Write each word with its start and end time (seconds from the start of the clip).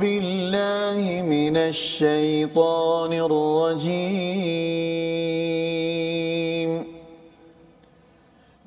بالله 0.00 1.22
من 1.22 1.56
الشيطان 1.56 3.12
الرجيم. 3.12 4.28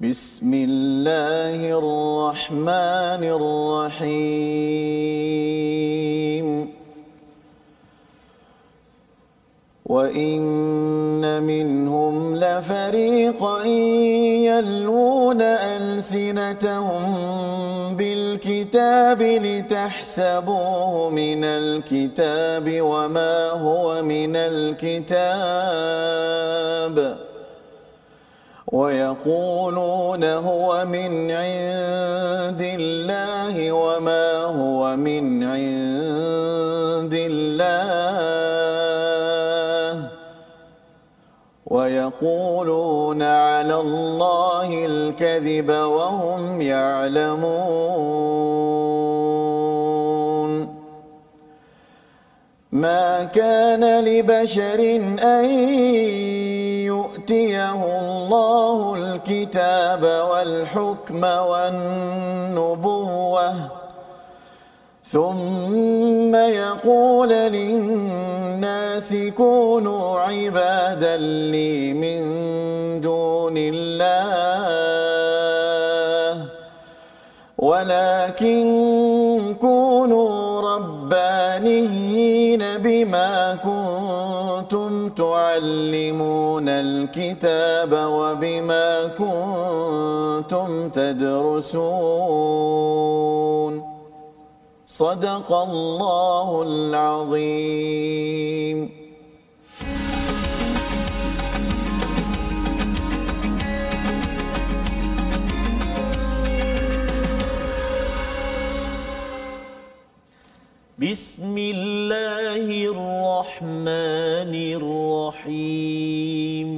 بسم 0.01 0.53
الله 0.53 1.59
الرحمن 1.79 3.23
الرحيم. 3.37 4.91
وإن 9.85 11.43
منهم 11.43 12.35
لفريقا 12.35 13.63
يلوون 14.47 15.41
ألسنتهم 15.41 17.30
بالكتاب 18.45 19.21
لتحسبوه 19.21 21.09
من 21.09 21.43
الكتاب 21.43 22.81
وما 22.81 23.49
هو 23.49 24.03
من 24.03 24.35
الكتاب. 24.35 25.11
ويقولون 28.67 30.23
هو 30.23 30.85
من 30.85 31.31
عند 31.31 32.61
الله 32.61 33.71
وما 33.71 34.43
هو 34.43 34.97
من 34.97 35.40
ويقولون 42.21 43.21
على 43.21 43.79
الله 43.79 44.85
الكذب 44.85 45.69
وهم 45.69 46.61
يعلمون. 46.61 47.41
ما 52.71 53.23
كان 53.23 54.03
لبشر 54.05 54.79
أن 55.23 55.45
يؤتيه 56.85 57.73
الله 57.99 58.95
الكتاب 58.95 60.03
والحكم 60.03 61.23
والنبوة. 61.49 62.71
ثم 65.03 66.35
يقول 66.35 67.29
للناس 67.29 68.20
كونوا 69.37 70.19
عبادا 70.19 71.17
لي 71.17 71.93
من 71.93 72.21
دون 73.01 73.53
الله. 73.57 74.71
ولكن 77.57 78.65
كونوا 79.61 80.61
ربانيين 80.75 82.63
بما 82.77 83.55
كنتم 83.55 85.09
تعلمون 85.09 86.69
الكتاب 86.69 87.93
وبما 87.93 89.07
كنتم 89.07 90.89
تدرسون. 90.89 91.91
صدق 95.01 95.49
الله 95.51 96.49
العظيم. 96.69 98.77
بسم 111.01 111.55
الله 111.57 112.65
الرحمن 112.93 114.53
الرحيم 114.81 116.69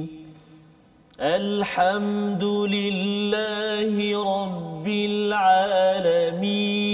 الحمد 1.20 2.44
لله 2.76 3.94
رب 4.34 4.86
العالمين 5.12 6.93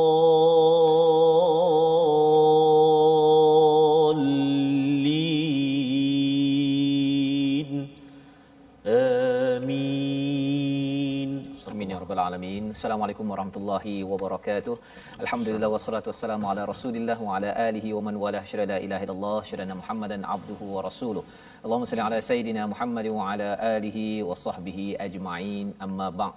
Assalamualaikum 12.81 13.29
warahmatullahi 13.31 14.01
wabarakatuh. 14.11 14.75
Alhamdulillah 15.23 15.69
wassalatu 15.73 16.09
wassalamu 16.09 16.49
ala 16.51 16.61
Rasulillah 16.65 17.15
wa 17.25 17.37
ala 17.37 17.49
alihi 17.65 17.93
wa 17.93 18.01
man 18.07 18.15
wala 18.23 18.41
syada 18.51 18.65
la 18.71 18.77
ilaha 18.85 19.05
illallah 19.05 19.39
syada 19.49 19.75
Muhammadan 19.81 20.25
abduhu 20.35 20.65
wa 20.75 20.81
rasuluh. 20.87 21.21
Allahumma 21.61 21.85
salli 21.91 22.01
ala 22.07 22.17
sayidina 22.29 22.65
Muhammad 22.73 23.05
wa 23.17 23.29
ala 23.33 23.49
alihi 23.75 24.25
wa 24.29 24.33
sahbihi 24.45 24.97
ajma'in. 24.97 25.77
Amma 25.85 26.09
ba'd. 26.09 26.33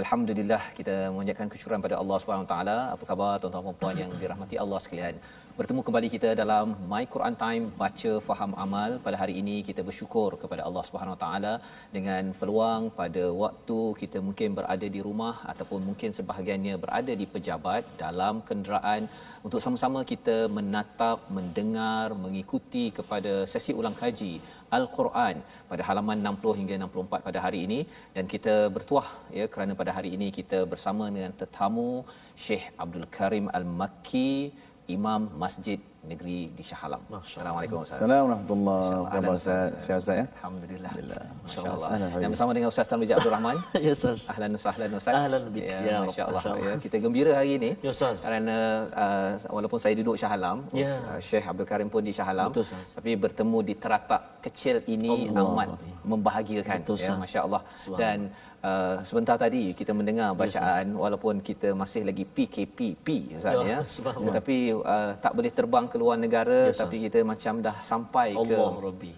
Alhamdulillah 0.00 0.62
kita 0.78 0.94
mengucapkan 1.12 1.48
kesyukuran 1.52 1.80
pada 1.84 1.96
Allah 2.00 2.16
Subhanahu 2.22 2.44
Wa 2.44 2.50
Taala. 2.50 2.78
Apa 2.94 3.04
khabar 3.10 3.30
tuan-tuan 3.42 3.64
dan 3.68 3.76
puan 3.80 3.96
yang 4.00 4.10
dirahmati 4.22 4.56
Allah 4.64 4.78
sekalian? 4.84 5.14
Bertemu 5.58 5.80
kembali 5.86 6.08
kita 6.14 6.30
dalam 6.40 6.74
My 6.90 7.04
Quran 7.12 7.34
Time 7.42 7.64
baca 7.82 8.10
faham 8.26 8.52
amal. 8.64 8.90
Pada 9.06 9.16
hari 9.20 9.34
ini 9.42 9.54
kita 9.68 9.82
bersyukur 9.88 10.28
kepada 10.42 10.62
Allah 10.68 10.82
Subhanahu 10.88 11.14
Wa 11.16 11.20
Taala 11.22 11.52
dengan 11.94 12.24
peluang 12.40 12.82
pada 12.98 13.24
waktu 13.44 13.78
kita 14.02 14.20
mungkin 14.26 14.58
berada 14.58 14.86
di 14.96 15.00
rumah 15.06 15.34
ataupun 15.52 15.80
mungkin 15.88 16.12
sebahagiannya 16.18 16.74
berada 16.84 17.14
di 17.22 17.28
pejabat 17.36 17.88
dalam 18.04 18.44
kenderaan 18.50 19.08
untuk 19.48 19.62
sama-sama 19.66 20.02
kita 20.12 20.36
menatap, 20.58 21.24
mendengar, 21.38 22.06
mengikuti 22.26 22.84
kepada 23.00 23.34
sesi 23.54 23.72
ulang 23.80 23.96
kaji 24.02 24.34
Al-Quran 24.78 25.36
pada 25.72 25.82
halaman 25.88 26.20
60 26.34 26.60
hingga 26.60 26.74
64 26.84 27.26
pada 27.30 27.38
hari 27.48 27.58
ini 27.66 27.80
dan 28.18 28.24
kita 28.36 28.56
bertuah 28.76 29.08
ya 29.40 29.48
kerana 29.54 29.72
pada 29.80 29.85
hari 29.92 30.16
ini 30.16 30.34
kita 30.34 30.66
bersama 30.66 31.06
dengan 31.12 31.30
tetamu 31.34 32.02
Syekh 32.34 32.74
Abdul 32.74 33.06
Karim 33.12 33.46
Al-Makki 33.52 34.54
Imam 34.86 35.30
Masjid 35.34 35.78
Negeri 36.06 36.54
di 36.54 36.62
Shah 36.62 36.86
Alam. 36.86 37.02
Assalamualaikum 37.10 37.82
Ustaz. 37.82 37.98
Assalamualaikum 37.98 38.58
warahmatullahi 38.62 38.94
wabarakatuh. 39.02 39.38
Ustaz. 39.42 39.68
Sihat 39.82 39.98
Ustaz 39.98 40.16
ya? 40.22 40.26
Alhamdulillah. 40.38 40.90
Alhamdulillah. 40.94 41.24
Masya-Allah. 41.42 41.88
Dan 42.22 42.28
bersama 42.30 42.50
dengan 42.54 42.68
Ustaz 42.70 42.86
Tan 42.86 42.98
Abdul 43.02 43.32
Rahman. 43.34 43.56
Ya 43.86 43.92
Ustaz 43.98 44.18
Ahlan 44.30 44.50
wa 44.54 44.60
sahlan 44.62 44.90
Ustaz. 44.94 45.14
Ahlan 45.18 45.42
bik. 45.50 45.64
Ya, 45.66 45.78
Ya, 45.82 45.96
masya-Allah. 46.06 46.38
masya-Allah. 46.38 46.66
Ya, 46.70 46.74
kita 46.78 46.96
gembira 47.02 47.32
hari 47.34 47.50
ini. 47.58 47.70
Ya, 47.82 47.90
Ustaz. 47.90 48.22
Kerana 48.22 48.56
uh, 48.94 49.30
walaupun 49.50 49.78
saya 49.82 49.94
duduk 49.98 50.14
Shah 50.14 50.30
Alam, 50.30 50.58
Ya. 50.70 50.86
uh, 51.10 51.18
Syekh 51.18 51.42
Abdul 51.50 51.66
Karim 51.66 51.88
pun 51.90 52.02
di 52.06 52.14
Shah 52.14 52.30
Alam. 52.30 52.54
Betul, 52.54 52.62
Ustaz. 52.70 52.86
Tapi 52.94 53.10
bertemu 53.18 53.58
di 53.66 53.74
teratak 53.74 54.22
kecil 54.46 54.76
ini 54.86 55.26
Allah. 55.34 55.42
amat 55.42 55.68
membahagiakan 56.06 56.78
Betul, 56.86 56.96
ya 57.02 57.02
Ustaz. 57.02 57.18
masya-Allah. 57.18 57.62
Subhanallah. 57.66 57.98
Dan 57.98 58.18
uh, 58.62 58.94
sebentar 59.02 59.34
tadi 59.34 59.74
kita 59.74 59.90
mendengar 59.90 60.30
bacaan 60.38 60.86
walaupun 60.94 61.42
kita 61.42 61.74
masih 61.74 62.06
lagi 62.06 62.22
PKPP 62.22 63.34
Ustaz 63.42 63.58
Ya, 63.66 63.82
ya. 63.82 64.12
Tetapi 64.30 64.56
uh, 64.86 65.10
tak 65.18 65.34
boleh 65.34 65.50
terbang 65.50 65.84
ke 65.90 65.95
luar 66.02 66.16
negara 66.24 66.58
Ustaz. 66.70 66.80
tapi 66.82 66.96
kita 67.06 67.20
macam 67.32 67.54
dah 67.66 67.76
sampai 67.92 68.28
ke 68.34 68.56
Allah 68.56 68.74
Rabbi. 68.88 69.12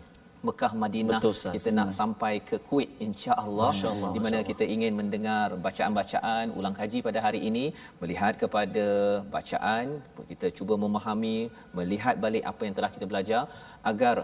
Mekah 0.47 0.73
Madinah. 0.83 1.19
Betul, 1.21 1.35
kita 1.55 1.69
nak 1.79 1.89
sampai 2.01 2.33
ke 2.49 2.57
Kuwait 2.67 2.91
insya-Allah. 3.07 3.71
Di 4.15 4.21
mana 4.25 4.39
kita 4.51 4.65
ingin 4.75 4.93
mendengar 5.01 5.47
bacaan-bacaan 5.67 6.55
ulang 6.59 6.77
kaji 6.81 6.99
pada 7.07 7.19
hari 7.27 7.41
ini 7.49 7.65
melihat 8.03 8.35
kepada 8.43 8.87
bacaan 9.35 9.99
kita 10.31 10.47
cuba 10.59 10.75
memahami 10.85 11.37
melihat 11.79 12.15
balik 12.25 12.45
apa 12.51 12.63
yang 12.67 12.75
telah 12.79 12.91
kita 12.95 13.07
belajar 13.11 13.43
agar 13.91 14.17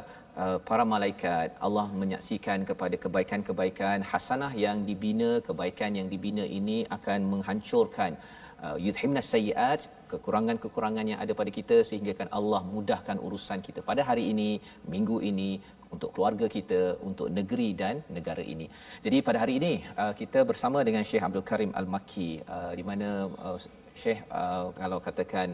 uh, 0.42 0.58
para 0.68 0.84
malaikat 0.94 1.48
Allah 1.66 1.86
menyaksikan 2.02 2.62
kepada 2.70 2.96
kebaikan-kebaikan 3.04 4.06
hasanah 4.12 4.52
yang 4.64 4.78
dibina 4.88 5.30
kebaikan 5.48 5.98
yang 5.98 6.08
dibina 6.14 6.44
ini 6.58 6.78
akan 6.96 7.20
menghancurkan 7.32 8.12
uh, 8.64 8.76
yudhimna 8.86 9.20
sayyiat 9.32 9.80
kekurangan-kekurangan 10.12 11.06
yang 11.12 11.20
ada 11.24 11.32
pada 11.40 11.50
kita 11.58 11.76
sehingga 11.88 12.12
kan 12.20 12.28
Allah 12.38 12.60
mudahkan 12.74 13.18
urusan 13.26 13.60
kita 13.66 13.80
pada 13.90 14.02
hari 14.10 14.24
ini, 14.32 14.50
minggu 14.94 15.18
ini 15.30 15.50
untuk 15.94 16.10
keluarga 16.14 16.46
kita, 16.56 16.80
untuk 17.08 17.28
negeri 17.38 17.68
dan 17.82 17.94
negara 18.16 18.42
ini. 18.54 18.66
Jadi 19.04 19.18
pada 19.28 19.38
hari 19.44 19.54
ini 19.60 19.72
uh, 20.02 20.12
kita 20.20 20.42
bersama 20.50 20.80
dengan 20.88 21.02
Syekh 21.08 21.24
Abdul 21.28 21.46
Karim 21.50 21.72
Al-Makki 21.80 22.30
uh, 22.56 22.72
di 22.78 22.84
mana 22.90 23.08
Syekh 24.02 24.20
uh, 24.40 24.66
kalau 24.80 24.98
katakan 25.06 25.48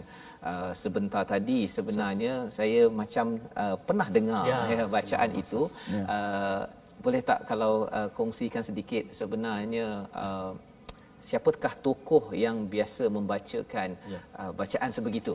uh, 0.51 0.73
sebentar 0.83 1.23
tadi 1.33 1.61
sebenarnya 1.77 2.35
saya 2.59 2.83
macam 3.01 3.37
uh, 3.63 3.77
pernah 3.89 4.09
dengar 4.17 4.45
Ya, 4.51 4.61
ya, 4.73 4.85
bacaan 4.97 5.31
itu 5.43 5.63
Ya. 5.97 6.05
uh, 6.15 6.63
boleh 7.05 7.21
tak 7.29 7.41
kalau 7.51 7.73
uh, 7.99 8.09
kongsikan 8.17 8.65
sedikit 8.69 9.05
sebenarnya 9.21 9.87
uh, 10.23 10.53
siapakah 11.21 11.75
tokoh 11.87 12.25
yang 12.45 12.57
biasa 12.75 13.05
membacakan 13.17 13.89
Ya. 14.15 14.19
uh, 14.41 14.51
bacaan 14.61 14.91
sebegitu 14.99 15.35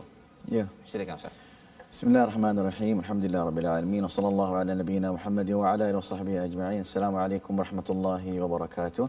Ya. 0.58 0.66
silakan 0.90 1.16
ustaz 1.22 1.36
Bismillahirrahmanirrahim. 1.96 3.00
Alhamdulillah 3.00 3.42
rabbil 3.48 3.70
alamin. 3.72 4.02
Wassallallahu 4.04 4.54
ala 4.60 4.72
nabiyyina 4.76 5.16
Muhammad 5.16 5.48
wa 5.48 5.64
ala 5.72 5.84
alihi 5.88 5.96
wasahbihi 5.96 6.40
ajma'in. 6.48 6.82
Assalamualaikum 6.84 7.56
warahmatullahi 7.56 8.36
wabarakatuh. 8.36 9.06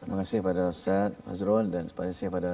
Terima 0.00 0.16
kasih 0.24 0.40
pada 0.40 0.62
Ustaz 0.72 1.12
Fazrul 1.28 1.68
dan 1.68 1.92
terima 1.92 2.08
kasih 2.08 2.28
pada 2.32 2.52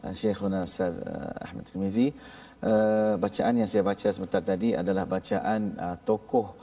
uh, 0.00 0.12
Syekhuna 0.16 0.64
Ustaz 0.64 0.96
uh, 1.04 1.36
Ahmad 1.44 1.68
Tirmizi. 1.68 2.16
Uh, 2.64 3.20
bacaan 3.20 3.60
yang 3.60 3.68
saya 3.68 3.84
baca 3.84 4.08
sebentar 4.08 4.40
tadi 4.40 4.72
adalah 4.72 5.04
bacaan 5.04 5.60
uh, 5.76 5.96
tokoh 6.00 6.56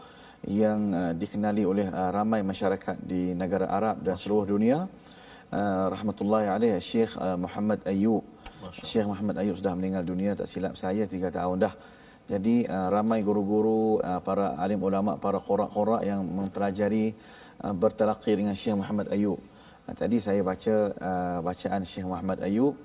yang 0.49 0.79
uh, 0.97 1.13
dikenali 1.13 1.61
oleh 1.61 1.85
uh, 1.93 2.09
ramai 2.09 2.41
masyarakat 2.41 2.95
di 3.05 3.37
negara 3.37 3.69
Arab 3.69 4.01
dan 4.01 4.17
seluruh 4.17 4.49
dunia. 4.49 4.89
Uh, 5.47 5.87
rahmatullahi 5.95 6.51
alaih 6.51 6.75
Syekh 6.83 7.15
uh, 7.15 7.39
Muhammad 7.39 7.79
Ayub. 7.87 8.19
Syekh 8.83 9.07
Muhammad 9.07 9.39
Ayub 9.39 9.55
sudah 9.55 9.79
meninggal 9.79 10.03
dunia 10.03 10.35
tak 10.35 10.51
silap 10.51 10.75
saya 10.75 11.07
3 11.07 11.23
tahun 11.31 11.63
dah. 11.63 11.71
Jadi 12.27 12.67
uh, 12.67 12.91
ramai 12.91 13.23
guru-guru, 13.23 14.03
uh, 14.03 14.19
para 14.19 14.59
alim 14.59 14.83
ulama, 14.83 15.15
para 15.15 15.39
qura-qura 15.39 16.03
yang 16.03 16.19
mempelajari 16.19 17.15
uh, 17.63 17.71
bertalaqi 17.71 18.35
dengan 18.35 18.59
Syekh 18.59 18.75
Muhammad 18.75 19.07
Ayub. 19.07 19.39
Uh, 19.87 19.95
tadi 19.95 20.19
saya 20.19 20.43
baca 20.43 20.75
uh, 20.91 21.39
bacaan 21.39 21.81
Syekh 21.87 22.03
Muhammad 22.03 22.43
Ayub, 22.43 22.75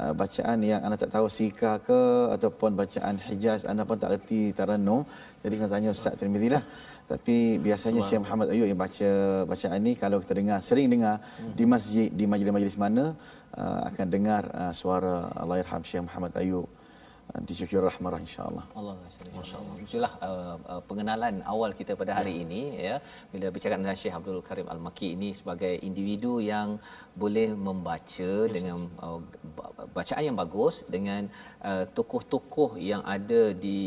uh, 0.00 0.12
bacaan 0.16 0.58
yang 0.64 0.80
anda 0.80 0.96
tak 0.96 1.12
tahu 1.12 1.28
sika 1.28 1.84
ke 1.84 2.32
ataupun 2.32 2.80
bacaan 2.80 3.20
Hijaz 3.28 3.68
anda 3.68 3.84
pun 3.84 4.00
tak 4.00 4.16
erti 4.16 4.56
Tarannum. 4.56 5.04
Jadi 5.44 5.52
kena 5.52 5.68
tanya 5.68 5.92
Ustaz 5.92 6.16
Tirmizi 6.16 6.48
lah. 6.48 6.64
Tapi 7.06 7.62
biasanya 7.62 8.02
Syekh 8.02 8.22
Muhammad 8.26 8.50
Ayub 8.50 8.66
yang 8.66 8.80
baca 8.82 9.10
bacaan 9.46 9.78
ni 9.78 9.94
kalau 9.94 10.18
kita 10.18 10.34
dengar 10.34 10.58
sering 10.58 10.90
dengar 10.90 11.22
di 11.54 11.62
masjid 11.62 12.10
di 12.10 12.26
majlis-majlis 12.26 12.74
mana 12.74 13.14
uh, 13.54 13.80
akan 13.86 14.06
dengar 14.10 14.42
uh, 14.50 14.74
suara 14.74 15.30
Allahyarham 15.38 15.86
Syekh 15.86 16.02
Muhammad 16.02 16.34
Ayub 16.34 16.66
dicucur 17.48 17.82
rahmah 17.88 18.18
insya-Allah. 18.24 18.64
Allah 18.78 18.94
Masya-Allah. 19.38 19.74
Itulah 19.84 20.12
uh, 20.28 20.56
uh, 20.72 20.82
pengenalan 20.88 21.34
awal 21.52 21.70
kita 21.78 21.92
pada 22.00 22.12
hari 22.18 22.34
ya. 22.38 22.42
ini 22.44 22.62
ya 22.88 22.96
bila 23.32 23.46
bicara 23.56 23.74
dengan 23.80 23.96
Syekh 24.00 24.14
Abdul 24.18 24.40
Karim 24.48 24.68
Al-Makki 24.74 25.08
ini 25.16 25.30
sebagai 25.40 25.74
individu 25.88 26.32
yang 26.52 26.78
boleh 27.22 27.48
membaca 27.66 28.30
yes. 28.46 28.52
dengan 28.56 28.86
uh, 29.04 29.20
bacaan 29.96 30.24
yang 30.28 30.38
bagus 30.42 30.86
dengan 30.94 31.22
uh, 31.70 31.84
tokoh-tokoh 31.96 32.70
yang 32.90 33.02
ada 33.16 33.42
di 33.66 33.78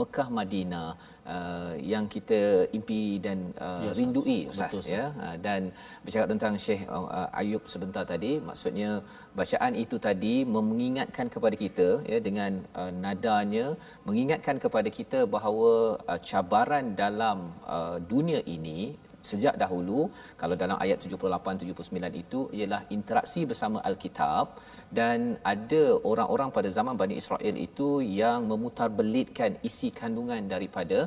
Mekah 0.00 0.28
Madinah 0.38 0.88
uh, 1.34 1.72
yang 1.92 2.04
kita 2.14 2.68
impi 2.78 3.22
dan 3.26 3.54
uh, 3.68 3.88
yes, 3.88 3.96
rindui 4.00 4.38
Ustaz 4.52 4.74
betul, 4.74 4.94
ya 4.96 5.04
uh, 5.24 5.36
dan 5.46 5.70
bicara 6.04 6.26
tentang 6.32 6.52
Syekh 6.66 6.82
uh, 6.90 7.40
Ayub 7.40 7.64
sebentar 7.74 8.04
tadi 8.12 8.32
maksudnya 8.50 8.90
bacaan 9.38 9.72
itu 9.84 9.96
tadi 10.08 10.34
mengingatkan 10.56 11.26
kepada 11.34 11.56
kita 11.64 11.88
ya 12.12 12.18
dengan 12.28 12.52
uh, 12.74 12.87
nadanya 13.04 13.66
mengingatkan 14.08 14.56
kepada 14.64 14.88
kita 14.98 15.20
bahawa 15.34 15.72
uh, 16.10 16.20
cabaran 16.30 16.94
dalam 17.02 17.38
uh, 17.76 17.96
dunia 18.10 18.40
ini 18.56 18.80
sejak 19.30 19.54
dahulu 19.62 20.00
kalau 20.40 20.54
dalam 20.62 20.76
ayat 20.84 20.98
78 21.04 21.62
79 21.62 22.22
itu 22.22 22.40
ialah 22.58 22.80
interaksi 22.96 23.40
bersama 23.50 23.78
al-kitab 23.88 24.56
dan 24.98 25.18
ada 25.52 25.82
orang-orang 26.10 26.50
pada 26.56 26.70
zaman 26.78 26.94
Bani 27.02 27.16
Israel 27.22 27.56
itu 27.66 27.88
yang 28.22 28.46
memutarbelitkan 28.52 29.58
isi 29.68 29.90
kandungan 30.00 30.46
daripada 30.54 31.00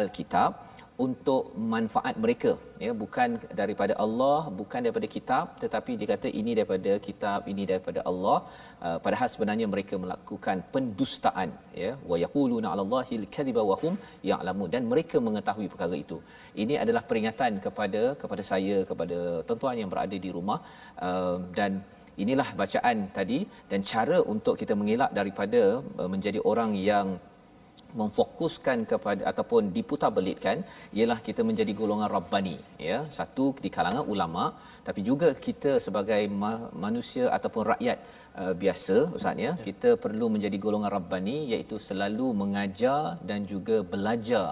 al-kitab 0.00 0.75
untuk 1.04 1.42
manfaat 1.72 2.14
mereka 2.24 2.52
ya 2.84 2.92
bukan 3.02 3.28
daripada 3.60 3.94
Allah 4.04 4.38
bukan 4.60 4.80
daripada 4.84 5.08
kitab 5.14 5.46
tetapi 5.62 5.92
dia 6.00 6.08
kata 6.12 6.28
ini 6.40 6.52
daripada 6.58 6.92
kitab 7.06 7.40
ini 7.52 7.64
daripada 7.70 8.00
Allah. 8.10 8.38
Uh, 8.86 8.98
padahal 9.04 9.28
sebenarnya 9.34 9.66
mereka 9.74 9.94
melakukan 10.04 10.56
pendustaan 10.74 11.50
ya. 11.82 11.90
Wa 12.10 12.16
yaquluna 12.24 12.68
'alallahi 12.72 13.14
al-kadhiba 13.22 13.64
wa 13.70 13.76
hum 13.82 13.94
ya'lamun. 14.30 14.70
Dan 14.74 14.82
mereka 14.92 15.18
mengetahui 15.28 15.68
perkara 15.74 15.96
itu. 16.04 16.18
Ini 16.64 16.76
adalah 16.84 17.04
peringatan 17.10 17.60
kepada 17.66 18.02
kepada 18.22 18.42
saya 18.50 18.78
kepada 18.90 19.18
tuan-tuan 19.48 19.78
yang 19.82 19.92
berada 19.94 20.18
di 20.26 20.32
rumah. 20.38 20.60
Uh, 21.08 21.38
dan 21.60 21.72
inilah 22.24 22.48
bacaan 22.62 22.98
tadi. 23.20 23.40
Dan 23.72 23.80
cara 23.94 24.18
untuk 24.34 24.56
kita 24.62 24.76
mengelak 24.82 25.12
daripada 25.20 25.62
uh, 26.00 26.10
menjadi 26.14 26.40
orang 26.52 26.72
yang 26.90 27.08
memfokuskan 28.00 28.78
kepada 28.90 29.22
ataupun 29.30 29.72
diputarbelitkan 29.76 30.56
ialah 30.98 31.18
kita 31.28 31.42
menjadi 31.48 31.72
golongan 31.80 32.10
rabbani 32.16 32.56
ya. 32.88 32.98
Satu 33.18 33.46
di 33.64 33.70
kalangan 33.76 34.04
ulama 34.14 34.44
tapi 34.88 35.02
juga 35.10 35.28
kita 35.46 35.72
sebagai 35.86 36.22
ma- 36.42 36.68
manusia 36.86 37.26
ataupun 37.36 37.64
rakyat 37.72 37.98
uh, 38.42 38.54
biasa 38.62 38.96
ustaz 39.18 39.44
ya. 39.46 39.52
Kita 39.68 39.92
perlu 40.06 40.28
menjadi 40.36 40.58
golongan 40.66 40.92
rabbani 40.96 41.36
iaitu 41.52 41.78
selalu 41.88 42.28
mengajar 42.42 43.00
dan 43.30 43.42
juga 43.52 43.78
belajar 43.94 44.46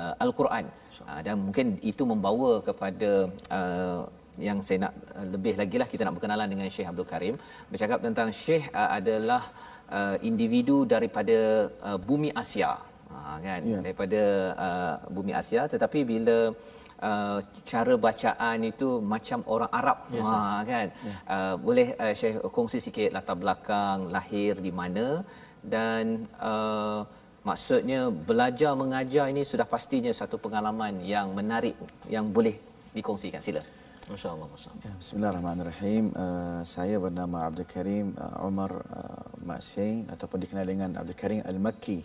uh, 0.00 0.14
al-Quran. 0.24 0.66
Uh, 1.08 1.20
dan 1.26 1.36
mungkin 1.46 1.66
itu 1.92 2.02
membawa 2.12 2.52
kepada 2.68 3.12
uh, 3.58 4.02
yang 4.38 4.58
saya 4.66 4.88
nak 4.88 4.92
uh, 5.14 5.26
lebih 5.34 5.54
lagi 5.60 5.76
lah 5.78 5.88
kita 5.90 6.02
nak 6.06 6.14
berkenalan 6.18 6.48
dengan 6.50 6.66
Syekh 6.66 6.90
Abdul 6.90 7.08
Karim. 7.08 7.34
Bercakap 7.70 7.98
tentang 8.02 8.28
Syekh 8.34 8.66
uh, 8.74 8.90
adalah 8.98 9.42
uh, 9.90 10.16
individu 10.22 10.82
daripada 10.94 11.70
uh, 11.88 11.98
bumi 11.98 12.30
Asia. 12.34 12.72
Ha, 13.14 13.38
kan? 13.38 13.60
Ya. 13.62 13.78
daripada 13.78 14.22
uh, 14.58 14.94
bumi 15.14 15.32
Asia. 15.40 15.70
Tetapi 15.70 16.02
bila 16.02 16.50
uh, 16.98 17.38
cara 17.62 17.94
bacaan 18.06 18.58
itu 18.66 18.98
macam 19.14 19.46
orang 19.54 19.70
Arab. 19.70 19.98
Yes, 20.10 20.26
ha, 20.26 20.66
kan? 20.66 20.86
Uh, 21.34 21.54
boleh 21.66 21.88
uh, 21.94 22.14
Syekh 22.20 22.42
kongsi 22.56 22.78
sikit 22.82 23.14
latar 23.14 23.38
belakang 23.38 24.10
lahir 24.10 24.58
di 24.58 24.72
mana 24.74 25.22
dan 25.62 26.26
uh, 26.42 27.06
maksudnya 27.46 28.10
belajar 28.10 28.72
mengajar 28.82 29.30
ini 29.32 29.46
sudah 29.46 29.68
pastinya 29.68 30.10
satu 30.10 30.36
pengalaman 30.44 31.00
yang 31.14 31.30
menarik 31.38 31.76
yang 32.10 32.28
boleh 32.34 32.56
dikongsikan. 32.96 33.40
Sila 33.44 33.83
Masya-Allah, 34.04 34.48
masya-Allah. 34.52 34.84
Ya, 34.84 34.92
Bismillahirrahmanirrahim. 35.00 36.04
Uh, 36.12 36.60
saya 36.68 37.00
bernama 37.00 37.48
Abdul 37.48 37.64
Karim 37.64 38.12
uh, 38.20 38.44
Umar 38.44 38.84
uh, 38.92 39.24
Mak 39.40 39.64
Sing 39.64 40.04
ataupun 40.12 40.44
dikenal 40.44 40.68
dengan 40.68 40.90
Abdul 41.00 41.16
Karim 41.16 41.40
Al-Makki. 41.40 42.04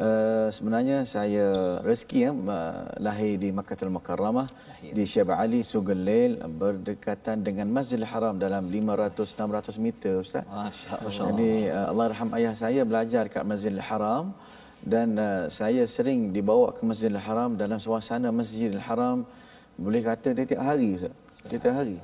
Uh, 0.00 0.48
sebenarnya 0.48 1.04
saya 1.04 1.78
rezeki 1.84 2.18
ya, 2.24 2.30
uh, 2.32 2.88
lahir 2.96 3.36
di 3.36 3.52
Makkah 3.52 3.76
Al-Mukarramah 3.76 4.48
di 4.80 5.04
Syab 5.04 5.36
Ali 5.36 5.60
Sugelil 5.60 6.40
berdekatan 6.48 7.44
dengan 7.44 7.68
Masjidil 7.68 8.08
Haram 8.08 8.40
dalam 8.40 8.64
500 8.64 9.12
600 9.12 9.84
meter 9.84 10.24
ustaz. 10.24 10.48
Masya-Allah. 10.48 11.28
Jadi 11.28 11.52
uh, 11.68 11.92
Allah 11.92 12.06
rahmat 12.08 12.40
ayah 12.40 12.54
saya 12.56 12.88
belajar 12.88 13.28
dekat 13.28 13.44
Masjidil 13.44 13.84
Haram 13.84 14.32
dan 14.80 15.12
uh, 15.20 15.44
saya 15.52 15.84
sering 15.84 16.32
dibawa 16.32 16.72
ke 16.72 16.80
Masjidil 16.88 17.20
Haram 17.20 17.52
dalam 17.60 17.76
suasana 17.76 18.32
Masjidil 18.32 18.80
Haram 18.80 19.28
boleh 19.76 20.00
kata 20.00 20.32
tiap 20.32 20.62
hari 20.64 20.96
ustaz. 20.96 21.12
Tiap 21.44 21.76
hari. 21.76 22.00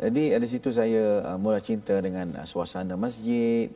Jadi 0.00 0.34
dari 0.34 0.48
situ 0.50 0.74
saya 0.74 1.22
uh, 1.22 1.38
mula 1.38 1.62
cinta 1.62 1.94
dengan 2.02 2.34
uh, 2.34 2.42
suasana 2.42 2.98
masjid, 2.98 3.70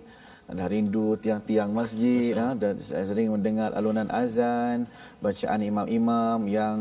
dah 0.50 0.66
rindu 0.66 1.14
tiang-tiang 1.22 1.70
masjid 1.70 2.34
ha, 2.34 2.58
dan 2.58 2.74
saya 2.82 3.06
sering 3.06 3.30
mendengar 3.30 3.70
alunan 3.78 4.10
azan, 4.10 4.90
bacaan 5.22 5.60
imam-imam 5.62 6.50
yang 6.50 6.78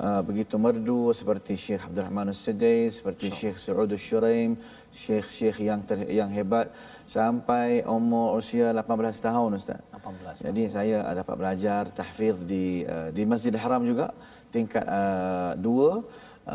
uh, 0.00 0.22
begitu 0.24 0.56
merdu 0.56 1.12
seperti 1.12 1.52
Syekh 1.52 1.84
Abdul 1.84 2.08
Rahman 2.08 2.32
As-Sudais, 2.32 2.96
seperti 2.96 3.28
Syekh 3.28 3.60
Saud 3.60 3.92
Al-Shuraim, 3.92 4.56
Syekh-syekh 4.88 5.68
yang 5.68 5.84
ter, 5.84 6.08
yang 6.08 6.32
hebat 6.32 6.72
sampai 7.04 7.84
umur 7.84 8.40
usia 8.40 8.72
18 8.72 8.88
tahun 9.20 9.50
ustaz. 9.60 9.84
18 9.92 10.48
Jadi 10.48 10.62
saya 10.64 11.04
uh, 11.04 11.12
dapat 11.12 11.34
belajar 11.36 11.92
tahfiz 11.92 12.40
di 12.40 12.88
uh, 12.88 13.12
di 13.12 13.22
Masjidil 13.28 13.60
Haram 13.60 13.84
juga 13.84 14.16
tingkat 14.48 14.84
uh, 14.88 15.54
dua 15.60 16.00
uh, 16.00 16.00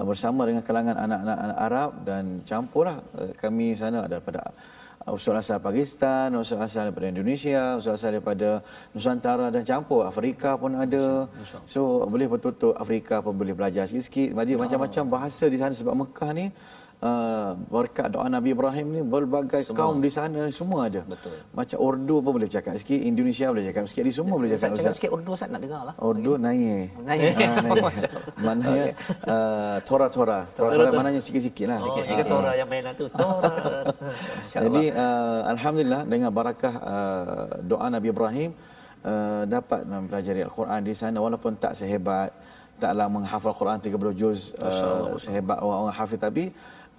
bersama 0.03 0.44
dengan 0.44 0.63
kalangan 0.67 0.96
anak-anak 1.00 1.38
anak 1.46 1.58
Arab 1.67 1.91
dan 2.03 2.24
campurlah 2.44 3.00
uh, 3.15 3.32
kami 3.39 3.72
sana 3.72 4.03
ada 4.03 4.20
daripada 4.20 4.51
uh, 5.08 5.15
usul 5.15 5.32
asal 5.39 5.63
Pakistan, 5.63 6.36
usul 6.36 6.60
asal 6.60 6.91
daripada 6.91 7.08
Indonesia, 7.08 7.79
usul 7.79 7.96
asal 7.96 8.12
daripada 8.20 8.60
Nusantara 8.91 9.48
dan 9.48 9.63
campur 9.63 10.03
Afrika 10.03 10.60
pun 10.60 10.75
ada. 10.75 11.32
So 11.63 12.03
boleh 12.03 12.27
betul-betul 12.27 12.75
Afrika 12.75 13.24
pun 13.24 13.39
boleh 13.39 13.56
belajar 13.56 13.88
sikit-sikit. 13.88 14.36
Jadi 14.36 14.53
macam-macam 14.60 15.03
bahasa 15.08 15.48
di 15.48 15.56
sana 15.56 15.72
sebab 15.72 15.96
Mekah 16.03 16.32
ni 16.36 16.51
uh, 17.01 17.54
berkat 17.70 18.10
doa 18.10 18.25
Nabi 18.25 18.54
Ibrahim 18.54 18.88
ni 18.89 19.01
berbagai 19.06 19.62
Semua. 19.62 19.77
kaum 19.77 19.98
di 20.01 20.10
sana 20.10 20.50
semua 20.50 20.89
ada. 20.89 21.01
Betul. 21.06 21.38
Macam 21.54 21.77
Urdu 21.77 22.16
pun 22.24 22.32
boleh 22.42 22.50
cakap 22.50 22.74
sikit, 22.80 22.98
Indonesia 22.98 23.46
boleh 23.54 23.66
cakap 23.70 23.84
sikit, 23.89 24.04
di 24.06 24.13
semua 24.13 24.36
boleh 24.38 24.50
Ustaz 24.50 24.62
cakap. 24.62 24.77
cakap 24.77 24.86
Ustaz. 24.86 24.98
sikit 24.98 25.12
Urdu 25.13 25.30
Ustaz 25.34 25.50
nak 25.54 25.62
dengar 25.62 25.82
lah. 25.86 25.96
Urdu 26.01 26.34
naik. 26.42 26.86
Naik. 27.06 27.34
Ah, 27.38 27.56
naik. 27.62 27.84
Maknanya 28.46 28.86
uh, 29.25 29.75
Tora-tora. 29.86 30.39
Tora-tora 30.54 30.89
maknanya 30.94 31.22
sikit-sikit 31.22 31.66
lah. 31.70 31.77
Oh, 31.82 32.01
sikit 32.01 32.25
Tora 32.25 32.51
yang 32.58 32.70
main 32.70 32.86
tu. 32.98 33.06
Tora. 33.13 33.86
Jadi 34.54 34.84
uh, 34.94 35.42
alhamdulillah 35.54 36.01
dengan 36.06 36.30
barakah 36.34 36.74
uh, 36.82 37.46
doa 37.62 37.88
Nabi 37.89 38.10
Ibrahim 38.10 38.50
uh, 39.06 39.44
dapat 39.46 39.86
mempelajari 39.86 40.42
al-Quran 40.44 40.82
di 40.82 40.94
sana 40.98 41.18
walaupun 41.22 41.58
tak 41.58 41.77
sehebat 41.77 42.34
taklah 42.77 43.10
menghafal 43.10 43.54
Quran 43.58 43.82
30 43.82 44.22
juz 44.22 44.54
uh, 44.62 45.18
sehebat 45.18 45.58
orang-orang 45.58 45.98
hafiz 45.98 46.22
tapi 46.22 46.54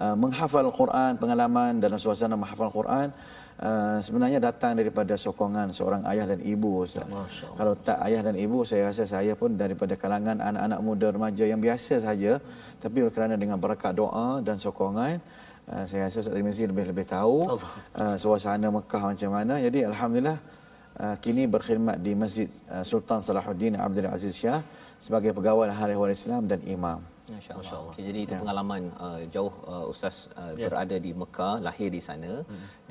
uh, 0.05 0.17
menghafal 0.23 0.65
Al-Quran 0.71 1.13
pengalaman 1.23 1.83
dalam 1.85 1.99
suasana 1.99 2.35
menghafal 2.39 2.71
Quran 2.71 3.11
Uh, 3.59 3.99
sebenarnya 4.07 4.39
datang 4.39 4.79
daripada 4.79 5.19
sokongan 5.19 5.75
seorang 5.75 6.07
ayah 6.15 6.31
dan 6.31 6.39
ibu 6.47 6.87
Ustaz. 6.87 7.03
Kalau 7.59 7.75
tak 7.75 7.99
ayah 8.07 8.23
dan 8.23 8.39
ibu 8.39 8.63
saya 8.63 8.87
rasa 8.87 9.03
saya 9.03 9.35
pun 9.35 9.59
daripada 9.59 9.99
kalangan 9.99 10.39
anak-anak 10.39 10.79
muda 10.79 11.07
remaja 11.11 11.43
yang 11.43 11.59
biasa 11.59 11.99
saja 11.99 12.39
tapi 12.79 13.03
kerana 13.11 13.35
dengan 13.35 13.59
berkat 13.59 13.99
doa 13.99 14.39
dan 14.47 14.63
sokongan 14.63 15.19
Uh, 15.69 15.85
saya 15.85 16.09
rasa 16.09 16.25
Ustaz 16.25 16.33
Tirmizi 16.33 16.65
lebih-lebih 16.65 17.05
tahu 17.05 17.45
uh, 17.45 18.17
suasana 18.17 18.73
Mekah 18.73 19.03
macam 19.13 19.31
mana. 19.37 19.61
Jadi 19.61 19.85
Alhamdulillah 19.85 20.39
uh, 20.97 21.17
kini 21.21 21.45
berkhidmat 21.45 22.01
di 22.01 22.17
Masjid 22.17 22.49
uh, 22.73 22.81
Sultan 22.81 23.21
Salahuddin 23.21 23.77
Abdul 23.77 24.09
Aziz 24.09 24.33
Shah 24.41 24.65
sebagai 24.97 25.37
pegawai 25.37 25.69
Hari 25.69 25.93
Ehwal 25.93 26.17
Islam 26.17 26.49
dan 26.49 26.65
imam. 26.65 27.05
Masya 27.35 27.53
Allah. 27.55 27.91
Okay, 27.93 28.05
jadi 28.09 28.19
itu 28.25 28.35
pengalaman 28.43 28.83
uh, 29.07 29.21
jauh 29.35 29.53
uh, 29.73 29.85
Ustaz 29.93 30.17
uh, 30.41 30.53
berada 30.57 30.97
di 31.07 31.11
Mekah, 31.21 31.55
lahir 31.67 31.89
di 31.97 32.01
sana 32.09 32.33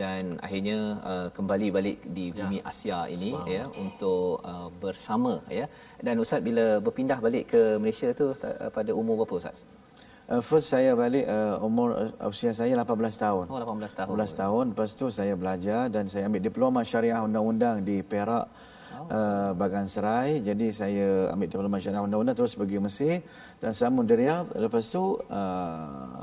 dan 0.02 0.38
akhirnya 0.46 0.78
uh, 1.12 1.28
kembali 1.38 1.68
balik 1.78 1.98
di 2.18 2.26
bumi 2.38 2.60
Asia 2.72 3.00
ini 3.16 3.32
ya 3.56 3.64
untuk 3.84 4.44
uh, 4.52 4.70
bersama 4.84 5.34
ya. 5.60 5.66
Dan 6.06 6.22
Ustaz 6.24 6.42
bila 6.50 6.66
berpindah 6.86 7.20
balik 7.26 7.46
ke 7.54 7.62
Malaysia 7.82 8.10
tu 8.22 8.28
ta- 8.42 8.70
pada 8.78 8.92
umur 8.94 9.16
berapa 9.24 9.36
Ustaz? 9.42 9.66
Uh, 10.28 10.44
first 10.44 10.68
saya 10.68 10.92
balik 10.92 11.24
uh, 11.24 11.56
umur 11.64 11.96
uh, 11.96 12.32
usia 12.32 12.52
saya 12.52 12.76
18 12.76 13.24
tahun. 13.26 13.46
Oh 13.48 13.60
18 13.64 14.00
tahun. 14.00 14.12
18 14.12 14.42
tahun 14.44 14.64
lepas 14.76 14.92
tu 15.02 15.08
saya 15.08 15.34
belajar 15.40 15.88
dan 15.88 16.04
saya 16.12 16.28
ambil 16.28 16.44
diploma 16.44 16.80
syariah 16.84 17.24
undang-undang 17.24 17.80
di 17.80 18.04
Perak 18.04 18.46
uh, 19.06 19.52
Bagan 19.54 19.86
Serai. 19.86 20.42
Jadi 20.42 20.74
saya 20.74 21.30
ambil 21.30 21.46
diploma 21.46 21.78
syariah 21.78 22.02
undang-undang 22.02 22.34
terus 22.34 22.58
pergi 22.58 22.82
Mesir 22.82 23.22
dan 23.62 23.78
sambung 23.78 24.10
di 24.10 24.18
Riyadh. 24.18 24.58
Lepas 24.58 24.90
tu 24.90 25.22
uh, 25.22 26.20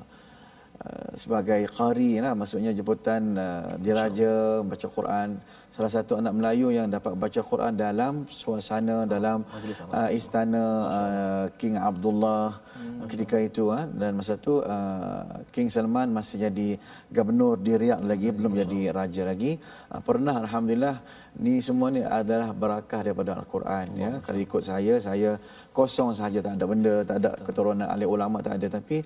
sebagai 1.15 1.63
qari 1.71 2.19
lah. 2.25 2.35
Maksudnya 2.35 2.71
jemputan 2.75 3.39
uh, 3.39 3.79
diraja 3.79 4.61
baca 4.67 4.87
Quran. 4.97 5.29
Salah 5.75 5.91
satu 5.91 6.19
anak 6.21 6.35
Melayu 6.39 6.71
yang 6.71 6.87
dapat 6.87 7.19
baca 7.19 7.41
Quran 7.43 7.73
dalam 7.75 8.27
suasana 8.31 9.07
dalam 9.15 9.43
uh, 9.91 10.11
istana 10.11 10.65
uh, 10.99 11.45
King 11.59 11.79
Abdullah. 11.79 12.63
Hmm. 12.75 13.07
ketika 13.07 13.37
itu 13.39 13.71
uh, 13.71 13.87
dan 14.01 14.19
masa 14.19 14.35
tu 14.35 14.59
uh, 14.59 15.23
King 15.55 15.71
Salman 15.71 16.11
masih 16.11 16.51
jadi 16.51 16.69
gubernur 17.15 17.55
di 17.67 17.73
Riyadh 17.79 18.03
lagi 18.11 18.29
belum 18.35 18.53
jadi 18.61 18.81
raja 18.99 19.23
lagi. 19.31 19.53
Uh, 19.95 20.03
pernah 20.03 20.35
alhamdulillah 20.43 20.99
ni 21.39 21.63
semua 21.63 21.89
ni 21.95 22.03
adalah 22.03 22.51
barakah 22.51 23.01
daripada 23.07 23.39
al-Quran 23.39 23.87
ya. 23.95 24.11
Kalau 24.25 24.41
ikut 24.47 24.63
saya 24.67 24.95
saya 24.99 25.31
kosong 25.79 26.11
saja 26.19 26.39
tak 26.47 26.55
ada 26.59 26.65
benda 26.67 26.95
tak 27.09 27.17
ada 27.23 27.31
keturunan 27.47 27.87
ahli 27.87 28.07
ulama 28.07 28.43
tak 28.47 28.59
ada. 28.59 28.67
Tapi 28.79 28.97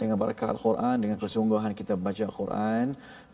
dengan 0.00 0.16
barakah 0.22 0.48
al-Quran 0.54 0.96
dengan 1.04 1.16
kesungguhan 1.20 1.57
kita 1.80 1.94
baca 2.06 2.22
al-Quran 2.28 2.86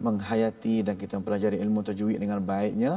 menghayati 0.07 0.76
dan 0.87 0.95
kita 1.02 1.21
mempelajari 1.21 1.57
ilmu 1.64 1.81
tajwid 1.88 2.19
dengan 2.23 2.40
baiknya 2.52 2.93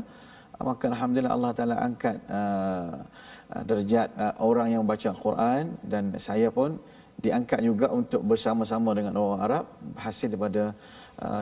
maka 0.70 0.90
alhamdulillah 0.90 1.34
Allah 1.38 1.52
taala 1.58 1.76
angkat 1.88 2.18
uh, 2.34 3.06
derajat 3.70 4.10
uh, 4.18 4.34
orang 4.42 4.74
yang 4.74 4.84
baca 4.92 5.08
al-Quran 5.14 5.78
dan 5.86 6.18
saya 6.18 6.50
pun 6.50 6.82
diangkat 7.18 7.60
juga 7.66 7.90
untuk 7.90 8.22
bersama-sama 8.22 8.94
dengan 8.98 9.14
orang 9.18 9.42
Arab 9.42 9.66
hasil 9.98 10.34
daripada 10.34 10.74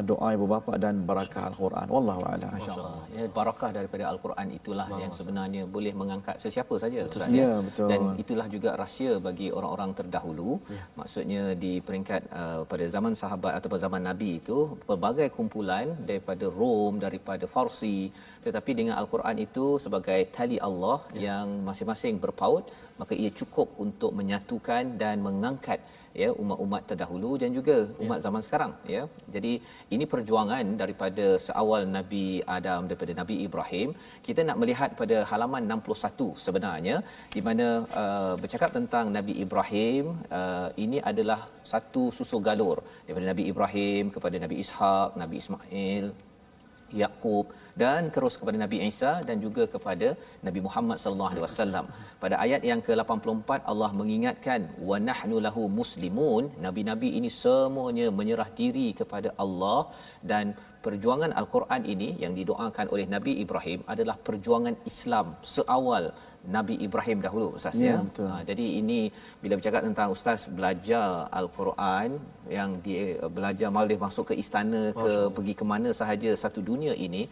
doa 0.09 0.27
ibu 0.35 0.45
bapa 0.53 0.73
dan 0.83 1.03
barakah 1.09 1.43
al-Quran. 1.51 1.87
Wallahu 1.95 2.21
a'lam. 2.31 2.51
Masya-Allah. 2.55 2.93
Ya 3.17 3.25
barakah 3.39 3.69
daripada 3.77 4.03
al-Quran 4.11 4.47
itulah 4.59 4.87
yang 5.03 5.11
sebenarnya 5.19 5.63
boleh 5.75 5.93
mengangkat 6.01 6.35
sesiapa 6.43 6.75
saja 6.83 7.07
Ustaz 7.07 7.31
Ya, 7.43 7.51
betul. 7.67 7.87
Dan 7.91 8.01
itulah 8.23 8.47
juga 8.55 8.69
rahsia 8.81 9.13
bagi 9.27 9.47
orang-orang 9.57 9.91
terdahulu. 9.99 10.51
Maksudnya 10.99 11.43
di 11.63 11.73
peringkat 11.87 12.21
uh, 12.41 12.61
pada 12.71 12.85
zaman 12.95 13.13
sahabat 13.21 13.53
ataupun 13.59 13.79
zaman 13.85 14.01
Nabi 14.09 14.31
itu 14.41 14.57
pelbagai 14.87 15.27
kumpulan 15.37 15.87
daripada 16.09 16.45
Rom, 16.59 16.93
daripada 17.05 17.45
Farsi 17.55 17.99
tetapi 18.45 18.71
dengan 18.79 18.95
al-Quran 19.01 19.37
itu 19.45 19.65
sebagai 19.85 20.19
tali 20.35 20.57
Allah 20.67 20.97
yang 21.25 21.47
masing-masing 21.67 22.15
berpaut 22.23 22.65
maka 23.01 23.13
ia 23.23 23.31
cukup 23.41 23.67
untuk 23.85 24.11
menyatukan 24.19 24.83
dan 25.01 25.15
mengangkat 25.27 25.79
ya 26.21 26.29
umat-umat 26.43 26.83
terdahulu 26.89 27.31
dan 27.41 27.49
juga 27.57 27.75
umat 28.03 28.19
zaman 28.25 28.41
sekarang 28.47 28.71
ya. 28.95 29.01
Jadi 29.35 29.53
ini 29.95 30.05
perjuangan 30.13 30.65
daripada 30.81 31.25
seawal 31.47 31.81
Nabi 31.97 32.25
Adam 32.57 32.81
daripada 32.89 33.13
Nabi 33.21 33.37
Ibrahim. 33.47 33.89
Kita 34.27 34.43
nak 34.49 34.59
melihat 34.61 34.91
pada 35.01 35.17
halaman 35.31 35.65
61 35.77 36.45
sebenarnya 36.45 36.95
di 37.35 37.43
mana 37.47 37.67
uh, 38.01 38.35
bercakap 38.43 38.71
tentang 38.77 39.07
Nabi 39.17 39.35
Ibrahim 39.45 40.05
uh, 40.39 40.69
ini 40.85 40.99
adalah 41.11 41.39
satu 41.73 42.03
susu 42.17 42.39
galur 42.47 42.77
daripada 43.05 43.27
Nabi 43.31 43.45
Ibrahim 43.51 44.05
kepada 44.15 44.35
Nabi 44.45 44.57
Ishak, 44.63 45.09
Nabi 45.21 45.35
Ismail, 45.43 46.05
Yaqub 47.01 47.45
dan 47.81 48.01
terus 48.15 48.35
kepada 48.39 48.57
Nabi 48.63 48.77
Isa 48.89 49.11
dan 49.29 49.37
juga 49.45 49.63
kepada 49.73 50.07
Nabi 50.47 50.59
Muhammad 50.67 50.97
sallallahu 51.03 51.31
alaihi 51.33 51.45
wasallam. 51.47 51.85
Pada 52.23 52.35
ayat 52.45 52.61
yang 52.71 52.81
ke-84 52.87 53.49
Allah 53.71 53.91
mengingatkan 54.01 54.61
wa 54.89 54.99
nahnu 55.09 55.39
lahu 55.47 55.63
muslimun. 55.79 56.45
Nabi-nabi 56.67 57.09
ini 57.19 57.31
semuanya 57.43 58.07
menyerah 58.19 58.49
diri 58.61 58.87
kepada 59.01 59.31
Allah 59.45 59.79
dan 60.31 60.45
perjuangan 60.85 61.31
al-Quran 61.41 61.81
ini 61.93 62.09
yang 62.23 62.33
didoakan 62.39 62.87
oleh 62.93 63.05
Nabi 63.15 63.33
Ibrahim 63.43 63.79
adalah 63.93 64.15
perjuangan 64.27 64.75
Islam 64.91 65.27
seawal 65.55 66.05
Nabi 66.55 66.75
Ibrahim 66.87 67.19
dahulu 67.25 67.47
ustaz 67.59 67.75
Ya, 67.85 67.87
ya. 67.89 67.95
betul. 68.07 68.27
Ha, 68.31 68.35
jadi 68.49 68.65
ini 68.81 68.99
bila 69.43 69.53
bercakap 69.59 69.81
tentang 69.87 70.09
ustaz 70.15 70.41
belajar 70.57 71.07
al-Quran 71.39 72.09
yang 72.57 72.71
dia 72.85 73.05
belajar 73.37 73.69
boleh 73.77 73.99
masuk 74.05 74.25
ke 74.31 74.35
istana 74.43 74.81
ke 75.01 75.11
pergi 75.37 75.53
ke 75.61 75.65
mana 75.73 75.89
sahaja 76.01 76.31
satu 76.43 76.61
dunia 76.69 76.93
ini 77.07 77.23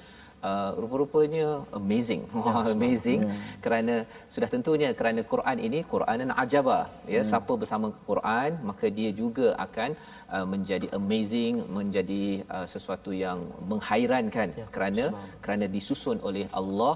uh, 0.49 0.71
rupa-rupanya 0.81 1.47
amazing. 1.79 2.23
Wah, 2.45 2.63
amazing. 2.75 3.21
Kerana 3.65 3.95
sudah 4.33 4.49
tentunya 4.55 4.89
kerana 4.99 5.21
Quran 5.33 5.57
ini 5.67 5.79
Quranan 5.91 6.31
ajaba 6.43 6.79
ya 7.15 7.21
siapa 7.31 7.53
bersama 7.61 7.89
Quran 8.09 8.51
maka 8.69 8.87
dia 8.97 9.09
juga 9.21 9.47
akan 9.65 9.89
uh, 10.35 10.45
menjadi 10.53 10.87
amazing 10.99 11.55
menjadi 11.79 12.23
uh, 12.55 12.67
sesuatu 12.73 13.13
yang 13.23 13.39
menghairankan. 13.71 14.49
Kerana 14.75 15.05
kerana 15.45 15.65
disusun 15.75 16.19
oleh 16.29 16.45
Allah 16.61 16.95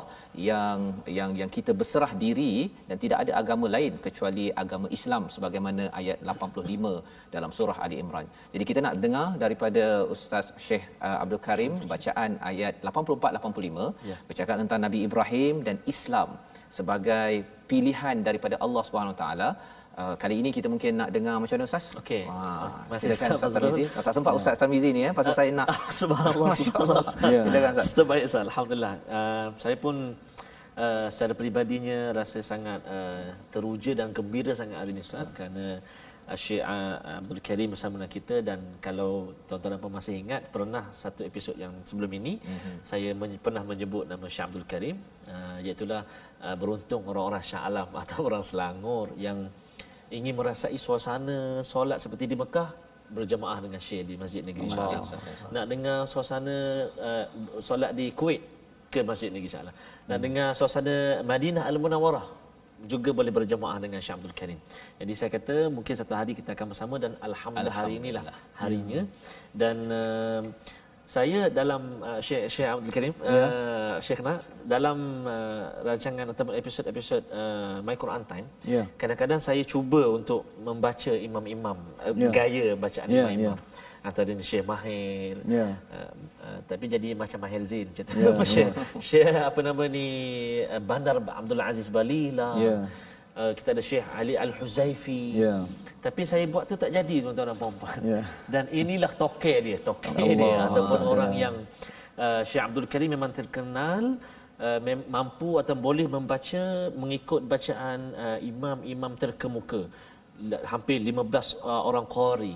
yang 0.51 0.79
yang 1.17 1.31
yang 1.41 1.51
kita 1.57 1.71
berserah 1.79 2.11
diri 2.23 2.53
dan 2.89 2.97
tidak 3.03 3.19
ada 3.23 3.33
agama 3.41 3.67
lain 3.75 3.93
kecuali 4.05 4.45
agama 4.63 4.87
Islam 4.97 5.23
sebagaimana 5.35 5.83
ayat 5.99 6.17
85 6.35 6.93
dalam 7.35 7.51
surah 7.57 7.77
Ali 7.85 7.97
Imran. 8.03 8.27
Jadi 8.53 8.63
kita 8.69 8.79
nak 8.85 8.95
dengar 9.03 9.27
daripada 9.43 9.83
Ustaz 10.15 10.47
Syekh 10.65 10.83
uh, 11.07 11.17
Abdul 11.23 11.43
Karim 11.47 11.73
bacaan 11.93 12.31
ayat 12.51 12.75
84 12.83 13.36
85 13.39 14.27
bercakap 14.29 14.55
tentang 14.61 14.79
Nabi 14.85 14.99
Ibrahim 15.07 15.55
dan 15.67 15.77
Islam 15.93 16.29
sebagai 16.77 17.31
pilihan 17.71 18.15
daripada 18.27 18.55
Allah 18.65 18.83
Subhanahu 18.87 19.15
Wa 19.15 19.19
Taala. 19.23 19.49
Uh, 19.97 20.13
kali 20.21 20.35
ini 20.41 20.49
kita 20.53 20.69
mungkin 20.69 20.93
nak 21.01 21.09
dengar 21.15 21.35
macam 21.41 21.55
mana 21.57 21.65
Ustaz? 21.65 21.85
Okey. 21.97 22.23
Masih 22.29 23.17
silakan 23.17 23.29
Ustaz 23.33 23.33
Ustaz. 23.33 23.53
Tarmizi. 23.57 23.85
Oh, 23.97 24.03
tak 24.05 24.13
sempat 24.17 24.33
Ustaz 24.39 24.55
Tarmizi 24.61 24.89
ni 24.97 25.01
ya 25.05 25.11
pasal 25.19 25.33
saya 25.33 25.51
nak 25.59 25.67
Subhanallah, 25.99 26.53
subhanallah. 26.61 27.05
Ya. 27.33 27.41
Silakan 27.45 27.71
Ustaz. 27.73 27.89
Terbaik 27.97 28.23
Ustaz, 28.29 28.43
Alhamdulillah. 28.45 28.93
Uh, 29.09 29.47
saya 29.57 29.75
pun 29.85 29.95
uh, 30.77 31.07
secara 31.09 31.33
peribadinya 31.33 31.99
rasa 32.13 32.45
sangat 32.45 32.79
uh, 32.85 33.25
teruja 33.49 33.97
dan 33.97 34.13
gembira 34.13 34.53
sangat 34.53 34.77
hari 34.85 34.93
ini 34.93 35.01
Ustaz 35.01 35.25
kerana 35.33 35.81
uh, 35.81 36.06
Syekh 36.35 36.59
uh, 36.59 37.23
Abdul 37.23 37.39
Karim 37.39 37.71
bersama 37.71 38.03
dengan 38.03 38.11
kita 38.11 38.43
dan 38.43 38.59
kalau 38.83 39.31
tuan-tuan 39.47 39.75
dan 39.75 39.79
puan 39.79 39.95
masih 39.95 40.19
ingat 40.19 40.51
pernah 40.51 40.91
satu 40.91 41.23
episod 41.23 41.55
yang 41.55 41.71
sebelum 41.87 42.11
ini 42.19 42.35
mm-hmm. 42.35 42.75
saya 42.83 43.15
men- 43.15 43.39
pernah 43.39 43.63
menyebut 43.63 44.03
nama 44.03 44.27
Syekh 44.27 44.51
Abdul 44.51 44.67
Karim 44.67 44.99
uh, 45.31 45.63
iaitu 45.63 45.87
uh, 45.87 46.03
beruntung 46.59 47.07
orang-orang 47.07 47.39
Shah 47.39 47.63
Alam 47.63 47.87
atau 48.03 48.27
orang 48.27 48.43
Selangor 48.43 49.15
yang 49.15 49.47
ingin 50.11 50.35
merasai 50.35 50.75
suasana 50.75 51.63
solat 51.63 52.03
seperti 52.03 52.27
di 52.27 52.35
Mekah 52.35 52.75
berjemaah 53.07 53.63
dengan 53.63 53.79
Syekh 53.79 54.03
di 54.03 54.19
Masjid 54.19 54.43
Negeri 54.43 54.67
Shah 54.67 54.83
Alam. 54.83 55.07
Nak 55.55 55.65
dengar 55.71 55.99
suasana 56.11 56.55
uh, 56.91 57.25
solat 57.63 57.95
di 57.95 58.11
Kuwait 58.11 58.43
ke 58.91 58.99
Masjid 58.99 59.31
Negeri 59.31 59.47
Shah 59.47 59.63
Alam. 59.63 59.75
Nak 60.11 60.19
dengar 60.19 60.47
suasana 60.59 61.23
Madinah 61.23 61.63
Al-Munawwarah 61.71 62.46
juga 62.85 63.09
boleh 63.09 63.33
berjemaah 63.33 63.81
dengan 63.81 63.97
Syekh 63.97 64.21
Abdul 64.21 64.35
Karim. 64.37 64.59
Jadi 65.01 65.13
saya 65.17 65.29
kata 65.33 65.73
mungkin 65.73 65.93
satu 65.97 66.13
hari 66.13 66.37
kita 66.37 66.53
akan 66.53 66.67
bersama 66.69 66.95
dan 67.01 67.17
alhamdulillah, 67.17 67.73
hari 67.73 67.93
inilah 67.97 68.23
harinya 68.53 69.01
dan 69.49 69.75
uh, 69.89 70.43
saya 71.07 71.47
dalam 71.47 72.03
uh, 72.03 72.19
Syekh 72.19 72.51
Syekh 72.51 72.67
Abdul 72.67 72.93
Karim. 72.93 73.13
Ya. 73.23 73.31
uh, 73.31 73.95
Syekhna 73.97 74.43
dalam 74.61 75.25
uh, 75.25 75.73
rancangan 75.81 76.27
atau 76.35 76.51
episod-episod 76.53 77.23
uh, 77.33 77.79
My 77.81 77.95
Quran 77.97 78.21
Time 78.27 78.45
Ya. 78.67 78.83
kadang-kadang 78.99 79.39
saya 79.41 79.63
cuba 79.65 80.05
untuk 80.11 80.45
membaca 80.61 81.15
imam-imam 81.15 81.79
uh, 82.03 82.13
Ya. 82.13 82.29
gaya 82.29 82.75
bacaan 82.75 83.07
Ya, 83.09 83.25
imam-imam 83.25 83.55
ya. 83.57 83.86
Antara 84.07 84.31
Syekh 84.41 84.63
Mahir 84.63 85.35
Ya. 85.43 85.67
uh, 85.91 86.11
uh, 86.45 86.59
tapi 86.63 86.85
jadi 86.87 87.11
macam 87.13 87.39
Mahir 87.43 87.61
Zain 87.61 87.85
macam 87.91 88.03
tu 88.07 88.15
Ya, 88.15 88.31
Syekh 88.53 88.69
Syekh 88.99 89.35
apa 89.43 89.59
nama 89.59 89.83
ni 89.87 90.07
uh, 90.65 90.79
Bandar 90.79 91.15
Abdul 91.19 91.59
Aziz 91.61 91.91
Balila 91.91 92.49
Ya. 92.57 92.77
Uh, 93.37 93.51
kita 93.53 93.69
ada 93.69 93.83
Syekh 93.83 94.05
Ali 94.17 94.33
Al-Huzaifi 94.33 95.21
Ya. 95.37 95.55
tapi 95.99 96.23
saya 96.23 96.47
buat 96.47 96.65
tu 96.65 96.73
tak 96.73 96.89
jadi 96.89 97.15
tuan-tuan 97.21 97.51
dan 97.51 97.57
puan-puan 97.59 97.99
Ya. 98.01 98.21
dan 98.47 98.63
inilah 98.73 99.11
toke 99.13 99.53
dia 99.61 99.77
toke 99.79 100.09
Allah 100.09 100.37
dia 100.41 100.55
ataupun 100.67 100.97
Allah. 100.97 101.11
orang 101.13 101.31
yang 101.35 101.55
uh, 102.17 102.41
Syekh 102.41 102.63
Abdul 102.65 102.87
Karim 102.89 103.13
memang 103.13 103.29
terkenal 103.29 104.03
uh, 104.57 104.79
mem- 104.81 105.05
mampu 105.05 105.61
atau 105.61 105.75
boleh 105.77 106.07
membaca 106.09 106.63
mengikut 106.97 107.45
bacaan 107.45 107.99
uh, 108.17 108.39
imam-imam 108.41 109.13
terkemuka 109.13 109.83
hampir 110.65 110.97
15 111.01 111.13
uh, 111.61 111.81
orang 111.83 112.05
qari 112.09 112.53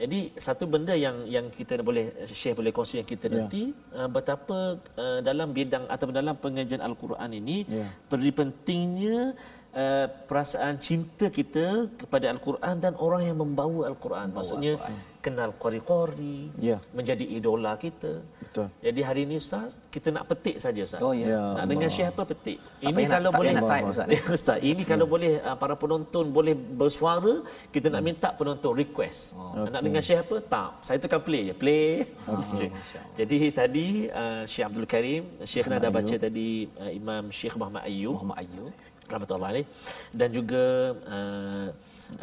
jadi 0.00 0.32
satu 0.40 0.64
benda 0.64 0.96
yang 0.96 1.28
yang 1.28 1.46
kita 1.52 1.84
boleh 1.84 2.04
share 2.24 2.56
boleh 2.56 2.72
kongsi 2.72 2.96
dengan 2.96 3.08
kita 3.12 3.26
Ya. 3.28 3.32
nanti 3.36 3.62
uh, 3.92 4.08
betapa 4.08 4.58
uh, 4.96 5.20
dalam 5.20 5.52
bidang 5.52 5.84
atau 5.92 6.08
dalam 6.08 6.34
pengajian 6.40 6.80
al-Quran 6.80 7.30
ini 7.36 7.68
Ya. 7.68 7.86
beri 8.08 8.32
pentingnya 8.32 9.36
uh, 9.76 10.06
perasaan 10.28 10.80
cinta 10.80 11.28
kita 11.28 11.66
kepada 12.00 12.32
al-Quran 12.32 12.74
dan 12.80 12.96
orang 12.96 13.28
yang 13.28 13.36
membawa 13.36 13.92
al-Quran 13.92 14.32
maksudnya 14.32 14.80
kenal 15.20 15.52
qari-qari 15.56 16.48
Ya. 16.56 16.76
menjadi 16.96 17.24
idola 17.28 17.76
kita. 17.76 18.12
Betul. 18.40 18.66
jadi 18.82 19.00
hari 19.06 19.20
ini 19.28 19.38
ustaz 19.38 19.78
kita 19.94 20.10
nak 20.10 20.26
petik 20.26 20.56
saja 20.58 20.80
ustaz. 20.82 21.00
Oh, 21.04 21.14
ya. 21.14 21.26
Ya 21.28 21.38
nak 21.38 21.54
Allah. 21.54 21.66
dengar 21.70 21.90
syekh 21.92 22.08
apa 22.10 22.22
petik? 22.26 22.58
Tak 22.58 22.82
ini 22.82 22.96
payah 22.96 23.06
nak- 23.06 23.14
kalau 23.14 23.30
tak 23.30 23.38
boleh 23.38 23.52
payah 23.52 23.60
nak 23.60 23.70
type, 23.70 23.86
Ustaz, 23.92 24.06
ni. 24.10 24.16
ustaz 24.40 24.58
ini 24.64 24.82
kalau 24.82 25.06
boleh 25.06 25.32
uh, 25.38 25.56
para 25.56 25.74
penonton 25.76 26.24
boleh 26.28 26.54
bersuara 26.56 27.34
kita 27.70 27.86
nak 27.92 28.02
minta 28.02 28.28
penonton 28.34 28.72
request. 28.74 29.38
Nak 29.54 29.70
Okey. 29.70 29.82
dengar 29.86 30.02
syekh 30.02 30.20
apa 30.24 30.36
tak. 30.42 30.70
Saya 30.82 30.98
tekan 30.98 31.20
play 31.22 31.42
je. 31.48 31.54
Play. 31.54 31.88
Okay. 32.26 32.68
jadi 33.20 33.36
tadi 33.52 33.86
uh, 34.10 34.42
Syekh 34.48 34.66
Abdul 34.66 34.88
Karim 34.88 35.22
Syekh 35.44 35.66
nak 35.68 35.78
dah 35.78 35.90
baca 35.92 36.14
tadi 36.16 36.48
uh, 36.80 36.90
Imam 36.90 37.28
Syekh 37.30 37.54
Muhammad 37.54 37.84
Ayyub 37.86 38.16
Muhammad 38.18 38.38
Ayyub 38.42 38.72
rahmatullahi 39.06 39.50
alaih. 39.52 39.66
Dan 40.14 40.28
juga 40.30 40.64
uh, 41.06 41.66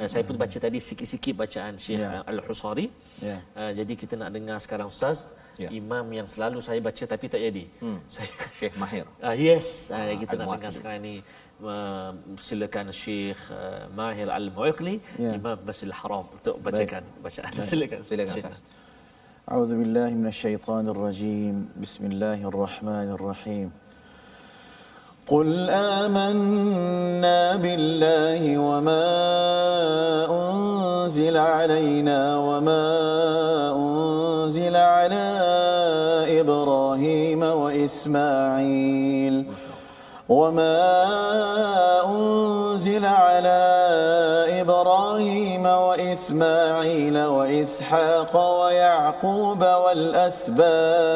uh, 0.01 0.09
saya 0.13 0.23
pun 0.29 0.37
baca 0.43 0.57
tadi 0.57 0.79
sikit-sikit 0.89 1.35
bacaan 1.43 1.75
Syekh 1.85 2.01
Ya. 2.03 2.11
yeah. 2.23 2.31
Al-Husari. 2.31 2.87
Ya. 3.21 3.39
Uh, 3.59 3.71
jadi 3.79 3.93
kita 4.03 4.15
nak 4.21 4.31
dengar 4.37 4.59
sekarang 4.65 4.89
ustaz 4.89 5.29
Ya. 5.61 5.69
imam 5.69 6.09
yang 6.17 6.25
selalu 6.25 6.65
saya 6.65 6.81
baca 6.81 7.05
tapi 7.05 7.27
tak 7.29 7.41
jadi. 7.47 7.65
Hmm. 7.85 8.01
Saya 8.09 8.25
Syekh 8.59 8.75
Mahir 8.81 9.05
uh, 9.21 9.37
yes 9.37 9.93
uh, 9.93 10.09
kita 10.17 10.33
nak 10.41 10.49
Al-Muwaqili. 10.49 10.57
dengar 10.57 10.73
sekarang 10.73 11.01
ni 11.05 11.15
uh, 11.61 12.11
silakan 12.41 12.87
Syekh 12.89 13.41
uh, 13.53 13.85
Mahir 13.93 14.29
Al-Muwaqili 14.33 14.97
Ya. 15.21 15.37
Imam 15.37 15.61
Masjidil 15.61 15.93
Haram 15.93 16.25
untuk 16.33 16.57
bacakan 16.65 17.05
bacaan. 17.21 17.53
Silakan. 17.53 18.01
silakan 18.01 18.35
Syekh. 18.37 18.49
Ustaz 18.49 18.61
أعوذ 19.43 19.75
بالله 19.75 20.11
من 20.23 20.31
الشيطان 20.31 20.85
الرجيم 20.95 21.75
بسم 21.83 22.03
الله 22.15 22.39
الرحمن 22.47 23.09
الرحيم 23.19 23.69
قل 25.28 25.70
آمنا 25.70 27.56
بالله 27.56 28.58
وما 28.58 29.08
أنزل 30.32 31.38
علينا 31.38 32.38
وما 32.38 32.88
أنزل 33.76 34.76
على 34.76 35.28
إبراهيم 36.40 37.44
وإسماعيل 37.44 39.46
وما 40.30 40.94
أنزل 42.06 43.06
على 43.06 43.60
إبراهيم 44.62 45.66
وإسماعيل 45.66 47.18
وإسحاق 47.26 48.62
ويعقوب 48.62 49.62
والأسباط 49.86 51.16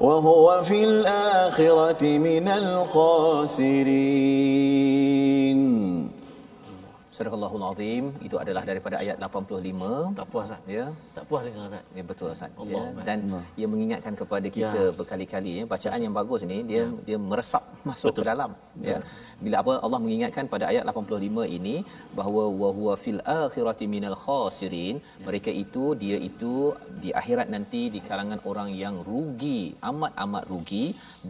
وهو 0.00 0.62
في 0.62 0.84
الآخرة 0.84 2.18
من 2.18 2.48
الخاسرين. 2.48 3.68
Surah 7.18 7.32
Allahul 7.36 7.62
Azim 7.68 8.04
itu 8.26 8.36
adalah 8.42 8.62
daripada 8.70 8.96
ayat 9.02 9.16
85 9.26 10.18
Tak 10.18 10.26
puas 10.32 10.44
Ustaz. 10.48 10.60
ya 10.76 10.84
Tak 11.16 11.24
puas 11.28 11.40
dengar 11.46 11.64
Ustaz. 11.68 11.84
Ya 11.98 12.02
betul 12.10 12.28
Ustaz. 12.34 12.50
Ya. 12.72 12.82
Dan 13.08 13.18
ia 13.60 13.66
mengingatkan 13.72 14.14
kepada 14.20 14.46
kita 14.56 14.82
Ya. 14.86 14.94
berkali-kali 14.98 15.52
ya 15.58 15.64
bacaan 15.72 16.00
yang 16.06 16.14
bagus 16.18 16.42
ni 16.50 16.58
dia 16.70 16.82
dia 17.08 17.18
meresap 17.30 17.64
masuk 17.88 18.12
ke 18.18 18.22
dalam 18.30 18.50
ya. 18.90 18.98
Bila 19.44 19.56
apa 19.62 19.72
Allah 19.86 20.00
mengingatkan 20.04 20.46
pada 20.54 20.64
ayat 20.70 20.84
85 20.92 21.58
ini 21.58 21.74
bahawa 22.18 22.44
wa 22.60 22.70
huwa 22.78 22.94
fil 23.04 23.20
akhirati 23.42 23.86
minal 23.96 24.16
khasirin 24.24 24.96
mereka 25.28 25.50
itu 25.64 25.84
dia 26.02 26.18
itu 26.30 26.54
di 27.02 27.10
akhirat 27.20 27.50
nanti 27.56 27.82
di 27.96 28.02
kalangan 28.08 28.40
orang 28.52 28.70
yang 28.84 28.94
rugi 29.10 29.60
amat-amat 29.90 30.46
rugi 30.54 30.86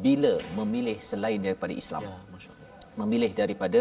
bila 0.06 0.34
memilih 0.60 0.98
selain 1.10 1.40
daripada 1.48 1.72
Islam 1.84 2.04
Ya, 2.08 2.14
masya-Allah. 2.34 2.56
Memilih 3.00 3.30
daripada 3.40 3.80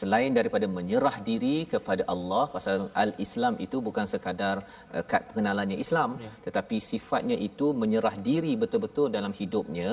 selain 0.00 0.32
daripada 0.38 0.66
menyerah 0.76 1.16
diri 1.28 1.56
kepada 1.72 2.02
Allah 2.14 2.44
pasal 2.54 2.76
al-Islam 3.04 3.54
itu 3.66 3.78
bukan 3.88 4.06
sekadar 4.12 4.56
uh, 4.96 5.04
kad 5.10 5.22
pengenalannya 5.30 5.78
Islam 5.84 6.10
ya. 6.26 6.30
tetapi 6.46 6.78
sifatnya 6.90 7.38
itu 7.48 7.68
menyerah 7.82 8.16
diri 8.30 8.54
betul-betul 8.62 9.08
dalam 9.16 9.34
hidupnya 9.40 9.90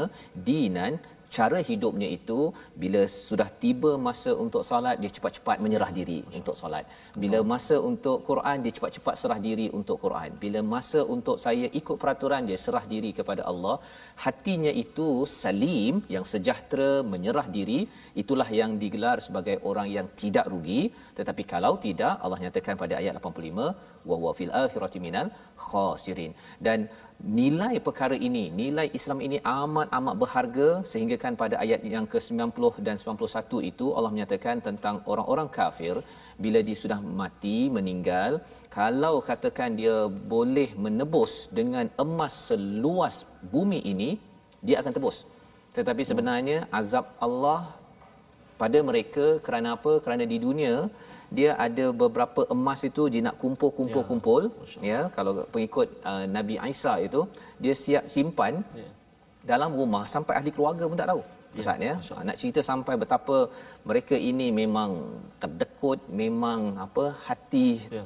dinan 0.49 0.93
cara 1.37 1.59
hidupnya 1.69 2.07
itu 2.17 2.39
bila 2.81 3.01
sudah 3.27 3.49
tiba 3.63 3.91
masa 4.07 4.31
untuk 4.43 4.63
solat 4.69 4.95
dia 5.01 5.11
cepat-cepat 5.17 5.57
menyerah 5.65 5.91
diri 5.97 6.19
untuk 6.39 6.55
solat. 6.61 6.85
Bila 7.23 7.39
masa 7.51 7.75
untuk 7.89 8.17
Quran 8.29 8.57
dia 8.63 8.73
cepat-cepat 8.77 9.15
serah 9.21 9.39
diri 9.47 9.67
untuk 9.79 9.97
Quran. 10.03 10.29
Bila 10.43 10.59
masa 10.73 11.01
untuk 11.15 11.37
saya 11.45 11.67
ikut 11.81 11.97
peraturan 12.01 12.49
dia 12.49 12.59
serah 12.65 12.85
diri 12.93 13.11
kepada 13.19 13.43
Allah. 13.51 13.75
Hatinya 14.25 14.73
itu 14.83 15.07
salim 15.41 15.95
yang 16.15 16.27
sejahtera 16.33 16.91
menyerah 17.13 17.47
diri. 17.57 17.79
Itulah 18.23 18.49
yang 18.59 18.73
digelar 18.83 19.17
sebagai 19.27 19.55
orang 19.71 19.87
yang 19.97 20.07
tidak 20.23 20.45
rugi. 20.53 20.81
Tetapi 21.19 21.45
kalau 21.53 21.73
tidak 21.87 22.13
Allah 22.23 22.39
nyatakan 22.45 22.75
pada 22.83 22.95
ayat 23.01 23.13
85 23.21 23.67
wa 24.09 24.15
huwa 24.19 24.31
fil 24.39 24.53
akhirati 24.63 24.99
minal 25.07 25.27
khasirin. 25.69 26.31
Dan 26.65 26.79
nilai 27.39 27.73
perkara 27.87 28.15
ini 28.27 28.43
nilai 28.61 28.85
Islam 28.97 29.19
ini 29.27 29.37
amat 29.57 29.87
amat 29.97 30.15
berharga 30.21 30.69
sehingga 30.91 31.15
kan 31.23 31.33
pada 31.41 31.55
ayat 31.63 31.81
yang 31.95 32.05
ke-90 32.13 32.81
dan 32.87 32.95
91 33.01 33.69
itu 33.71 33.85
Allah 33.97 34.11
menyatakan 34.15 34.57
tentang 34.67 34.95
orang-orang 35.11 35.49
kafir 35.57 35.95
bila 36.43 36.61
dia 36.67 36.77
sudah 36.83 36.99
mati 37.21 37.57
meninggal 37.77 38.41
kalau 38.77 39.13
katakan 39.29 39.77
dia 39.81 39.95
boleh 40.33 40.69
menebus 40.85 41.33
dengan 41.59 41.85
emas 42.05 42.33
seluas 42.49 43.17
bumi 43.53 43.79
ini 43.93 44.09
dia 44.67 44.77
akan 44.81 44.93
tebus. 44.97 45.19
Tetapi 45.77 46.03
sebenarnya 46.09 46.57
azab 46.79 47.05
Allah 47.25 47.61
pada 48.61 48.79
mereka 48.89 49.25
kerana 49.45 49.69
apa? 49.77 49.93
Kerana 50.03 50.23
di 50.33 50.37
dunia 50.45 50.75
dia 51.37 51.49
ada 51.65 51.85
beberapa 52.01 52.41
emas 52.55 52.79
itu 52.89 53.03
dia 53.13 53.21
nak 53.27 53.35
kumpul-kumpul 53.43 54.03
kumpul 54.09 54.41
ya 54.91 54.99
kalau 55.17 55.33
pengikut 55.53 55.87
uh, 56.11 56.25
Nabi 56.35 56.55
Isa 56.71 56.93
itu 57.07 57.21
dia 57.63 57.73
siap 57.83 58.05
simpan 58.15 58.53
Ya. 58.81 58.89
dalam 59.51 59.71
rumah 59.79 60.03
sampai 60.13 60.33
ahli 60.39 60.51
keluarga 60.57 60.83
pun 60.91 60.97
tak 61.01 61.09
tahu 61.11 61.21
Ustaz 61.61 61.77
ya 61.87 61.93
nak 62.27 62.37
cerita 62.41 62.61
sampai 62.71 62.93
betapa 63.03 63.37
mereka 63.89 64.15
ini 64.31 64.47
memang 64.61 64.91
kedekut 65.41 65.99
memang 66.21 66.59
apa 66.85 67.05
hati 67.27 67.69
Ya. 67.97 68.03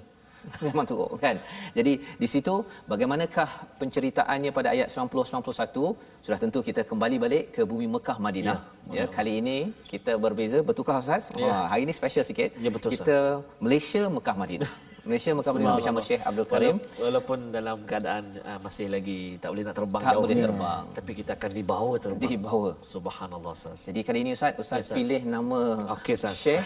memang 0.65 0.85
teruk 0.89 1.11
kan? 1.25 1.35
Jadi 1.77 1.93
di 2.21 2.27
situ 2.33 2.53
bagaimanakah 2.91 3.49
penceritaannya 3.81 4.51
pada 4.57 4.69
ayat 4.75 4.87
90 4.93 5.41
91 5.43 6.25
sudah 6.25 6.39
tentu 6.43 6.59
kita 6.69 6.81
kembali 6.89 7.15
balik 7.25 7.43
ke 7.55 7.61
bumi 7.71 7.87
Mekah 7.95 8.17
Madinah. 8.25 8.57
Ya, 8.95 8.97
ya 8.97 9.05
kali 9.17 9.33
ini 9.41 9.57
kita 9.91 10.11
berbeza. 10.25 10.59
Bertukar 10.67 11.01
ustaz? 11.03 11.29
Ya. 11.35 11.67
Hari 11.71 11.81
ini 11.85 11.93
special 12.01 12.25
sikit. 12.29 12.49
Ya, 12.65 12.69
betul, 12.75 12.95
kita 12.95 13.17
Malaysia 13.65 14.01
Mekah 14.17 14.37
Madinah 14.43 14.71
Malaysia 15.05 15.31
maka 15.37 15.49
boleh 15.53 15.67
bersama 15.77 15.99
Syekh 16.01 16.21
Abdul 16.25 16.47
Karim. 16.49 16.75
Walaupun 16.97 17.39
dalam 17.53 17.77
keadaan 17.89 18.23
uh, 18.41 18.59
masih 18.59 18.87
lagi 18.89 19.19
tak 19.37 19.49
boleh 19.53 19.63
nak 19.67 19.75
terbang 19.79 20.01
Tak 20.01 20.13
jauh. 20.13 20.21
boleh 20.25 20.37
terbang. 20.41 20.83
Tapi 20.97 21.11
kita 21.13 21.31
akan 21.37 21.51
dibawa 21.53 21.93
terbang. 22.03 22.29
Dibawa. 22.33 22.69
Subhanallah 22.93 23.51
Ustaz. 23.53 23.79
Jadi 23.87 23.99
kali 24.01 24.19
ini 24.25 24.31
Ustaz, 24.37 24.53
Ustaz 24.57 24.79
Ustaz. 24.85 24.97
pilih 24.97 25.21
nama 25.25 25.59
Okey, 25.95 26.13
Ustaz. 26.17 26.35
Syekh. 26.43 26.65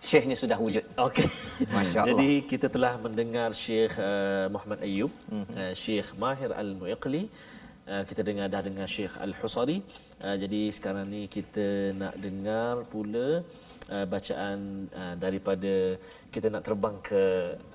Syekh 0.00 0.24
ni 0.24 0.34
sudah 0.34 0.56
wujud. 0.56 0.84
Okey. 1.06 1.28
Masya 1.68 1.98
Allah. 2.00 2.08
Jadi 2.10 2.30
kita 2.52 2.66
telah 2.68 2.92
mendengar 2.96 3.48
Syekh 3.54 3.94
uh, 4.00 4.46
Muhammad 4.48 4.80
Ayub, 4.80 5.12
Mhm. 5.28 5.36
mm-hmm. 5.36 5.56
uh, 5.60 5.72
Syekh 5.76 6.08
Mahir 6.16 6.50
Al-Muiqli. 6.52 7.24
Uh, 7.84 8.00
kita 8.08 8.24
dengar 8.24 8.48
dah 8.48 8.62
dengar 8.64 8.88
Syekh 8.88 9.12
Al-Husari. 9.20 9.78
Uh, 10.24 10.36
jadi 10.40 10.72
sekarang 10.72 11.04
ni 11.04 11.28
kita 11.28 11.66
nak 11.92 12.14
dengar 12.16 12.88
pula 12.88 13.44
uh, 13.90 14.06
bacaan 14.08 14.88
uh, 14.92 15.14
daripada 15.18 15.98
kita 16.30 16.46
nak 16.48 16.62
terbang 16.64 16.96
ke 17.04 17.22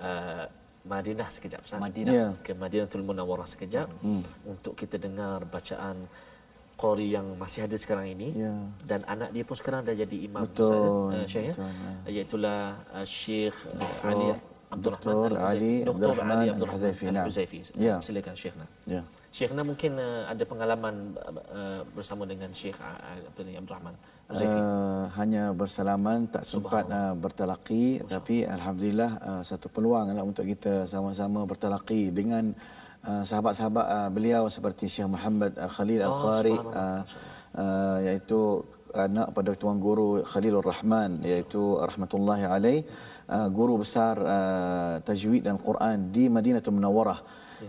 uh, 0.01 0.45
Madinah 0.87 1.27
sekejap 1.29 1.61
Ustaz. 1.61 1.81
Madinah. 1.81 2.13
Ya. 2.13 2.27
Ke 2.41 2.55
Madinatul 2.55 3.03
Munawwarah 3.03 3.45
sekejap 3.45 3.91
mm. 3.99 4.47
untuk 4.47 4.73
kita 4.79 4.95
dengar 4.97 5.43
bacaan 5.45 6.07
qari 6.79 7.11
yang 7.11 7.35
masih 7.35 7.67
ada 7.67 7.75
sekarang 7.75 8.07
ini 8.07 8.31
Ya. 8.39 8.55
dan 8.87 9.03
anak 9.03 9.35
dia 9.35 9.43
pun 9.43 9.59
sekarang 9.59 9.83
dah 9.83 9.91
jadi 9.91 10.17
imam 10.23 10.47
Betul, 10.47 10.63
Ustaz, 10.63 10.87
uh, 10.87 11.25
Syekh 11.27 11.43
ya. 11.43 11.51
betul, 11.51 11.67
ya. 11.67 11.91
Iaitulah 12.07 12.59
uh, 12.95 13.03
Syekh 13.05 13.57
uh, 13.75 14.07
Ali 14.07 14.27
Dr. 14.69 15.34
Al-Huzaifi. 15.34 15.49
Ali 15.49 15.73
Dr. 15.82 15.91
Abdul 15.97 16.10
Rahman 16.13 16.38
Ali 16.38 16.49
Abdul 16.53 16.67
Rahman 16.69 16.77
Al-Huzaifi, 16.77 17.05
naam. 17.10 17.25
Al-Huzaifi. 17.25 17.60
Ya. 17.73 17.95
Silakan 17.97 18.36
Syekhna. 18.38 18.65
Ya. 18.86 19.01
Syekhna 19.34 19.62
mungkin 19.65 19.91
uh, 19.97 20.29
ada 20.29 20.43
pengalaman 20.45 20.95
uh, 21.17 21.82
bersama 21.97 22.29
dengan 22.29 22.53
Syekh 22.53 22.77
uh, 22.77 22.93
apa 23.29 23.39
ni 23.41 23.58
Abdul 23.58 23.73
Rahman 23.73 23.95
Al-Huzaifi. 24.29 24.60
Uh, 24.62 25.03
hanya 25.17 25.43
bersalaman 25.58 26.29
tak 26.29 26.45
sempat 26.45 26.86
uh, 26.93 27.17
bertalaqi 27.17 28.05
tapi 28.05 28.45
alhamdulillah 28.45 29.12
uh, 29.25 29.41
satu 29.41 29.73
peluang 29.73 30.13
lah 30.13 30.21
untuk 30.21 30.45
kita 30.45 30.86
sama-sama 30.86 31.49
bertalaqi 31.49 32.13
dengan 32.13 32.53
uh, 33.10 33.23
sahabat-sahabat 33.25 33.86
uh, 33.89 34.10
beliau 34.13 34.45
seperti 34.53 34.86
Syekh 34.86 35.10
Muhammad 35.10 35.58
uh, 35.58 35.65
Khalil 35.65 36.05
Oh, 36.05 36.13
Al-Qari 36.13 36.53
subhanallah. 36.53 37.01
uh, 37.58 37.58
uh, 37.58 37.97
iaitu 38.05 38.39
anak 38.89 39.27
pada 39.38 39.53
tuan 39.53 39.77
guru 39.77 40.21
Khalilur 40.25 40.65
Rahman 40.65 41.21
iaitu 41.21 41.77
rahmatullahi 41.77 42.45
alaih 42.49 42.82
uh, 43.29 43.47
guru 43.47 43.79
besar 43.79 44.15
uh, 44.19 44.93
tajwid 45.05 45.45
dan 45.45 45.55
Quran 45.61 46.09
di 46.09 46.25
Madinatul 46.27 46.73
Munawwarah 46.75 47.21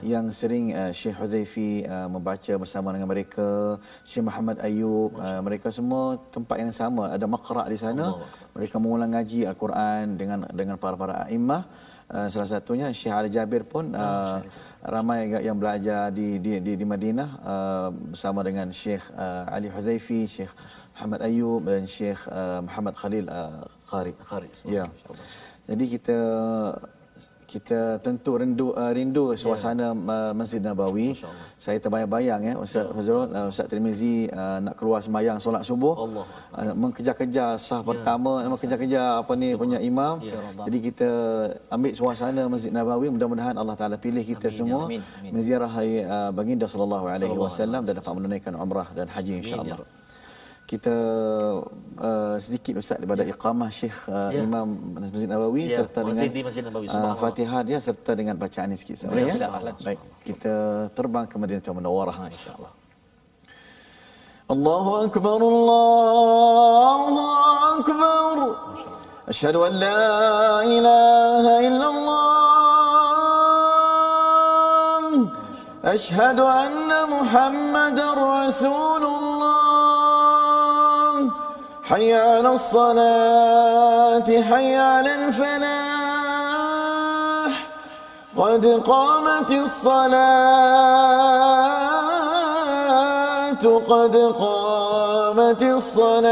yang 0.07 0.31
sering 0.31 0.71
uh, 0.71 0.95
Syekh 0.95 1.19
Huzaifi 1.19 1.83
uh, 1.83 2.07
membaca 2.07 2.53
bersama 2.63 2.95
dengan 2.95 3.11
mereka 3.11 3.75
Syekh 4.07 4.23
Muhammad 4.23 4.63
Ayub 4.63 5.11
uh, 5.19 5.43
mereka 5.43 5.67
semua 5.75 6.15
tempat 6.31 6.63
yang 6.63 6.71
sama. 6.71 7.11
Ada 7.11 7.27
maqra 7.27 7.67
di 7.67 7.75
sana. 7.75 8.15
Mereka 8.55 8.79
mengulang 8.79 9.11
ngaji 9.11 9.51
al-Quran 9.51 10.15
dengan 10.15 10.47
dengan 10.55 10.79
para-para 10.79 11.27
a'immah. 11.27 11.67
Uh, 12.07 12.27
salah 12.31 12.47
satunya 12.47 12.87
Syekh 12.95 13.15
Ali 13.15 13.31
Jabir 13.35 13.63
pun 13.67 13.91
uh, 13.95 14.39
ramai 14.83 15.27
yang- 15.31 15.45
yang 15.51 15.57
belajar 15.59 16.11
di 16.15 16.39
di 16.39 16.63
di, 16.63 16.79
di 16.79 16.87
Madinah 16.87 17.29
uh, 17.43 17.89
bersama 18.15 18.47
dengan 18.47 18.71
Syekh 18.71 19.03
uh, 19.15 19.51
Ali 19.51 19.75
Huzaifi, 19.75 20.27
Syekh 20.27 20.55
Muhammad 20.95 21.21
Ayub 21.27 21.63
dan 21.67 21.83
Syekh 21.91 22.19
uh, 22.31 22.63
Muhammad 22.63 22.95
Khalil 22.95 23.27
uh, 23.27 23.63
Qari. 23.91 24.15
Qari, 24.23 24.49
Ya. 24.71 24.87
Jadi 25.69 25.85
kita 25.87 26.19
kita 27.51 27.99
tentu 27.99 28.39
rindu 28.39 28.71
uh, 28.79 28.93
rindu 28.95 29.35
suasana 29.35 29.91
uh, 29.91 30.33
Masjid 30.39 30.63
Nabawi. 30.63 31.19
Saya 31.59 31.83
terbayang-bayang 31.83 32.41
ya 32.47 32.55
Ustaz 32.55 32.87
Fazrul, 32.95 33.27
uh, 33.35 33.51
Ustaz 33.51 33.67
Tirmizi 33.67 34.31
uh, 34.31 34.63
nak 34.63 34.79
keluar 34.79 35.03
sembahyang 35.03 35.43
solat 35.43 35.67
subuh. 35.67 35.95
Allah. 35.99 36.27
Uh, 36.55 36.75
mengkejar-kejar 36.79 37.59
sah 37.59 37.83
pertama, 37.83 38.47
mengkejar-kejar 38.47 39.27
apa 39.27 39.33
ni 39.35 39.59
punya 39.59 39.83
imam. 39.83 40.23
Jadi 40.63 40.79
kita 40.79 41.11
ambil 41.75 41.93
suasana 41.99 42.47
Masjid 42.47 42.71
Nabawi, 42.71 43.11
mudah-mudahan 43.11 43.59
Allah 43.59 43.75
Taala 43.75 43.99
pilih 43.99 44.23
kita 44.23 44.47
semua 44.55 44.87
amin, 44.87 45.03
amin. 45.03 45.31
menziarah 45.35 45.75
uh, 45.75 46.31
baginda 46.31 46.71
sallallahu 46.71 47.11
alaihi 47.11 47.35
wasallam 47.35 47.83
dan 47.83 47.99
dapat 47.99 48.15
menunaikan 48.15 48.55
umrah 48.55 48.87
dan 48.95 49.11
haji 49.11 49.43
insya-Allah 49.43 49.83
Kita 50.70 50.90
uh, 52.02 52.42
sedikit 52.42 52.82
ustaz 52.82 52.98
daripada 52.98 53.22
iqamah 53.22 53.70
Syekh 53.70 54.10
uh, 54.10 54.34
Ya. 54.34 54.42
Imam 54.42 54.66
Masjid 54.98 55.30
Nabawi 55.30 55.70
Ya, 55.70 55.86
serta 55.86 56.02
muazzin 56.02 56.26
dengan 56.26 56.34
di 56.34 56.42
Masjid 56.42 56.64
Nabawi, 56.66 56.86
uh, 56.86 56.90
subhanallah. 56.90 57.22
Fatihah 57.22 57.62
dia 57.62 57.78
serta 57.78 58.12
dengan 58.18 58.34
bacaan 58.34 58.74
ini 58.74 58.78
sikit 58.82 58.98
ustaz. 58.98 59.14
Boleh, 59.14 59.30
ya? 59.30 59.34
sila, 59.38 59.48
ahlan. 59.54 59.74
Baik, 59.78 60.00
kita 60.26 60.54
terbang 60.98 61.30
ke 61.30 61.36
Madinatul 61.38 61.78
Munawwarah 61.78 62.18
Ha, 62.18 62.26
insya-Allah. 62.34 62.74
الله 64.46 65.10
أكبر 65.10 65.40
الله 65.42 67.14
أكبر 67.82 68.36
أشهد 69.34 69.56
أن 69.58 69.74
لا 69.74 70.06
إله 70.62 71.46
إلا 71.68 71.88
الله 71.90 72.26
أشهد 75.86 76.40
أن 76.40 76.90
محمد 77.10 78.00
رسول 78.00 79.04
الله 79.04 79.09
حي 81.91 82.15
على 82.15 82.49
الصلاة 82.49 84.29
حي 84.51 84.77
على 84.77 85.15
الفلاح. 85.15 85.71
قد 88.37 88.67
قامت 88.87 89.51
الصلاة 89.51 90.21
قد 93.89 94.17
قامت 94.17 95.63
الصلاة. 95.63 96.31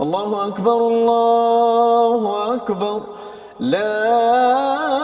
الله 0.00 0.46
أكبر 0.48 0.76
الله 0.76 2.54
أكبر. 2.54 3.02
لا 3.60 5.03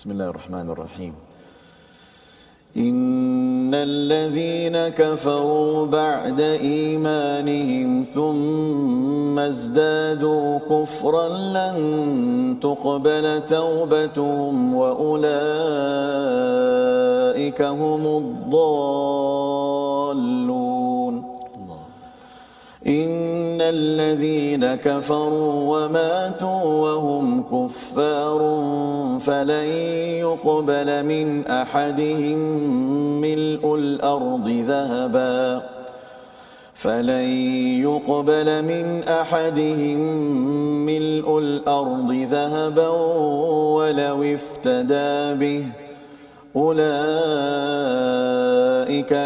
بسم 0.00 0.16
الله 0.16 0.28
الرحمن 0.32 0.70
الرحيم. 0.70 1.14
إن 2.76 3.74
الذين 3.74 4.88
كفروا 4.88 5.86
بعد 5.86 6.40
إيمانهم 6.40 8.02
ثم 8.02 9.38
ازدادوا 9.38 10.58
كفرا 10.58 11.28
لن 11.28 11.76
تقبل 12.60 13.46
توبتهم 13.46 14.74
وأولئك 14.74 15.20
هم 17.62 18.02
الضالون. 18.22 18.74
إن 22.86 23.49
الذين 23.62 24.74
كفروا 24.74 25.78
وماتوا 25.78 26.62
وهم 26.62 27.42
كفار 27.42 28.40
فلن 29.20 29.66
يقبل 30.24 31.04
من 31.06 31.46
أحدهم 31.46 32.38
ملء 33.20 33.74
الأرض 33.74 34.48
ذهبا 34.48 35.62
فلن 36.74 37.28
يقبل 37.84 38.62
من 38.64 39.02
أحدهم 39.08 39.98
ملء 40.86 41.38
الأرض 41.38 42.12
ذهبا 42.12 42.88
ولو 43.76 44.22
افتدى 44.22 45.34
به 45.34 45.64
أولئك 46.55 46.81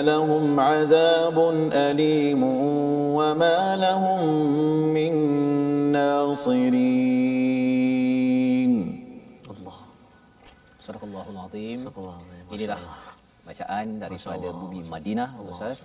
لهم 0.09 0.59
عذاب 0.59 1.37
أليم 1.87 2.41
وما 3.17 3.59
لهم 3.85 4.19
من 4.97 5.13
ناصرين 5.93 6.79
Allah. 9.45 9.77
Sadaqallahul 10.81 11.39
azim. 11.45 11.77
Sadaqallahul 11.77 12.25
azim. 12.25 12.43
Inilah 12.49 12.81
bacaan 13.45 13.87
daripada 14.01 14.47
bumi 14.61 14.79
Madinah 14.89 15.29
Ustaz 15.45 15.79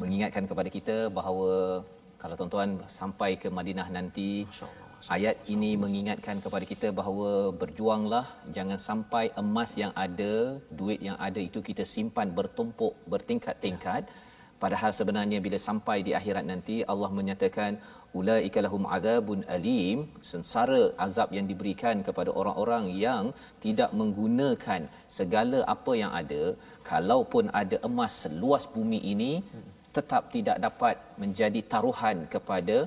mengingatkan 0.00 0.44
kepada 0.48 0.68
kita 0.72 0.96
bahawa 1.12 1.84
kalau 2.20 2.34
tuan-tuan 2.40 2.70
sampai 2.88 3.30
ke 3.42 3.48
Madinah 3.48 3.88
nanti 3.92 4.44
ayat 5.13 5.37
ini 5.53 5.71
mengingatkan 5.81 6.37
kepada 6.43 6.65
kita 6.71 6.87
bahawa 6.99 7.31
berjuanglah 7.61 8.25
jangan 8.55 8.79
sampai 8.89 9.25
emas 9.41 9.71
yang 9.81 9.93
ada 10.05 10.33
duit 10.79 10.99
yang 11.07 11.17
ada 11.27 11.37
itu 11.47 11.59
kita 11.69 11.85
simpan 11.95 12.33
bertumpuk 12.37 12.93
bertingkat-tingkat. 13.13 14.09
Padahal 14.63 14.91
sebenarnya 14.97 15.37
bila 15.45 15.57
sampai 15.67 15.97
di 16.07 16.11
akhirat 16.19 16.45
nanti 16.51 16.75
Allah 16.91 17.09
menyatakan 17.17 17.71
ulaika 18.19 18.63
lahum 18.65 18.83
adzabun 18.95 19.43
alim. 19.55 20.07
Sengsara 20.29 20.83
azab 21.05 21.29
yang 21.37 21.45
diberikan 21.51 22.01
kepada 22.07 22.31
orang-orang 22.41 22.85
yang 23.05 23.35
tidak 23.65 23.91
menggunakan 23.99 24.87
segala 25.19 25.59
apa 25.75 25.93
yang 26.01 26.11
ada. 26.21 26.43
Kalaupun 26.91 27.51
ada 27.61 27.77
emas 27.89 28.15
seluas 28.25 28.65
bumi 28.75 29.01
ini 29.13 29.31
tetap 29.97 30.23
tidak 30.35 30.57
dapat 30.65 30.95
menjadi 31.21 31.59
taruhan 31.73 32.17
kepada 32.33 32.77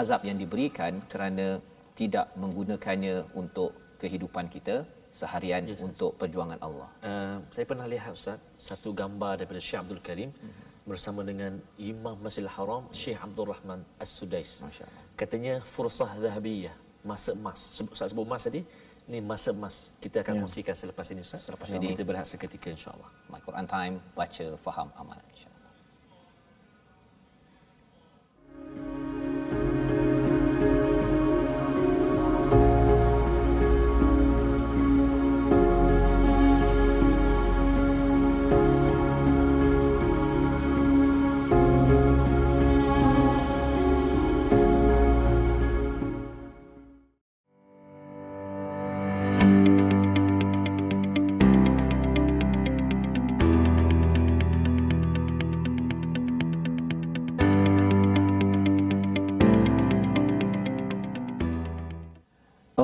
azab 0.00 0.20
yang 0.28 0.38
diberikan 0.42 0.92
kerana 1.12 1.60
tidak 2.00 2.32
menggunakannya 2.40 3.36
untuk 3.36 3.70
kehidupan 4.00 4.48
kita 4.48 4.88
seharian 5.12 5.68
yes, 5.68 5.80
untuk 5.86 6.16
perjuangan 6.20 6.58
Allah. 6.66 6.88
Uh, 7.04 7.36
saya 7.52 7.68
pernah 7.68 7.84
lihat 7.84 8.16
Ustaz 8.16 8.40
satu 8.56 8.96
gambar 8.96 9.44
daripada 9.44 9.60
Syekh 9.60 9.80
Abdul 9.84 10.00
Karim 10.00 10.30
mm-hmm. 10.32 10.88
bersama 10.88 11.20
dengan 11.20 11.60
Imam 11.76 12.16
Masjidil 12.24 12.48
Haram 12.56 12.88
Syekh 13.00 13.20
Abdul 13.20 13.52
Rahman 13.52 13.84
As-Sudais. 14.00 14.64
Masya-Allah. 14.64 15.02
Katanya 15.20 15.54
fursah 15.60 16.10
zahabiyah, 16.24 16.72
masa 17.04 17.36
emas. 17.36 17.60
Ustaz 17.92 18.08
sebut 18.16 18.24
emas 18.24 18.42
tadi, 18.48 18.64
ini 19.12 19.20
masa 19.20 19.52
emas. 19.52 19.92
Kita 20.00 20.24
akan 20.24 20.32
yeah. 20.32 20.42
kongsikan 20.48 20.74
selepas 20.82 21.06
ini 21.12 21.20
Ustaz. 21.20 21.44
Selepas 21.44 21.68
ini 21.76 21.84
ini. 21.84 21.92
kita 21.92 22.04
berehat 22.08 22.26
seketika 22.32 22.72
insya-Allah. 22.72 23.10
My 23.28 23.40
Quran 23.44 23.66
Time 23.68 23.94
baca 24.16 24.46
faham 24.64 24.88
amal 24.96 25.20
insya-Allah. 25.28 25.51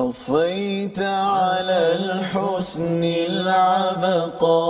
أضفيت 0.09 0.99
على 0.99 1.93
الحسن 2.01 3.03
العبقى 3.03 4.65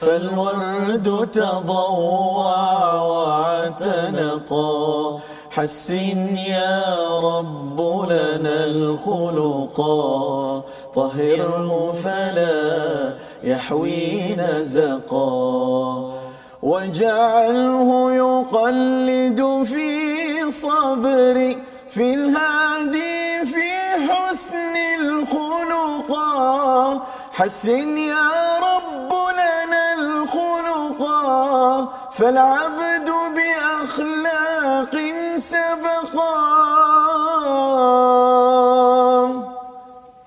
فالورد 0.00 1.28
تضوع 1.32 2.94
واعتنقا. 2.94 4.60
حسن 5.50 6.36
يا 6.36 6.84
رب 7.18 7.80
لنا 8.12 8.64
الخلقا 8.64 10.62
طهره 10.94 11.92
فلا 12.04 13.14
يحوي 13.44 14.34
نزقا. 14.34 15.30
واجعله 16.62 18.14
يقلد 18.14 19.40
في 19.64 19.90
صبري 20.50 21.58
في 21.88 22.14
الهادي 22.14 23.09
حسن 27.40 27.98
يا 27.98 28.58
رب 28.58 29.12
لنا 29.32 29.94
الخلقا 29.94 31.88
فالعبد 32.12 33.10
بأخلاق 33.36 34.94
سبقا 35.38 35.99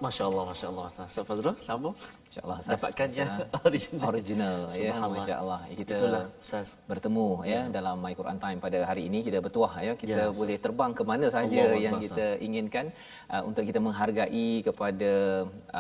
Masya 0.06 0.24
Allah, 0.30 0.44
Masya 0.52 0.68
Allah. 0.72 0.86
Ustaz 0.92 1.08
Ustaz 1.12 1.26
Fazrul, 1.30 1.56
sambung. 1.68 1.96
InsyaAllah 2.28 2.58
Ustaz. 2.62 2.74
Dapatkan 2.76 3.08
yang 3.20 3.30
Insya- 3.32 3.62
original. 3.70 4.08
original 4.12 4.56
ya 4.64 4.74
Subhanallah. 4.76 5.10
masya-Allah 5.16 5.60
kita 5.80 5.96
Itulah, 6.00 6.24
Ustaz. 6.44 6.68
bertemu 6.92 7.26
ya 7.52 7.60
dalam 7.78 7.96
My 8.06 8.14
Quran 8.20 8.38
Time 8.44 8.60
pada 8.66 8.80
hari 8.90 9.04
ini 9.10 9.20
kita 9.28 9.38
bertuah 9.46 9.74
ya 9.88 9.94
kita 10.02 10.12
Ya, 10.24 10.28
boleh 10.42 10.58
terbang 10.66 10.92
ke 10.98 11.04
mana 11.12 11.28
saja 11.36 11.62
Allahu 11.66 11.84
yang 11.86 11.96
Akbar, 11.98 12.06
kita 12.08 12.26
inginkan 12.48 12.86
uh, 13.34 13.44
untuk 13.50 13.64
kita 13.70 13.80
menghargai 13.88 14.48
kepada 14.68 15.12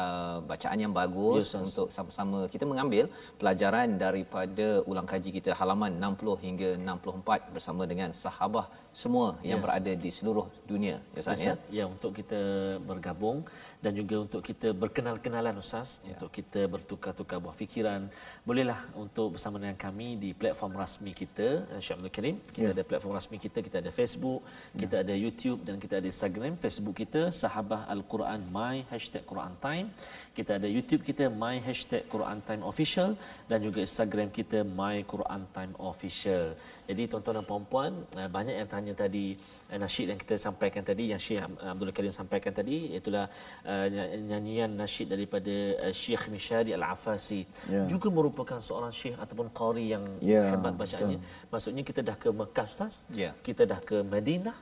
uh, 0.01 0.37
bacaan 0.51 0.77
yang 0.85 0.93
bagus 0.93 1.43
Ya, 1.43 1.57
Ustaz. 1.57 1.65
untuk 1.67 1.87
sama-sama 1.97 2.39
kita 2.53 2.65
mengambil 2.71 3.05
pelajaran 3.41 3.87
daripada 4.05 4.67
ulang 4.91 5.07
kaji 5.09 5.29
kita 5.37 5.51
halaman 5.59 5.91
60 5.99 6.45
hingga 6.45 6.69
64 6.79 7.53
bersama 7.55 7.83
dengan 7.91 8.09
sahabah 8.23 8.65
semua 8.93 9.27
yang 9.41 9.57
Ya, 9.57 9.63
berada 9.65 9.91
di 10.05 10.09
seluruh 10.13 10.45
dunia 10.71 10.95
ya 11.13 11.19
Ustaz 11.21 11.41
ya 11.41 11.53
Ustaz, 11.53 11.57
ya 11.77 11.83
untuk 11.89 12.11
kita 12.19 12.41
bergabung 12.89 13.37
dan 13.83 13.91
juga 13.99 14.15
untuk 14.25 14.39
kita 14.39 14.71
berkenal-kenalan 14.71 15.59
Ustaz, 15.59 15.99
ya. 16.07 16.15
untuk 16.15 16.31
kita 16.31 16.71
bertukar-tukar 16.71 17.37
buah 17.43 17.51
fikiran. 17.51 18.07
Bolehlah 18.47 18.79
untuk 18.95 19.35
bersama 19.35 19.59
dengan 19.59 19.75
kami 19.75 20.15
di 20.23 20.31
platform 20.31 20.79
rasmi 20.79 21.11
kita, 21.11 21.67
eh, 21.75 21.81
Syekh 21.83 21.99
Abdul 21.99 22.13
Karim. 22.15 22.35
Kita 22.55 22.67
Ya. 22.71 22.73
ada 22.75 22.83
platform 22.87 23.13
rasmi 23.19 23.37
kita, 23.45 23.59
kita 23.59 23.77
ada 23.83 23.91
Facebook, 23.91 24.39
kita 24.81 24.95
ada 25.03 25.11
YouTube 25.11 25.59
dan 25.67 25.75
kita 25.83 25.99
ada 25.99 26.07
Instagram. 26.07 26.55
Facebook 26.63 26.95
kita 27.03 27.21
Sahabah 27.35 27.83
Al-Quran 27.91 28.39
My 28.55 28.87
hashtag 28.87 29.27
Quran 29.27 29.53
Time. 29.59 29.91
Kita 30.33 30.57
ada 30.57 30.65
YouTube 30.65 31.05
kita 31.05 31.29
My 31.29 31.61
hashtag 31.61 32.09
Quran 32.09 32.41
Time 32.41 32.65
Official 32.65 33.13
dan 33.45 33.61
juga 33.61 33.85
Instagram 33.85 34.33
kita 34.33 34.65
My 34.65 35.05
Quran 35.05 35.45
Time 35.53 35.77
Official. 35.77 36.57
Jadi 36.89 37.05
tuan-tuan 37.05 37.37
dan 37.37 37.45
puan-puan, 37.45 37.93
eh, 38.17 38.25
banyak 38.25 38.57
yang 38.57 38.65
tanya 38.65 38.93
tadi 38.97 39.37
eh, 39.69 39.77
nasyid 39.77 40.09
yang 40.09 40.17
kita 40.17 40.33
sampaikan 40.41 40.81
tadi 40.81 41.13
yang 41.13 41.21
Syekh 41.21 41.37
Abdul 41.61 41.93
Karim 41.93 42.09
sampaikan 42.09 42.49
tadi 42.49 42.97
itulah 42.97 43.29
uh, 43.61 43.85
nyanyian 44.25 44.73
nasyid 44.73 45.13
daripada 45.13 45.53
uh, 45.85 45.93
Syekh 45.93 46.25
Mishari 46.33 46.73
Al-Afasi 46.73 47.45
Ya. 47.69 47.85
juga 47.85 48.09
merupakan 48.09 48.57
seorang 48.57 48.89
syekh 48.89 49.13
ataupun 49.21 49.53
qari 49.53 49.93
yang 49.93 50.03
Ya, 50.17 50.57
hebat 50.57 50.73
bacaannya. 50.73 51.21
Maksudnya 51.53 51.85
kita 51.85 52.01
dah 52.01 52.17
ke 52.17 52.33
Mekah 52.33 52.65
Ustaz, 52.65 53.05
Ya. 53.13 53.37
kita 53.45 53.69
dah 53.69 53.77
ke 53.85 54.01
Madinah, 54.01 54.57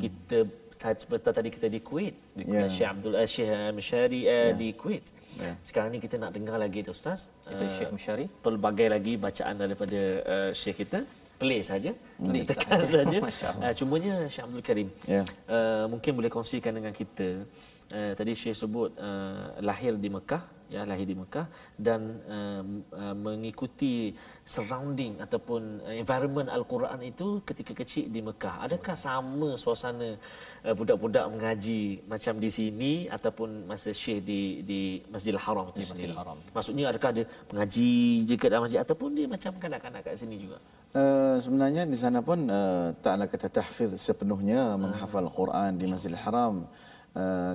kita 0.00 0.38
seperti 0.84 1.28
tadi 1.32 1.48
kita 1.48 1.66
di 1.70 1.80
Kuwait, 1.80 2.14
di 2.34 2.44
Ya. 2.44 2.66
Syekh 2.68 2.88
Abdul 2.92 3.14
uh, 3.14 3.28
Syekh 3.28 3.48
Mishari 3.72 4.20
uh, 4.26 4.50
di 4.52 4.68
Kuwait. 4.74 5.06
Ya. 5.38 5.52
Sekarang 5.62 5.90
ni 5.94 5.98
kita 6.02 6.16
nak 6.18 6.34
dengar 6.36 6.56
lagi 6.58 6.82
tu 6.82 6.92
Ustaz. 6.92 7.30
Daripada 7.46 7.68
uh, 7.70 7.74
Syekh 7.76 7.90
Mishari. 7.94 8.26
pelbagai 8.42 8.88
lagi 8.90 9.14
bacaan 9.16 9.54
daripada 9.54 10.00
uh, 10.24 10.50
Syekh 10.52 10.84
kita 10.84 11.04
play 11.34 11.66
saja 11.66 11.90
Play 12.18 12.46
tekan 12.46 12.80
saja. 12.86 13.18
uh, 13.18 13.72
cumanya 13.78 14.14
Syekh 14.30 14.44
Abdul 14.46 14.62
Karim 14.62 14.88
Ya. 15.04 15.22
uh, 15.50 15.84
mungkin 15.90 16.12
boleh 16.14 16.30
kongsikan 16.30 16.72
dengan 16.74 16.94
kita 16.94 17.42
uh, 17.90 18.12
tadi 18.18 18.32
Syekh 18.38 18.54
sebut 18.54 18.94
uh, 18.98 19.58
lahir 19.62 19.98
di 19.98 20.08
Mekah 20.10 20.42
ya 20.72 20.82
lahir 20.88 21.06
di 21.10 21.16
Mekah 21.16 21.46
dan 21.86 22.00
uh, 22.36 22.62
uh, 22.96 23.14
mengikuti 23.16 24.16
surrounding 24.54 25.20
ataupun 25.24 25.84
uh, 25.84 25.94
environment 26.02 26.48
al-Quran 26.48 27.00
itu 27.04 27.44
ketika 27.48 27.72
kecil 27.80 28.08
di 28.08 28.20
Mekah 28.24 28.64
adakah 28.66 28.96
sama 28.96 29.48
suasana 29.60 30.16
uh, 30.64 30.74
budak-budak 30.78 31.24
mengaji 31.34 32.00
macam 32.08 32.40
di 32.40 32.50
sini 32.58 32.92
ataupun 33.16 33.68
masa 33.68 33.92
Syekh 33.92 34.24
di 34.24 34.40
di 34.64 34.80
Masjidil 35.12 35.40
Haram 35.40 35.68
itu 35.68 35.80
Di 35.80 35.84
Masjidil 35.84 35.92
sendiri 35.92 36.14
Haram. 36.16 36.38
maksudnya 36.56 36.84
adakah 36.92 37.10
dia 37.16 37.26
mengaji 37.52 37.90
je 38.28 38.34
kat 38.40 38.48
dalam 38.52 38.62
masjid 38.64 38.80
ataupun 38.80 39.08
dia 39.12 39.26
macam 39.28 39.52
kanak-kanak 39.60 40.00
kat 40.06 40.16
sini 40.16 40.38
juga 40.40 40.58
Uh, 40.94 41.34
sebenarnya 41.42 41.90
di 41.90 41.98
sana 41.98 42.22
pun 42.22 42.46
uh, 42.46 42.94
taklah 43.02 43.26
kata 43.26 43.50
tahfiz 43.50 43.98
sepenuhnya 43.98 44.78
menghafal 44.78 45.26
Quran 45.26 45.74
di 45.74 45.90
Masjidil 45.90 46.22
Haram. 46.22 46.54
Uh, 46.62 46.83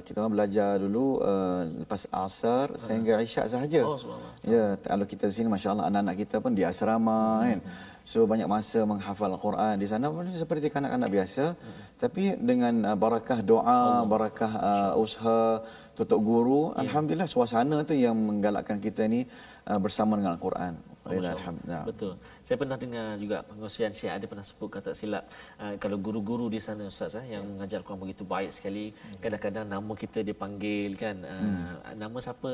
kita 0.07 0.23
orang 0.23 0.33
belajar 0.39 0.79
dulu 0.79 1.19
uh, 1.19 1.67
lepas 1.83 2.07
asar 2.07 2.79
sehingga 2.79 3.19
isyak 3.19 3.51
sahaja. 3.51 3.81
Oh. 3.83 3.99
Ya, 4.47 4.79
kalau 4.79 5.03
kita 5.03 5.27
di 5.27 5.35
sini 5.35 5.51
masya-Allah 5.51 5.91
anak-anak 5.91 6.15
kita 6.15 6.39
pun 6.39 6.55
di 6.55 6.63
asrama 6.63 7.43
kan. 7.43 7.59
So 8.07 8.23
banyak 8.23 8.47
masa 8.47 8.87
menghafal 8.87 9.29
Al-Quran 9.35 9.75
di 9.77 9.87
sana 9.91 10.07
pun 10.09 10.31
seperti 10.31 10.71
kanak-kanak 10.71 11.09
biasa 11.11 11.59
tapi 11.99 12.39
dengan 12.39 12.73
uh, 12.87 12.95
barakah 12.95 13.39
doa, 13.43 14.07
barakah 14.07 14.51
uh, 14.69 14.91
usaha 15.03 15.59
tutup 15.91 16.23
guru, 16.23 16.71
alhamdulillah 16.79 17.27
suasana 17.27 17.83
tu 17.83 17.91
yang 17.91 18.15
menggalakkan 18.15 18.79
kita 18.79 19.03
ni 19.11 19.27
uh, 19.67 19.75
bersama 19.83 20.15
dengan 20.15 20.39
Al-Quran. 20.39 20.88
Alhamdulillah. 21.17 21.83
Betul. 21.89 22.13
Saya 22.45 22.57
pernah 22.61 22.77
dengar 22.77 23.07
juga 23.17 23.37
pengosian 23.45 23.91
Syekh 23.97 24.13
ada 24.13 24.25
pernah 24.29 24.45
sebut 24.45 24.69
kata 24.69 24.91
silap 24.93 25.23
uh, 25.63 25.75
kalau 25.81 25.97
guru-guru 25.97 26.45
di 26.53 26.59
sana 26.61 26.85
ustaz 26.91 27.15
uh, 27.19 27.25
yang 27.25 27.43
mengajar 27.43 27.79
Quran 27.85 27.99
begitu 28.03 28.23
baik 28.27 28.51
sekali 28.55 28.85
kadang-kadang 29.23 29.65
nama 29.65 29.93
kita 30.03 30.19
dipanggil 30.29 30.91
kan 30.99 31.17
uh, 31.25 31.33
hmm. 31.33 31.97
nama 32.01 32.17
siapa 32.21 32.53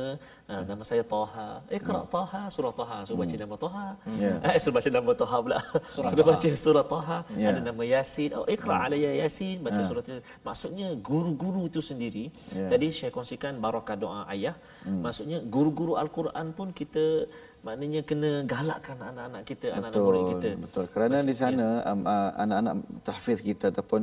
uh, 0.51 0.63
nama 0.69 0.83
saya 0.89 1.03
Taha 1.03 1.49
iqra 1.77 2.01
hmm. 2.01 2.11
Taha 2.15 2.41
surah 2.55 2.73
Taha 2.79 2.97
suruh 3.07 3.19
baca 3.21 3.35
hmm. 3.35 3.43
nama 3.43 3.55
Taha 3.65 3.87
yeah. 4.21 4.37
eh 4.49 4.57
suruh 4.61 4.75
baca 4.77 4.89
nama 4.97 5.11
Taha 5.21 5.37
pula 5.45 5.59
surah 5.95 6.09
suruh 6.11 6.25
baca 6.31 6.49
surah 6.65 6.85
Taha 6.93 7.17
yeah. 7.35 7.49
ada 7.51 7.61
nama 7.69 7.83
Yasin 7.93 8.31
oh 8.39 8.45
iqra 8.55 8.75
hmm. 8.77 8.85
alayya 8.87 9.11
Yasin 9.21 9.57
baca 9.65 9.79
yeah. 9.79 9.87
surah 9.87 10.03
itu 10.05 10.13
maksudnya 10.47 10.87
guru-guru 11.09 11.63
itu 11.71 11.81
sendiri 11.89 12.25
yeah. 12.53 12.69
tadi 12.71 12.87
saya 12.93 13.11
kongsikan 13.15 13.59
barakah 13.63 13.97
doa 14.03 14.21
ayah 14.33 14.55
hmm. 14.87 15.01
maksudnya 15.05 15.39
guru-guru 15.55 15.95
al-Quran 16.03 16.55
pun 16.57 16.69
kita 16.71 17.27
maknanya 17.65 18.01
kena 18.05 18.31
galakkan 18.45 18.97
anak-anak 19.01 19.41
kita 19.41 19.73
betul, 19.73 19.77
anak-anak 19.81 20.05
murid 20.05 20.23
kita 20.37 20.49
betul 20.61 20.85
kerana 20.93 21.17
Baca, 21.17 21.29
di 21.29 21.35
sana 21.35 21.67
ya. 21.81 21.89
um, 21.89 22.01
uh, 22.05 22.31
anak-anak 22.37 22.73
tahfiz 23.01 23.39
kita 23.41 23.73
ataupun 23.73 24.01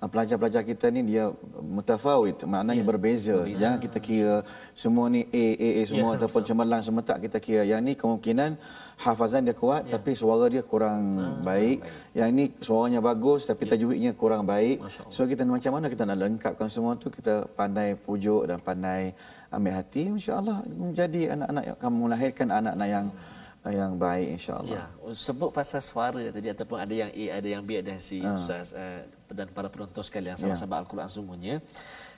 uh, 0.00 0.08
pelajar-pelajar 0.08 0.64
kita 0.64 0.88
ni 0.88 1.04
dia 1.04 1.28
mutafawid 1.60 2.40
maknanya 2.48 2.80
ya, 2.80 2.88
berbeza. 2.88 3.36
berbeza 3.44 3.60
jangan 3.60 3.78
kita 3.84 3.98
kira 4.00 4.36
semua 4.72 5.12
ni 5.12 5.28
A 5.28 5.46
A 5.60 5.68
A 5.76 5.82
semua 5.84 6.08
ya, 6.08 6.24
ataupun 6.24 6.40
cemerlang 6.40 6.80
semua 6.80 7.04
tak 7.04 7.20
kita 7.20 7.36
kira 7.36 7.62
yang 7.68 7.84
ni 7.84 7.92
kemungkinan 8.00 8.56
hafazan 9.04 9.44
dia 9.44 9.52
kuat 9.52 9.84
ya. 9.84 10.00
tapi 10.00 10.16
suara 10.16 10.48
dia 10.48 10.64
kurang 10.64 11.02
ha, 11.20 11.24
baik. 11.44 11.84
baik 11.84 12.16
yang 12.16 12.30
ni 12.32 12.48
suaranya 12.64 13.04
bagus 13.04 13.44
tapi 13.44 13.68
ya. 13.68 13.76
tajwidnya 13.76 14.12
kurang 14.16 14.48
baik 14.48 14.80
so 15.12 15.28
kita 15.28 15.44
macam 15.44 15.76
mana 15.76 15.92
kita 15.92 16.08
nak 16.08 16.16
lengkapkan 16.16 16.68
semua 16.72 16.96
tu 16.96 17.12
kita 17.12 17.44
pandai 17.52 17.92
pujuk 17.92 18.48
dan 18.48 18.56
pandai 18.56 19.12
ambil 19.52 19.72
hati 19.76 20.08
insya-Allah 20.08 20.64
menjadi 20.66 21.36
anak-anak 21.36 21.62
yang 21.68 21.76
akan 21.76 21.92
melahirkan 21.92 22.48
anak-anak 22.48 22.88
yang 22.88 23.06
yang 23.70 23.94
baik 23.94 24.42
insya-Allah. 24.42 24.74
Ya, 24.74 25.14
sebut 25.14 25.54
pasal 25.54 25.78
suara 25.78 26.18
tadi 26.34 26.50
ataupun 26.50 26.82
ada 26.82 26.90
yang 26.90 27.10
A, 27.14 27.24
ada 27.38 27.46
yang 27.46 27.62
B, 27.62 27.78
ada 27.78 27.94
yang 27.94 28.02
C 28.02 28.18
ha. 28.18 28.34
Ustaz 28.34 28.74
uh, 28.74 29.06
dan 29.30 29.46
para 29.54 29.70
penonton 29.70 30.02
sekalian 30.02 30.34
sama-sama 30.34 30.74
ya. 30.74 30.78
Al-Quran 30.82 31.06
semuanya. 31.06 31.54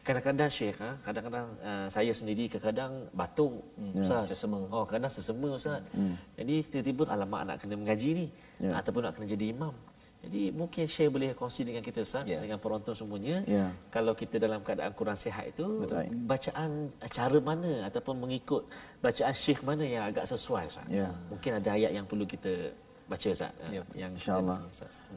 Kadang-kadang 0.04 0.48
Syekh, 0.48 0.76
ha, 0.80 0.96
kadang-kadang 1.04 1.48
uh, 1.60 1.86
saya 1.92 2.12
sendiri 2.16 2.48
kadang-kadang 2.48 3.12
batuk 3.12 3.60
hmm. 3.76 3.92
Ustaz. 3.92 4.24
Sesema. 4.32 4.56
Oh, 4.72 4.88
kadang 4.88 5.12
sesema 5.12 5.48
Ustaz. 5.52 5.84
Hmm. 5.92 6.16
Jadi 6.32 6.54
tiba-tiba 6.64 7.12
alamak 7.12 7.40
nak 7.44 7.56
kena 7.60 7.76
mengaji 7.76 8.08
ni 8.24 8.26
ya. 8.64 8.80
ataupun 8.80 9.04
nak 9.04 9.12
kena 9.12 9.28
jadi 9.28 9.52
imam. 9.52 9.76
Jadi 10.24 10.42
mungkin 10.50 10.84
share 10.88 11.12
boleh 11.12 11.36
kongsi 11.36 11.68
dengan 11.68 11.84
kita 11.84 12.00
Ustaz 12.00 12.24
yeah. 12.24 12.40
dengan 12.40 12.56
penonton 12.56 12.96
semuanya. 12.96 13.44
Yeah. 13.44 13.70
Kalau 13.92 14.16
kita 14.16 14.40
dalam 14.40 14.64
keadaan 14.64 14.92
kurang 14.96 15.20
sihat 15.20 15.52
itu 15.52 15.84
Betul. 15.84 16.08
bacaan 16.24 16.88
cara 17.12 17.38
mana 17.38 17.84
ataupun 17.88 18.14
mengikut 18.18 18.64
bacaan 19.04 19.34
syekh 19.36 19.60
mana 19.60 19.84
yang 19.84 20.08
agak 20.08 20.24
sesuai 20.24 20.72
Ustaz. 20.72 20.88
Yeah. 20.88 21.12
Mungkin 21.28 21.60
ada 21.60 21.76
ayat 21.76 21.92
yang 21.92 22.08
perlu 22.08 22.24
kita 22.24 22.72
baca 23.04 23.26
Ustaz. 23.28 23.52
Ya. 23.68 23.82
Yang 23.92 24.12
insya-Allah. 24.20 24.58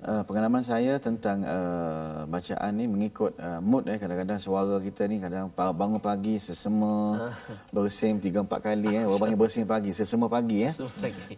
Uh, 0.04 0.24
pengalaman 0.28 0.60
saya 0.60 1.00
tentang 1.00 1.42
uh, 1.48 2.28
bacaan 2.28 2.72
ni 2.76 2.86
mengikut 2.86 3.32
uh, 3.40 3.64
mood 3.64 3.88
eh 3.88 3.96
kadang-kadang 3.96 4.40
suara 4.44 4.76
kita 4.84 5.08
ni 5.08 5.24
kadang 5.24 5.48
bangun 5.56 6.04
pagi 6.04 6.36
sesema 6.36 7.32
bersin 7.76 8.20
3 8.20 8.44
4 8.44 8.48
kali 8.48 8.92
eh 8.92 9.04
orang 9.08 9.20
panggil 9.24 9.40
bersin 9.40 9.64
pagi 9.64 9.96
sesema 9.96 10.28
pagi 10.28 10.68
eh. 10.68 10.74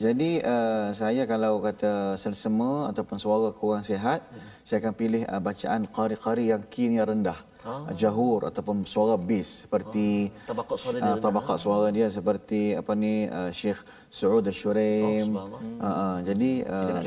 Jadi 0.02 0.42
uh, 0.42 0.90
saya 0.92 1.30
kalau 1.30 1.62
kata 1.62 2.18
sesema 2.18 2.90
ataupun 2.90 3.18
suara 3.22 3.54
kurang 3.54 3.86
sihat 3.86 4.26
hmm. 4.26 4.59
Saya 4.70 4.86
akan 4.86 4.94
pilih 5.02 5.26
uh, 5.26 5.42
bacaan 5.42 5.82
qari-qari 5.90 6.54
yang 6.54 6.62
kini 6.70 7.02
rendah. 7.02 7.40
Ah. 7.60 7.92
jahur 7.92 8.48
ataupun 8.48 8.88
suara 8.88 9.20
bass 9.20 9.68
seperti 9.68 10.32
ah. 10.32 10.48
tabaqat 10.48 10.78
suara 10.80 10.98
dia 11.04 11.12
uh, 11.12 11.18
tabaqat 11.20 11.58
suara 11.60 11.88
dia 11.92 12.08
seperti 12.08 12.62
apa 12.72 12.92
ni 12.96 13.28
uh, 13.28 13.52
Syekh 13.52 13.84
Saud 14.08 14.48
Al-Shuraim. 14.48 15.28
Oh, 15.36 15.44
uh, 15.44 15.84
uh, 15.84 16.16
jadi 16.24 16.52
uh, 16.64 17.04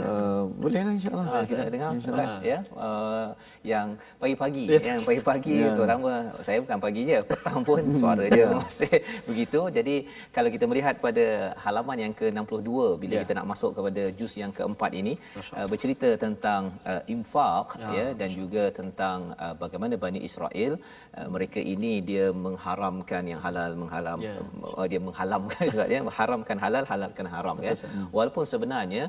uh, 0.00 0.42
boleh 0.48 0.80
lah 0.80 0.92
insyaAllah. 0.96 1.26
Uh, 1.28 1.44
kita 1.44 1.68
dengar. 1.68 1.90
Insya 1.92 2.24
ya. 2.40 2.58
Uh, 2.72 3.36
yang 3.60 4.00
pagi-pagi 4.16 4.64
yeah. 4.64 4.96
yang 4.96 5.04
pagi-pagi 5.04 5.56
yeah. 5.60 5.76
terutama 5.76 6.32
saya 6.40 6.58
bukan 6.64 6.78
pagi 6.80 7.00
je 7.12 7.18
petang 7.20 7.60
pun 7.60 7.84
suara 8.00 8.24
dia 8.32 8.48
masih 8.56 8.96
begitu. 9.28 9.60
Jadi 9.68 10.08
kalau 10.32 10.48
kita 10.48 10.64
melihat 10.64 10.96
pada 11.04 11.52
halaman 11.60 12.08
yang 12.08 12.12
ke-62 12.16 12.96
bila 12.96 13.12
yeah. 13.12 13.22
kita 13.28 13.32
nak 13.36 13.46
masuk 13.52 13.76
kepada 13.76 14.08
juz 14.16 14.32
yang 14.40 14.56
keempat 14.56 14.96
ini 14.96 15.20
uh, 15.52 15.68
bercerita 15.68 16.16
tentang 16.16 16.72
uh, 16.92 17.02
infak 17.14 17.66
yeah. 17.80 17.92
ya 17.96 18.06
dan 18.20 18.30
juga 18.40 18.64
tentang 18.78 19.18
uh, 19.44 19.54
bagaimana 19.62 19.94
Bani 20.04 20.20
Israel 20.28 20.72
uh, 21.18 21.28
mereka 21.34 21.60
ini 21.74 21.92
dia 22.10 22.26
mengharamkan 22.46 23.22
yang 23.32 23.40
halal 23.46 23.72
mengharam 23.82 24.18
yeah. 24.26 24.38
uh, 24.78 24.86
dia 24.92 25.00
menghalamkan 25.08 25.64
juga 25.72 25.86
ya 25.94 26.00
haramkan 26.18 26.58
halal 26.64 26.84
halalkan 26.92 27.26
haram 27.34 27.56
ya 27.68 27.74
walaupun 28.16 28.44
sebenarnya 28.52 29.04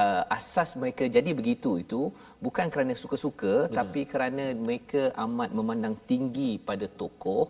uh, 0.00 0.22
asas 0.36 0.72
mereka 0.82 1.06
jadi 1.16 1.30
begitu 1.40 1.70
itu 1.84 2.00
bukan 2.46 2.66
kerana 2.72 2.92
suka-suka 3.02 3.54
Betul. 3.66 3.76
tapi 3.78 4.00
kerana 4.12 4.44
mereka 4.66 5.02
amat 5.24 5.50
memandang 5.58 5.96
tinggi 6.10 6.52
pada 6.70 6.88
tokoh 7.02 7.44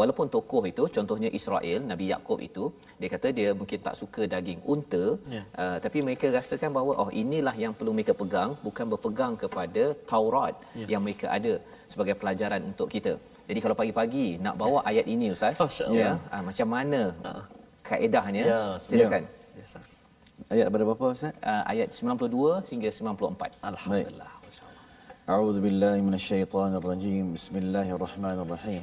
walaupun 0.00 0.26
tokoh 0.34 0.62
itu 0.70 0.84
contohnya 0.96 1.28
Israel 1.38 1.80
Nabi 1.90 2.06
Yakub 2.12 2.38
itu 2.48 2.64
dia 3.00 3.08
kata 3.14 3.28
dia 3.38 3.48
mungkin 3.60 3.78
tak 3.86 3.94
suka 4.00 4.22
daging 4.34 4.60
unta 4.72 5.04
yeah. 5.34 5.44
uh, 5.62 5.76
tapi 5.84 5.98
mereka 6.06 6.26
rasakan 6.36 6.70
bahawa 6.76 6.92
oh 7.02 7.10
inilah 7.22 7.54
yang 7.64 7.72
perlu 7.78 7.92
mereka 7.96 8.14
pegang 8.22 8.50
bukan 8.66 8.86
berpegang 8.92 9.34
kepada 9.42 9.84
Taurat 10.12 10.54
yeah. 10.80 10.88
yang 10.92 11.02
mereka 11.06 11.28
ada 11.36 11.52
sebagai 11.92 12.16
pelajaran 12.20 12.62
untuk 12.72 12.88
kita 12.94 13.14
jadi 13.48 13.60
kalau 13.64 13.76
pagi-pagi 13.80 14.26
nak 14.44 14.56
bawa 14.62 14.80
ayat 14.90 15.06
ini 15.14 15.28
ustaz 15.36 15.60
oh, 15.64 15.70
ya 15.98 16.00
yeah. 16.02 16.14
uh, 16.34 16.42
macam 16.48 16.68
mana 16.76 17.02
uh. 17.30 17.42
kaedahnya 17.88 18.44
yeah, 18.52 18.68
silakan 18.86 19.22
ya, 19.58 19.64
yes, 19.64 19.74
ayat 20.54 20.66
pada 20.74 20.84
berapa 20.88 21.06
ustaz 21.16 21.34
uh, 21.52 21.62
ayat 21.72 21.88
92 21.92 22.72
hingga 22.72 22.88
94 22.88 23.70
alhamdulillah 23.72 24.30
Baik. 24.32 24.40
A'udzu 25.32 25.60
billahi 25.62 26.02
minasyaitonir 26.02 26.82
rajim. 26.82 27.24
Bismillahirrahmanirrahim. 27.36 28.82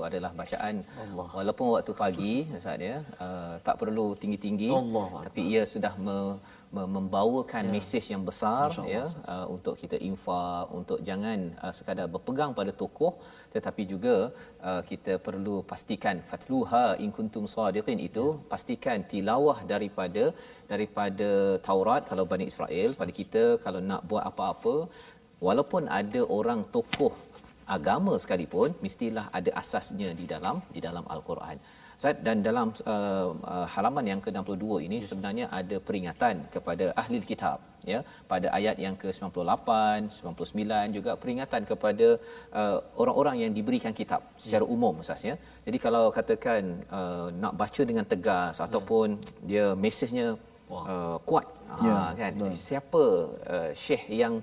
Itu 0.00 0.08
adalah 0.08 0.32
bacaan 0.40 0.74
Allah. 1.02 1.26
walaupun 1.38 1.66
waktu 1.74 1.92
pagi 2.02 2.34
Ustaz 2.58 2.80
ya 2.90 2.96
uh, 3.24 3.54
tak 3.66 3.76
perlu 3.80 4.06
tinggi-tinggi 4.22 4.70
Allah. 4.80 5.08
tapi 5.26 5.40
ia 5.52 5.62
sudah 5.72 5.92
me, 6.06 6.16
me, 6.74 6.82
membawakan 6.96 7.64
ya. 7.68 7.72
mesej 7.74 8.04
yang 8.12 8.22
besar 8.28 8.68
ya 8.94 9.04
uh, 9.32 9.46
untuk 9.54 9.74
kita 9.82 9.96
infak 10.10 10.64
untuk 10.78 10.98
jangan 11.08 11.38
uh, 11.64 11.72
sekadar 11.78 12.06
berpegang 12.14 12.52
pada 12.60 12.72
tokoh 12.82 13.12
tetapi 13.54 13.82
juga 13.92 14.16
uh, 14.68 14.82
kita 14.90 15.12
perlu 15.26 15.56
pastikan 15.72 16.18
fatluha 16.30 16.84
in 17.04 17.12
kuntum 17.18 17.46
sadiqin 17.54 18.00
itu 18.08 18.26
ya. 18.32 18.40
pastikan 18.52 18.98
tilawah 19.12 19.58
daripada 19.72 20.24
daripada 20.72 21.30
Taurat 21.68 22.02
kalau 22.10 22.24
Bani 22.32 22.46
Israel 22.52 22.90
pada 23.00 23.12
kita 23.20 23.44
kalau 23.64 23.80
nak 23.90 24.02
buat 24.10 24.24
apa-apa 24.32 24.76
walaupun 25.46 25.82
ada 26.00 26.20
orang 26.38 26.60
tokoh 26.74 27.12
agama 27.76 28.14
sekalipun 28.22 28.70
mestilah 28.84 29.26
ada 29.38 29.50
asasnya 29.60 30.10
di 30.20 30.26
dalam 30.32 30.56
di 30.74 30.80
dalam 30.86 31.04
al-Quran. 31.14 31.56
Ustaz 32.00 32.20
dan 32.26 32.36
dalam 32.46 32.68
uh, 32.92 33.30
uh, 33.54 33.66
halaman 33.72 34.04
yang 34.10 34.20
ke-62 34.24 34.64
ini 34.86 34.98
yes. 35.00 35.08
sebenarnya 35.10 35.46
ada 35.58 35.76
peringatan 35.88 36.36
kepada 36.54 36.86
ahli 37.00 37.18
kitab 37.30 37.58
ya 37.92 37.98
pada 38.30 38.46
ayat 38.58 38.76
yang 38.84 38.94
ke-98 39.02 39.68
99 40.14 40.96
juga 40.96 41.12
peringatan 41.22 41.62
kepada 41.70 42.08
uh, 42.60 42.78
orang-orang 43.02 43.36
yang 43.42 43.52
diberikan 43.58 43.92
kitab 44.00 44.22
secara 44.44 44.64
yes. 44.64 44.72
umum 44.76 45.02
Ustaz 45.04 45.28
ya. 45.30 45.36
Jadi 45.66 45.80
kalau 45.86 46.04
katakan 46.18 46.62
uh, 47.00 47.28
nak 47.42 47.54
baca 47.62 47.82
dengan 47.90 48.06
tegas 48.12 48.56
yes. 48.56 48.64
ataupun 48.66 49.20
dia 49.50 49.66
mesejnya 49.84 50.26
uh, 50.72 51.16
kuat 51.28 51.46
yes. 51.84 52.00
ha, 52.00 52.10
kan 52.20 52.32
yes. 52.48 52.56
siapa 52.68 53.04
uh, 53.54 53.70
syekh 53.84 54.04
yang 54.22 54.34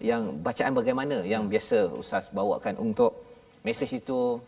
yang 0.00 0.22
bacaan 0.46 0.72
bagaimana 0.74 1.16
yang 1.22 1.46
biasa 1.52 1.94
ustaz 1.94 2.30
bawakan 2.34 2.74
untuk 2.80 3.12
mesej 3.66 4.00
itu 4.00 4.40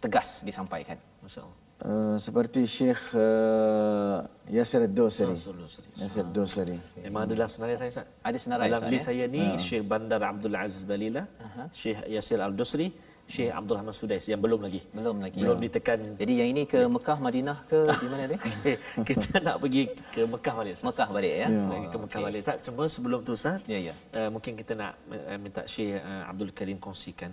tegas 0.00 0.44
disampaikan 0.46 0.98
masyaallah 1.24 1.64
Uh, 1.84 2.14
seperti 2.16 2.64
Syekh 2.70 3.18
uh, 3.18 4.22
Yasir 4.46 4.86
Ad-Dosari. 4.86 5.36
Yasir 5.98 6.22
Ad-Dosari. 6.22 6.78
Memang 7.02 7.26
ada 7.26 7.34
dalam 7.34 7.50
senarai 7.50 7.76
saya 7.76 7.90
Ustaz. 7.90 8.06
Ada 8.22 8.38
senarai 8.38 8.66
Dalam 8.70 8.82
list 8.94 9.04
saya 9.10 9.24
ni 9.26 9.42
uh. 9.42 9.58
Syekh 9.58 9.82
Bandar 9.82 10.22
Abdul 10.22 10.54
Aziz 10.54 10.86
Balila, 10.86 11.26
uh-huh. 11.26 11.66
Syekh 11.74 12.06
Yasir 12.08 12.38
Al-Dosri, 12.40 12.88
Syekh 13.24 13.50
Abdul 13.56 13.80
Rahman 13.80 13.96
Sudais 13.96 14.24
yang 14.28 14.36
belum 14.36 14.60
lagi. 14.60 14.84
Belum 14.92 15.16
lagi. 15.16 15.40
Belum 15.40 15.56
ya. 15.56 15.64
ditekan. 15.64 16.00
Jadi 16.20 16.32
yang 16.44 16.48
ini 16.52 16.62
ke 16.68 16.84
Mekah, 16.84 17.16
Madinah 17.16 17.58
ke 17.64 17.88
di 17.96 18.08
mana 18.12 18.24
dia? 18.28 18.38
kita 19.08 19.40
nak 19.46 19.56
pergi 19.64 19.82
ke 20.12 20.28
Mekah 20.28 20.54
balik 20.60 20.72
Ustaz. 20.76 20.86
Mekah 20.92 21.08
balik 21.08 21.32
ya. 21.32 21.48
ya. 21.48 21.88
Ke 21.88 21.96
Mekah 21.96 22.18
okay. 22.20 22.26
balik 22.28 22.40
Ustaz. 22.44 22.58
Cuma 22.68 22.82
sebelum 22.84 23.18
tu 23.24 23.32
Ustaz, 23.32 23.64
ya 23.64 23.80
ya. 23.80 23.94
Uh, 24.12 24.28
mungkin 24.28 24.52
kita 24.60 24.76
nak 24.76 25.00
uh, 25.08 25.38
minta 25.40 25.64
Syekh 25.64 26.04
uh, 26.04 26.28
Abdul 26.28 26.52
Karim 26.52 26.76
kongsikan. 26.76 27.32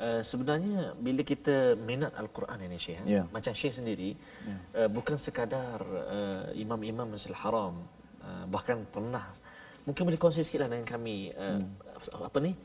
Uh, 0.00 0.24
sebenarnya 0.24 0.96
bila 0.96 1.20
kita 1.20 1.76
minat 1.76 2.16
al-Quran 2.16 2.56
ini 2.64 2.80
Syekh, 2.80 3.04
yeah. 3.04 3.28
macam 3.28 3.52
Syekh 3.52 3.76
sendiri 3.76 4.16
yeah. 4.48 4.84
uh, 4.84 4.88
bukan 4.88 5.20
sekadar 5.20 5.84
uh, 5.84 6.48
imam-imam 6.56 7.04
Masjidil 7.04 7.36
Haram 7.36 7.76
uh, 8.24 8.44
bahkan 8.48 8.80
pernah 8.88 9.28
mungkin 9.84 10.08
boleh 10.08 10.16
kongsi 10.16 10.40
sikitlah 10.40 10.72
dengan 10.72 10.88
kami 10.88 11.28
uh, 11.36 11.60
hmm. 11.60 12.24
apa 12.24 12.38
ni? 12.40 12.56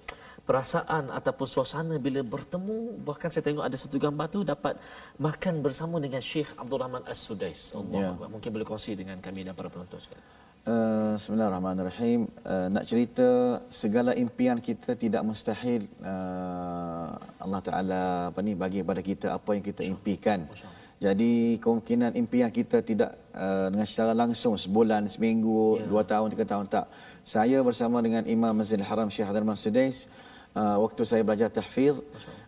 Perasaan 0.45 1.09
ataupun 1.09 1.47
suasana 1.49 1.97
bila 1.97 2.21
bertemu 2.21 3.01
bahkan 3.01 3.33
saya 3.33 3.43
tengok 3.49 3.65
ada 3.65 3.77
satu 3.81 3.97
gambar 3.97 4.25
tu 4.29 4.39
dapat 4.45 4.77
makan 5.17 5.65
bersama 5.65 5.97
dengan 5.97 6.21
Syekh 6.21 6.53
Abdul 6.61 6.79
Rahman 6.85 7.03
As-Sudais. 7.09 7.73
Allah 7.73 8.13
yeah. 8.13 8.29
mungkin 8.29 8.49
boleh 8.53 8.67
kongsi 8.69 8.93
dengan 8.93 9.17
kami 9.25 9.41
dan 9.41 9.57
para 9.57 9.73
penonton 9.73 9.97
sekalian. 9.97 10.45
Uh, 10.65 11.13
Bismillahirrahmanirrahim. 11.17 12.25
Uh, 12.41 12.67
nak 12.73 12.89
cerita 12.89 13.61
segala 13.69 14.17
impian 14.17 14.57
kita 14.57 14.97
tidak 14.97 15.21
mustahil 15.21 15.85
uh, 16.01 17.13
Allah 17.37 17.61
Taala 17.61 18.03
apa 18.33 18.41
ni 18.41 18.57
bagi 18.57 18.81
kepada 18.81 19.01
kita 19.05 19.27
apa 19.37 19.49
yang 19.53 19.61
kita 19.61 19.81
impikan. 19.85 20.49
Jadi 20.97 21.61
kemungkinan 21.61 22.17
impian 22.17 22.49
kita 22.49 22.81
tidak 22.81 23.13
uh, 23.37 23.69
dengan 23.69 23.85
secara 23.85 24.17
langsung 24.17 24.57
sebulan, 24.57 25.05
seminggu, 25.05 25.77
yeah. 25.77 25.85
dua 25.85 26.01
tahun, 26.01 26.33
tiga 26.33 26.45
tahun 26.49 26.65
tak. 26.65 26.85
Saya 27.21 27.61
bersama 27.61 28.01
dengan 28.01 28.25
Imam 28.25 28.53
Masjidil 28.57 28.89
Haram 28.89 29.05
Syekh 29.09 29.29
Abdul 29.29 29.45
Rahman 29.45 29.59
Sudais 29.61 30.09
آه، 30.57 30.77
وقته 30.79 31.03
سيبلجات 31.03 31.55
تحفيظ. 31.55 31.99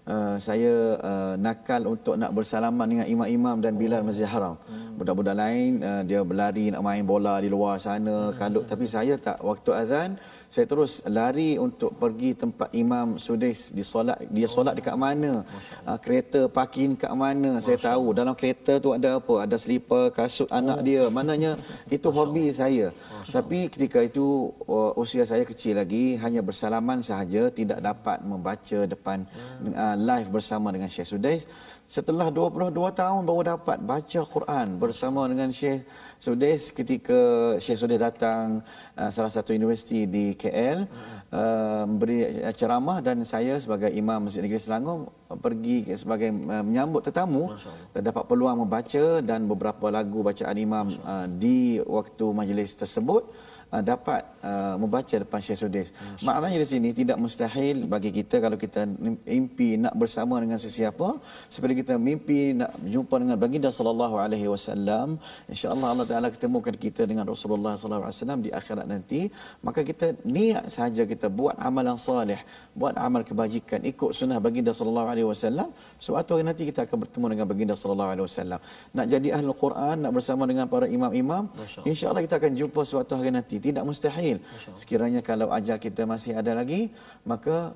Uh, 0.08 0.36
saya 0.40 0.74
uh, 1.10 1.34
nakal 1.36 1.82
untuk 1.94 2.16
nak 2.22 2.32
bersalaman 2.38 2.88
dengan 2.88 3.08
imam-imam 3.14 3.58
dan 3.64 3.74
bilal 3.76 4.02
oh. 4.02 4.08
Masjid 4.08 4.28
Haram. 4.28 4.56
Hmm. 4.58 4.98
Budak-budak 4.98 5.36
lain 5.38 5.72
uh, 5.84 6.02
dia 6.08 6.22
berlari 6.24 6.66
nak 6.74 6.82
main 6.88 7.04
bola 7.04 7.36
di 7.44 7.50
luar 7.52 7.76
sana 7.78 8.32
hmm. 8.32 8.36
kalut 8.40 8.66
tapi 8.66 8.86
saya 8.88 9.14
tak 9.20 9.38
waktu 9.44 9.72
azan 9.82 10.10
saya 10.48 10.66
terus 10.72 11.04
lari 11.18 11.60
untuk 11.60 11.92
pergi 12.02 12.32
tempat 12.44 12.70
imam 12.72 13.20
sudais 13.20 13.76
di 13.76 13.84
solat 13.84 14.16
dia 14.32 14.48
solat 14.48 14.74
dekat 14.80 14.96
mana 14.96 15.44
uh, 15.84 15.98
kereta 16.00 16.48
parking 16.48 16.96
kat 16.96 17.12
mana 17.12 17.60
Masya 17.60 17.66
saya 17.66 17.78
tahu 17.92 18.16
dalam 18.16 18.34
kereta 18.40 18.80
tu 18.80 18.96
ada 18.96 19.20
apa 19.20 19.34
ada 19.44 19.56
selipar 19.60 20.08
kasut 20.16 20.48
anak 20.60 20.80
oh. 20.80 20.86
dia 20.88 21.04
mananya 21.12 21.52
itu 21.92 22.08
hobi 22.18 22.48
saya 22.56 22.96
Masya 22.96 23.34
tapi 23.36 23.60
ketika 23.68 24.00
itu 24.10 24.56
uh, 24.72 24.96
usia 24.96 25.28
saya 25.28 25.44
kecil 25.44 25.76
lagi 25.82 26.16
hanya 26.24 26.40
bersalaman 26.40 27.04
sahaja 27.04 27.52
tidak 27.52 27.84
dapat 27.84 28.24
membaca 28.24 28.80
depan 28.88 29.28
hmm. 29.28 29.76
uh, 29.76 29.97
live 29.98 30.30
bersama 30.30 30.70
dengan 30.70 30.88
Syekh 30.88 31.10
Sudais. 31.10 31.44
Setelah 31.88 32.30
22 32.30 32.72
tahun 32.94 33.22
baru 33.24 33.58
dapat 33.58 33.80
baca 33.80 34.22
Quran 34.28 34.78
bersama 34.78 35.26
dengan 35.26 35.50
Syekh 35.50 35.88
Sudais 36.22 36.70
ketika 36.70 37.20
Syekh 37.58 37.80
Sudais 37.82 37.98
datang 37.98 38.62
uh, 38.94 39.10
salah 39.10 39.32
satu 39.32 39.56
universiti 39.56 40.06
di 40.06 40.38
KL 40.38 40.86
uh, 41.34 41.84
memberi 41.90 42.44
ceramah 42.54 43.00
dan 43.02 43.24
saya 43.24 43.58
sebagai 43.58 43.90
imam 43.90 44.28
Masjid 44.28 44.44
Negeri 44.44 44.62
Selangor 44.62 45.10
pergi 45.40 45.88
sebagai 45.96 46.30
uh, 46.30 46.64
menyambut 46.64 47.08
tetamu. 47.08 47.56
Dan 47.92 48.02
dapat 48.06 48.24
peluang 48.30 48.68
membaca 48.68 49.24
dan 49.26 49.48
beberapa 49.50 49.90
lagu 49.90 50.22
bacaan 50.22 50.56
imam 50.60 50.86
uh, 51.02 51.26
di 51.26 51.82
waktu 51.82 52.26
majlis 52.36 52.78
tersebut 52.78 53.26
uh, 53.74 53.84
dapat 53.84 54.22
uh, 54.44 54.76
membaca 54.82 55.16
depan 55.24 55.40
Syekh 55.44 55.60
Sudais. 55.62 55.90
Maknanya 56.28 56.58
di 56.64 56.68
sini 56.68 56.90
tidak 56.96 57.18
mustahil 57.20 57.84
bagi 57.94 58.12
kita 58.16 58.40
kalau 58.44 58.58
kita 58.60 58.88
mimpi 59.28 59.70
nak 59.84 59.94
bersama 60.02 60.40
dengan 60.44 60.60
sesiapa 60.66 61.20
seperti 61.52 61.84
kita 61.84 61.94
mimpi 62.00 62.56
nak 62.60 62.72
berjumpa 62.82 63.16
dengan 63.22 63.38
baginda 63.44 63.70
sallallahu 63.78 64.16
alaihi 64.24 64.48
wasallam 64.54 65.20
insya-Allah 65.52 65.88
Allah 65.94 66.08
Taala 66.12 66.28
ketemukan 66.36 66.76
kita 66.86 67.04
dengan 67.10 67.26
Rasulullah 67.34 67.76
sallallahu 67.76 68.08
alaihi 68.08 68.20
wasallam 68.20 68.40
di 68.46 68.50
akhirat 68.60 68.86
nanti 68.88 69.22
maka 69.68 69.82
kita 69.84 70.16
niat 70.24 70.66
saja 70.78 71.04
kita 71.04 71.28
buat 71.40 71.56
amalan 71.60 71.98
soleh 72.08 72.40
buat 72.80 72.96
amal 73.08 73.22
kebajikan 73.28 73.84
ikut 73.92 74.12
sunnah 74.20 74.40
baginda 74.48 74.72
sallallahu 74.72 75.10
alaihi 75.14 75.28
wasallam 75.28 75.70
suatu 76.00 76.38
hari 76.38 76.46
nanti 76.48 76.64
kita 76.70 76.88
akan 76.88 76.98
bertemu 77.04 77.26
dengan 77.36 77.46
baginda 77.52 77.76
sallallahu 77.76 78.12
alaihi 78.14 78.26
wasallam. 78.30 78.60
Nak 78.96 79.06
jadi 79.14 79.28
ahli 79.36 79.48
Quran 79.64 79.96
nak 80.04 80.12
bersama 80.18 80.44
dengan 80.50 80.66
para 80.72 80.86
imam-imam 80.98 81.44
insya-Allah 81.90 82.24
kita 82.26 82.36
akan 82.40 82.52
jumpa 82.62 82.82
suatu 82.92 83.14
hari 83.18 83.32
nanti 83.34 83.57
tidak 83.60 83.84
mustahil. 83.84 84.38
Sekiranya 84.78 85.22
kalau 85.26 85.50
ajar 85.52 85.78
kita 85.82 86.06
masih 86.06 86.38
ada 86.38 86.54
lagi 86.54 86.94
maka 87.26 87.74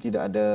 tidak 0.00 0.32
ada 0.32 0.46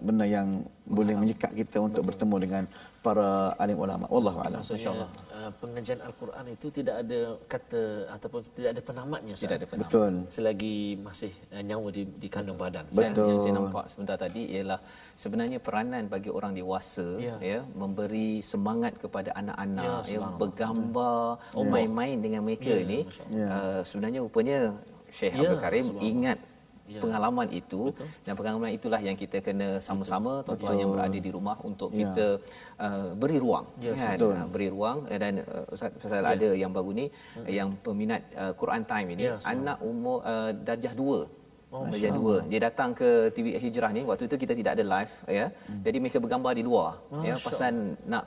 benda 0.00 0.24
yang 0.24 0.64
boleh 0.88 1.12
menyekat 1.20 1.52
kita 1.52 1.84
untuk 1.84 2.00
Betul. 2.00 2.08
bertemu 2.08 2.36
dengan 2.40 2.62
para 3.04 3.52
alim 3.60 3.76
ulama. 3.76 4.08
Wallahu 4.08 4.40
a'lam. 4.40 4.64
Insyaallah 4.64 5.25
uh, 5.46 5.52
pengajian 5.62 6.00
al-Quran 6.02 6.44
itu 6.50 6.66
tidak 6.74 6.96
ada 7.06 7.20
kata 7.46 7.82
ataupun 8.18 8.40
tidak 8.56 8.70
ada 8.74 8.82
penamatnya 8.82 9.34
tidak 9.38 9.56
ada 9.62 9.68
penamat. 9.70 9.90
Betul. 9.90 10.12
Selagi 10.34 10.76
masih 10.98 11.32
uh, 11.54 11.62
nyawa 11.62 11.88
di 11.94 12.02
di 12.22 12.28
kandung 12.34 12.58
badan. 12.58 12.84
Betul 12.90 13.30
yang 13.30 13.40
saya 13.44 13.54
nampak 13.54 13.84
sebentar 13.92 14.16
tadi 14.18 14.42
ialah 14.58 14.80
sebenarnya 15.14 15.58
peranan 15.62 16.04
bagi 16.10 16.30
orang 16.38 16.52
dewasa 16.58 17.08
ya, 17.22 17.36
ya 17.38 17.60
memberi 17.82 18.42
semangat 18.42 18.98
kepada 18.98 19.30
anak-anak 19.38 20.02
ya, 20.10 20.18
ya 20.18 20.28
bergambar 20.42 21.38
oh, 21.54 21.64
main-main 21.64 22.18
dengan 22.18 22.42
mereka 22.42 22.72
ya, 22.72 22.82
ini. 22.82 23.00
ya. 23.30 23.48
Uh, 23.48 23.80
sebenarnya 23.86 24.20
rupanya 24.26 24.58
Syekh 25.06 25.32
ya, 25.38 25.48
Abdul 25.48 25.60
Karim 25.62 25.86
ingat 26.02 26.38
ya. 26.88 27.00
pengalaman 27.02 27.48
itu 27.60 27.90
Betul. 27.90 28.08
dan 28.26 28.32
pengalaman 28.38 28.70
itulah 28.78 29.00
yang 29.08 29.16
kita 29.22 29.38
kena 29.46 29.68
sama-sama 29.88 30.32
tuan-tuan 30.46 30.76
yang 30.82 30.90
berada 30.94 31.18
di 31.26 31.30
rumah 31.36 31.56
untuk 31.68 31.90
ya. 31.92 31.98
kita 32.00 32.26
uh, 32.86 33.08
beri 33.22 33.38
ruang 33.44 33.66
ya, 33.82 33.92
kan 33.94 34.18
uh, 34.22 34.46
beri 34.54 34.68
ruang 34.74 34.98
dan 35.10 35.42
uh, 35.42 35.74
Ustaz 35.74 35.92
pasal 36.02 36.22
ya. 36.22 36.34
ada 36.34 36.48
yang 36.62 36.72
baru 36.76 36.90
ni 37.00 37.06
hmm. 37.10 37.46
yang 37.58 37.68
peminat 37.86 38.22
uh, 38.38 38.52
Quran 38.60 38.82
time 38.92 39.08
ini 39.14 39.24
ya, 39.30 39.36
anak 39.54 39.78
umur 39.82 40.22
uh, 40.22 40.50
darjah 40.54 40.94
2 40.94 41.44
Oh, 41.74 41.82
darjah 41.92 42.14
2 42.14 42.46
dia 42.50 42.60
datang 42.62 42.94
ke 42.94 43.28
TV 43.34 43.58
Hijrah 43.58 43.90
ni 43.90 44.06
waktu 44.06 44.30
itu 44.30 44.36
kita 44.38 44.54
tidak 44.54 44.78
ada 44.78 44.84
live 44.86 45.14
ya 45.26 45.46
hmm. 45.50 45.82
jadi 45.82 45.96
mereka 45.98 46.18
bergambar 46.22 46.54
di 46.54 46.62
luar 46.62 47.02
Masya. 47.10 47.26
ya 47.26 47.34
pasal 47.42 47.74
nak 48.06 48.24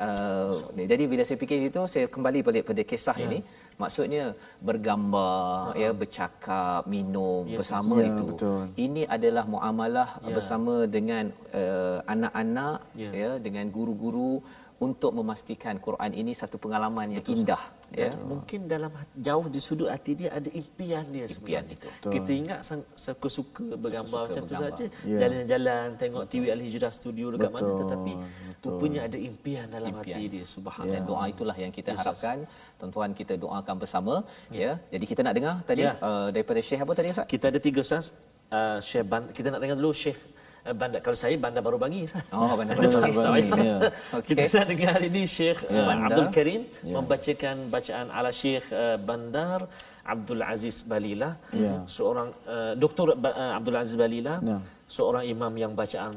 Uh, 0.00 0.64
jadi 0.90 1.04
bila 1.04 1.22
saya 1.28 1.36
fikir 1.36 1.60
itu 1.68 1.80
saya 1.92 2.08
kembali 2.08 2.40
balik 2.40 2.64
pada 2.68 2.82
kisah 2.90 3.12
ya. 3.20 3.24
ini 3.28 3.38
maksudnya 3.76 4.32
bergambar 4.68 5.76
ya, 5.76 5.92
ya 5.92 5.98
bercakap 6.00 6.88
minum 6.88 7.44
ya, 7.44 7.60
bersama 7.60 8.00
ya, 8.00 8.08
itu 8.08 8.24
betul. 8.32 8.62
ini 8.80 9.02
adalah 9.16 9.44
muamalah 9.44 10.08
ya. 10.24 10.32
bersama 10.32 10.74
dengan 10.96 11.28
uh, 11.52 12.00
anak-anak 12.14 12.78
ya. 12.96 13.10
ya 13.12 13.30
dengan 13.44 13.68
guru-guru 13.76 14.40
untuk 14.80 15.12
memastikan 15.12 15.76
Quran 15.76 16.10
ini 16.12 16.32
satu 16.32 16.56
pengalaman 16.56 17.12
yang 17.12 17.24
indah 17.26 17.60
ya 17.92 18.16
mungkin 18.22 18.64
dalam 18.64 18.88
jauh 19.12 19.46
di 19.46 19.60
sudut 19.60 19.92
hati 19.92 20.12
dia 20.16 20.30
ada 20.32 20.48
impian 20.50 21.04
dia 21.06 21.26
Impian 21.28 21.64
sebenarnya. 21.66 21.74
itu. 21.76 21.88
Kita 22.08 22.30
ingat 22.32 22.60
sang- 22.62 22.88
suka-suka 22.96 23.66
bergambar 23.76 24.20
macam 24.24 24.42
tu 24.42 24.54
saja. 24.56 24.84
Ya. 25.04 25.18
Jalan-jalan 25.20 25.86
tengok 26.00 26.22
TV 26.32 26.44
Al 26.48 26.62
Hijrah 26.64 26.92
studio 26.94 27.26
dekat 27.28 27.50
mana 27.50 27.60
Betul, 27.66 27.80
tetapi 27.82 28.12
betul. 28.16 28.70
rupanya 28.72 29.00
ada 29.04 29.18
impian 29.20 29.66
dalam 29.68 29.90
Impian. 29.92 30.16
hati 30.16 30.24
dia. 30.32 30.44
Subhanallah. 30.46 30.92
dan 30.94 31.00
doa 31.04 31.24
itulah 31.28 31.56
yang 31.58 31.72
kita 31.74 31.90
harapkan 31.92 32.36
tuan-tuan 32.80 33.10
kita 33.12 33.34
doakan 33.36 33.74
bersama 33.76 34.14
ya 34.54 34.70
jadi 34.88 35.04
kita 35.04 35.20
nak 35.20 35.34
dengar 35.36 35.54
tadi 35.66 35.82
Ya. 35.84 35.92
uh, 36.00 36.28
daripada 36.32 36.60
Syekh 36.62 36.80
apa 36.80 36.92
tadi 36.94 37.08
Ustaz 37.12 37.28
Kita 37.28 37.44
ada 37.52 37.60
tiga 37.60 37.80
Ustaz. 37.84 38.06
Uh, 38.50 38.78
Syekh 38.82 39.04
Band, 39.06 39.26
kita 39.30 39.46
nak 39.52 39.60
dengar 39.62 39.76
dulu 39.78 39.92
Syekh 39.94 40.18
Bandar. 40.64 41.00
Kalau 41.00 41.16
saya 41.16 41.34
Bandar 41.40 41.62
Baru. 41.64 41.78
Ustaz. 41.80 42.24
Oh, 42.30 42.52
Bandar 42.58 42.74
Kita 42.76 42.88
Baru 43.00 43.12
tahu, 43.16 43.32
Bagi, 43.32 43.50
ya. 43.50 43.64
ya. 43.64 43.76
Okey. 44.20 44.34
Kita 44.36 44.42
nak 44.60 44.66
dengar 44.68 44.88
hari 44.96 45.06
ini 45.08 45.22
Syekh 45.24 45.58
uh, 45.64 45.74
Bandar. 45.88 46.06
Abdul 46.12 46.28
Karim 46.28 46.60
membacakan 46.84 47.56
bacaan 47.72 48.06
ala 48.12 48.30
Syekh 48.30 48.66
uh, 48.72 48.96
Bandar 49.00 49.58
Abdul 50.04 50.42
Aziz 50.44 50.76
Balila. 50.84 51.30
Ya. 51.54 51.74
Seorang 51.88 52.28
uh, 52.44 52.72
Dr. 52.76 53.16
Ba- 53.16 53.36
uh, 53.36 53.52
Abdul 53.58 53.76
Aziz 53.80 53.96
Balila. 53.96 54.34
Ya. 54.44 54.58
Seorang 54.90 55.24
imam 55.24 55.52
yang 55.54 55.72
bacaan 55.72 56.12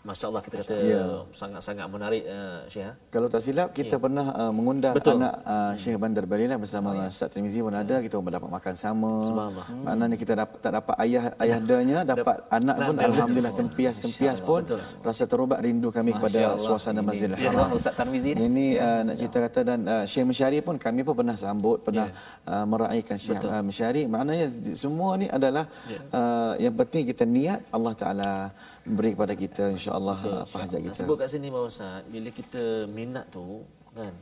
Masya 0.00 0.32
Allah 0.32 0.40
kita 0.40 0.64
kata 0.64 0.74
Ya. 0.80 1.04
sangat-sangat 1.36 1.84
menarik 1.92 2.24
uh, 2.24 2.64
Syekh. 2.72 2.88
ha? 2.88 2.92
Kalau 3.12 3.28
tak 3.28 3.44
silap 3.44 3.68
kita 3.76 4.00
pernah 4.00 4.32
uh, 4.32 4.48
mengundang 4.48 4.96
Betul. 4.96 5.20
anak 5.20 5.34
uh, 5.44 5.72
Syekh 5.76 6.00
Bandar 6.00 6.24
Balila 6.24 6.56
bersama 6.56 6.96
oh, 6.96 7.04
ya. 7.04 7.12
Ustaz 7.12 7.28
Tirmizi 7.28 7.60
pun 7.60 7.76
ada 7.76 8.00
kita 8.00 8.16
pun 8.16 8.32
dapat 8.32 8.48
makan 8.48 8.74
sama. 8.80 9.12
Subhanallah. 9.20 9.66
Hmm. 9.68 9.84
Maknanya 9.84 10.16
kita 10.16 10.32
dapat 10.40 10.56
tak 10.64 10.72
dapat 10.72 10.94
ayah 11.04 11.24
ayahdanya 11.36 11.98
dapat 12.08 12.36
anak 12.48 12.76
pun 12.80 12.94
Dapat. 12.96 13.08
alhamdulillah 13.12 13.54
tempias-tempias 13.54 14.38
pun 14.40 14.62
rasa 15.04 15.24
terubat 15.28 15.60
rindu 15.60 15.92
kami 15.92 16.16
Masya 16.16 16.20
kepada 16.24 16.38
Allah. 16.48 16.64
suasana 16.64 17.00
Ini 17.00 17.08
Masjidil 17.12 17.36
peluang 17.36 17.60
Haram. 17.68 17.76
Ustaz 17.76 17.92
Tarmizi 17.92 18.28
ni. 18.32 18.40
Ini 18.40 18.66
uh, 18.80 19.00
nak 19.04 19.14
cerita 19.20 19.38
kata 19.44 19.60
dan 19.68 19.80
uh, 19.84 20.04
Syekh 20.08 20.26
Mesyari 20.32 20.58
pun 20.64 20.80
kami 20.80 21.00
pun 21.04 21.12
pernah 21.12 21.36
sambut, 21.36 21.84
pernah 21.84 22.08
uh, 22.48 22.64
meraihkan 22.64 23.20
Syekh 23.20 23.44
uh, 23.44 23.60
Mesyari. 23.60 24.08
Maknanya 24.08 24.48
semua 24.72 25.20
ni 25.20 25.28
adalah 25.28 25.68
uh, 26.08 26.56
yang 26.56 26.72
penting 26.72 27.04
kita 27.04 27.28
niat 27.28 27.68
Allah 27.68 27.92
Taala 27.92 28.32
beri 28.80 29.12
kepada 29.12 29.36
kita 29.36 29.76
insya-Allah 29.90 30.18
apa 30.46 30.56
hajat 30.62 30.78
Nak 30.78 30.86
kita. 30.86 30.98
sebut 31.02 31.16
kat 31.18 31.28
sini 31.28 31.46
Bapak 31.50 31.66
Ustaz, 31.66 31.98
bila 32.06 32.28
kita 32.30 32.62
minat 32.94 33.26
tu 33.34 33.66
kan 33.90 34.14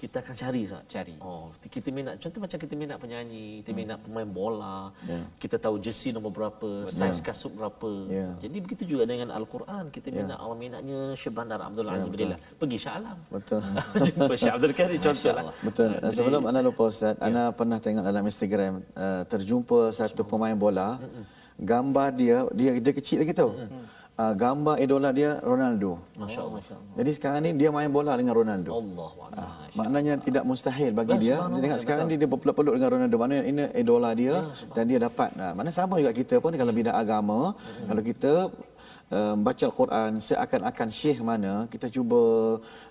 kita 0.00 0.24
akan 0.24 0.32
cari 0.32 0.64
Ustaz. 0.64 0.80
Cari. 0.88 1.12
Oh, 1.20 1.52
kita 1.60 1.92
minat 1.92 2.16
contoh 2.16 2.40
macam 2.40 2.56
kita 2.56 2.72
minat 2.72 2.96
penyanyi, 2.96 3.60
kita 3.60 3.76
minat 3.76 4.00
pemain 4.00 4.24
bola. 4.24 4.88
Ya. 5.04 5.20
Kita 5.36 5.60
tahu 5.60 5.76
jersey 5.76 6.08
nombor 6.08 6.32
berapa, 6.32 6.88
saiz 6.88 7.20
kasut 7.20 7.52
berapa. 7.52 8.08
Ya. 8.08 8.32
Jadi 8.40 8.64
begitu 8.64 8.88
juga 8.88 9.04
dengan 9.04 9.28
Al-Quran, 9.28 9.92
kita 9.92 10.08
minat 10.08 10.40
Allah 10.40 10.56
minatnya 10.56 11.12
Syekh 11.12 11.36
Bandar 11.36 11.60
Abdul 11.60 11.84
Aziz 11.92 12.08
Billah. 12.08 12.40
Pergi 12.56 12.80
Shah 12.80 12.96
Alam. 12.96 13.18
Betul. 13.28 13.60
Jumpa 14.08 14.32
Syekh 14.40 14.54
Abdul 14.56 14.72
Karim 14.72 14.98
contohlah. 15.04 15.52
Betul. 15.60 15.90
Ah, 15.92 16.00
jadi- 16.00 16.16
Sebelum 16.16 16.42
anda 16.48 16.60
lupa 16.64 16.82
Ustaz, 16.88 17.20
ya. 17.20 17.28
Ana 17.28 17.42
pernah 17.52 17.76
tengok 17.76 18.00
dalam 18.00 18.24
Instagram 18.24 18.72
uh, 18.96 19.22
terjumpa 19.28 19.92
satu 19.92 20.24
pemain 20.24 20.56
bola. 20.56 20.96
Gambar 21.60 22.08
dia, 22.16 22.48
dia 22.56 22.72
dia 22.80 22.92
kecil 22.96 23.20
lagi 23.20 23.36
tau. 23.36 23.52
Uh, 24.20 24.34
gambar 24.36 24.76
idola 24.84 25.16
dia 25.16 25.40
Ronaldo. 25.40 25.96
Masya 26.20 26.40
Allah. 26.44 26.60
Jadi 26.92 27.10
sekarang 27.16 27.40
ni 27.40 27.50
dia 27.56 27.72
main 27.72 27.88
bola 27.88 28.12
dengan 28.20 28.36
Ronaldo. 28.36 28.70
Allah 28.76 29.10
Ah, 29.32 29.52
maknanya 29.78 30.14
tidak 30.20 30.44
mustahil 30.44 30.92
bagi 30.92 31.14
Ya, 31.16 31.20
dia. 31.24 31.36
Dia 31.40 31.60
tengok 31.64 31.78
ya, 31.80 31.84
sekarang 31.84 32.04
ni 32.10 32.16
dia 32.20 32.28
berpeluk-peluk 32.28 32.74
dengan 32.76 32.90
Ronaldo. 32.94 33.16
Maknanya 33.16 33.44
ini 33.48 33.62
idola 33.80 34.10
dia 34.12 34.36
dan 34.76 34.84
dia 34.90 34.98
dapat. 35.00 35.32
Nah, 35.40 35.50
mana 35.56 35.70
sama 35.72 35.96
juga 36.02 36.12
kita 36.12 36.36
pun 36.42 36.52
kalau 36.52 36.74
bidang 36.74 36.92
agama, 36.92 37.56
kalau 37.88 38.02
kita 38.04 38.32
uh, 39.08 39.32
membaca 39.38 39.64
Al-Quran 39.64 40.10
seakan-akan 40.20 40.88
syekh 40.92 41.18
mana, 41.24 41.52
kita 41.72 41.86
cuba 41.88 42.20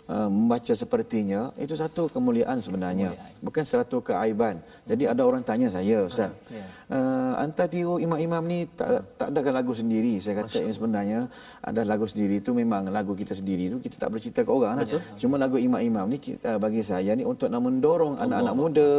uh, 0.10 0.28
membaca 0.28 0.74
sepertinya, 0.74 1.54
itu 1.62 1.78
satu 1.78 2.10
kemuliaan 2.10 2.58
sebenarnya. 2.58 3.14
Bukan 3.46 3.64
satu 3.64 4.02
keaiban. 4.02 4.60
Jadi 4.90 5.06
ada 5.06 5.22
orang 5.24 5.46
tanya 5.46 5.70
saya, 5.70 6.10
Ustaz. 6.10 6.34
Uh, 6.90 7.38
anta 7.38 7.70
tiru 7.70 8.02
imam-imam 8.02 8.42
ni 8.50 8.66
tak, 8.74 9.06
tak 9.14 9.30
ada 9.30 9.62
lagu 9.62 9.78
sendiri. 9.78 10.18
Saya 10.18 10.42
kata 10.42 10.66
ini 10.66 10.74
sebenarnya 10.74 11.20
ada 11.62 11.86
lagu 11.86 12.10
sendiri 12.10 12.42
itu 12.42 12.50
memang 12.50 12.90
lagu 12.90 13.14
kita 13.14 13.38
sendiri 13.38 13.70
itu 13.70 13.78
kita 13.78 14.02
tak 14.02 14.10
boleh 14.10 14.24
cerita 14.26 14.42
ke 14.42 14.50
orang 14.50 14.74
lah. 14.82 14.88
Cuma 15.22 15.38
lagu 15.38 15.62
imam-imam 15.62 16.10
ni 16.10 16.18
kita, 16.18 16.58
bagi 16.58 16.82
saya 16.82 17.14
ni 17.14 17.22
untuk 17.22 17.46
nak 17.54 17.62
mendorong 17.62 18.18
anak-anak 18.18 18.56
muda, 18.58 18.90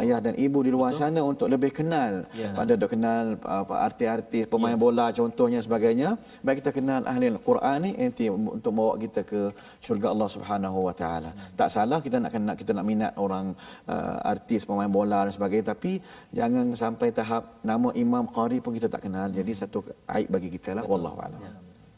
ayah 0.00 0.24
dan 0.24 0.32
ibu 0.40 0.64
di 0.64 0.72
luar 0.72 0.96
sana 0.96 1.20
untuk 1.20 1.52
lebih 1.52 1.68
kenal 1.76 2.24
pada 2.56 2.72
dok 2.80 2.96
kenal 2.96 3.36
apa 3.44 3.74
artis-artis 3.84 4.48
pemain 4.48 4.78
bola 4.80 5.12
contohnya 5.12 5.60
sebagainya. 5.60 6.16
Baik 6.40 6.64
kita 6.64 6.70
kenal 6.80 7.04
ahli 7.04 7.28
Al-Quran 7.28 7.78
ni 7.84 7.90
nanti 7.98 8.32
untuk 8.32 8.72
bawa 8.72 8.96
kita 8.96 9.20
ke 9.20 9.52
syurga 9.84 10.16
Allah 10.16 10.28
Subhanahu 10.32 10.52
Wa 10.62 10.94
Taala. 10.94 11.30
Tak 11.58 11.68
salah 11.74 11.98
kita 11.98 12.16
nak 12.22 12.30
kenal 12.34 12.54
kita 12.54 12.72
nak 12.76 12.86
minat 12.86 13.12
orang 13.18 13.46
uh, 13.90 14.18
artis 14.32 14.62
pemain 14.68 14.90
bola 14.90 15.26
dan 15.26 15.32
sebagainya 15.34 15.74
tapi 15.74 15.98
jangan 16.30 16.70
sampai 16.76 17.08
tahap 17.10 17.58
nama 17.64 17.88
imam 17.96 18.24
qari 18.30 18.62
pun 18.62 18.72
kita 18.78 18.86
tak 18.86 19.02
kenal. 19.06 19.26
Jadi 19.32 19.52
satu 19.56 19.82
aib 20.14 20.28
bagi 20.30 20.48
kita 20.54 20.70
lah 20.78 20.84
wallahu 20.86 21.18
a'lam. 21.18 21.40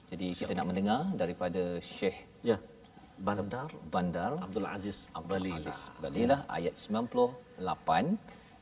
Jadi 0.06 0.26
kita 0.38 0.52
nak 0.54 0.66
mendengar 0.70 1.00
daripada 1.18 1.82
Syekh 1.82 2.16
Ya. 2.46 2.56
Bandar 3.16 3.68
Bandar 3.90 4.32
Abdul 4.44 4.68
Aziz 4.68 5.08
Abdul 5.16 5.50
Balila. 5.50 5.56
Aziz 5.56 5.78
Balilah 5.98 6.40
ayat 6.52 6.74
98, 6.76 7.56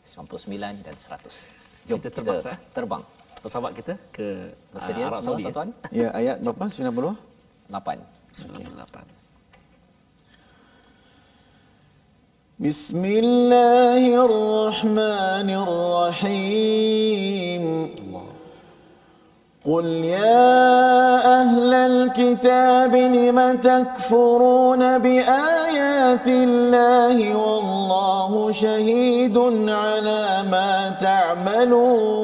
99 0.06 0.86
dan 0.86 0.94
100. 0.94 1.90
Jom 1.90 1.98
Kita 2.00 2.08
kita 2.08 2.16
terbang, 2.16 2.38
terbang. 2.38 2.40
sah? 2.40 2.56
terbang. 2.72 3.02
Pesawat 3.44 3.72
kita 3.76 3.92
ke 4.08 4.26
Bersedia 4.72 5.04
uh, 5.04 5.08
Arab 5.12 5.20
Saudi. 5.20 5.44
tuan-tuan? 5.44 5.68
Ya 5.92 6.08
ayat 6.16 6.40
berapa? 6.40 6.64
90? 6.64 7.12
8. 7.68 8.00
Lapan. 8.78 9.06
بسم 12.60 13.04
الله 13.04 14.24
الرحمن 14.24 15.50
الرحيم. 16.22 17.64
قل 19.66 19.86
يا 20.04 21.40
أهل 21.40 21.74
الكتاب 21.74 22.94
لم 22.94 23.56
تكفرون 23.56 24.98
بآيات 24.98 26.28
الله 26.28 27.36
والله 27.36 28.52
شهيد 28.52 29.38
على 29.68 30.44
ما 30.50 30.94
تعملون. 31.00 32.14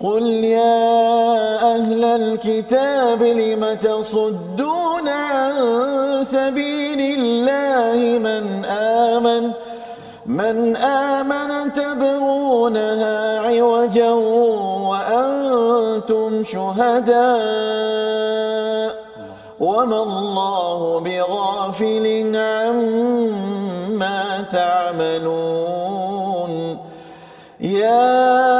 قل 0.00 0.26
يا 0.44 1.74
أهل 1.74 2.04
الكتاب 2.04 3.22
لم 3.22 3.74
تصدون 3.74 5.08
عن 5.08 5.52
سبيل 6.24 7.00
الله 7.20 8.18
من 8.18 8.64
آمن 8.64 9.50
من 10.26 10.76
آمن 10.76 11.72
تبغونها 11.72 13.38
عوجا 13.38 14.10
وأنتم 14.90 16.44
شهداء. 16.44 17.14
وما 19.60 20.02
الله 20.02 21.00
بغافل 21.00 22.06
عما 22.36 24.20
تعملون. 24.50 25.74
يا 27.60 28.53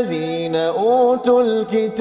الذين 0.00 0.56
أوتوا 0.56 1.42
الكتاب 1.42 2.00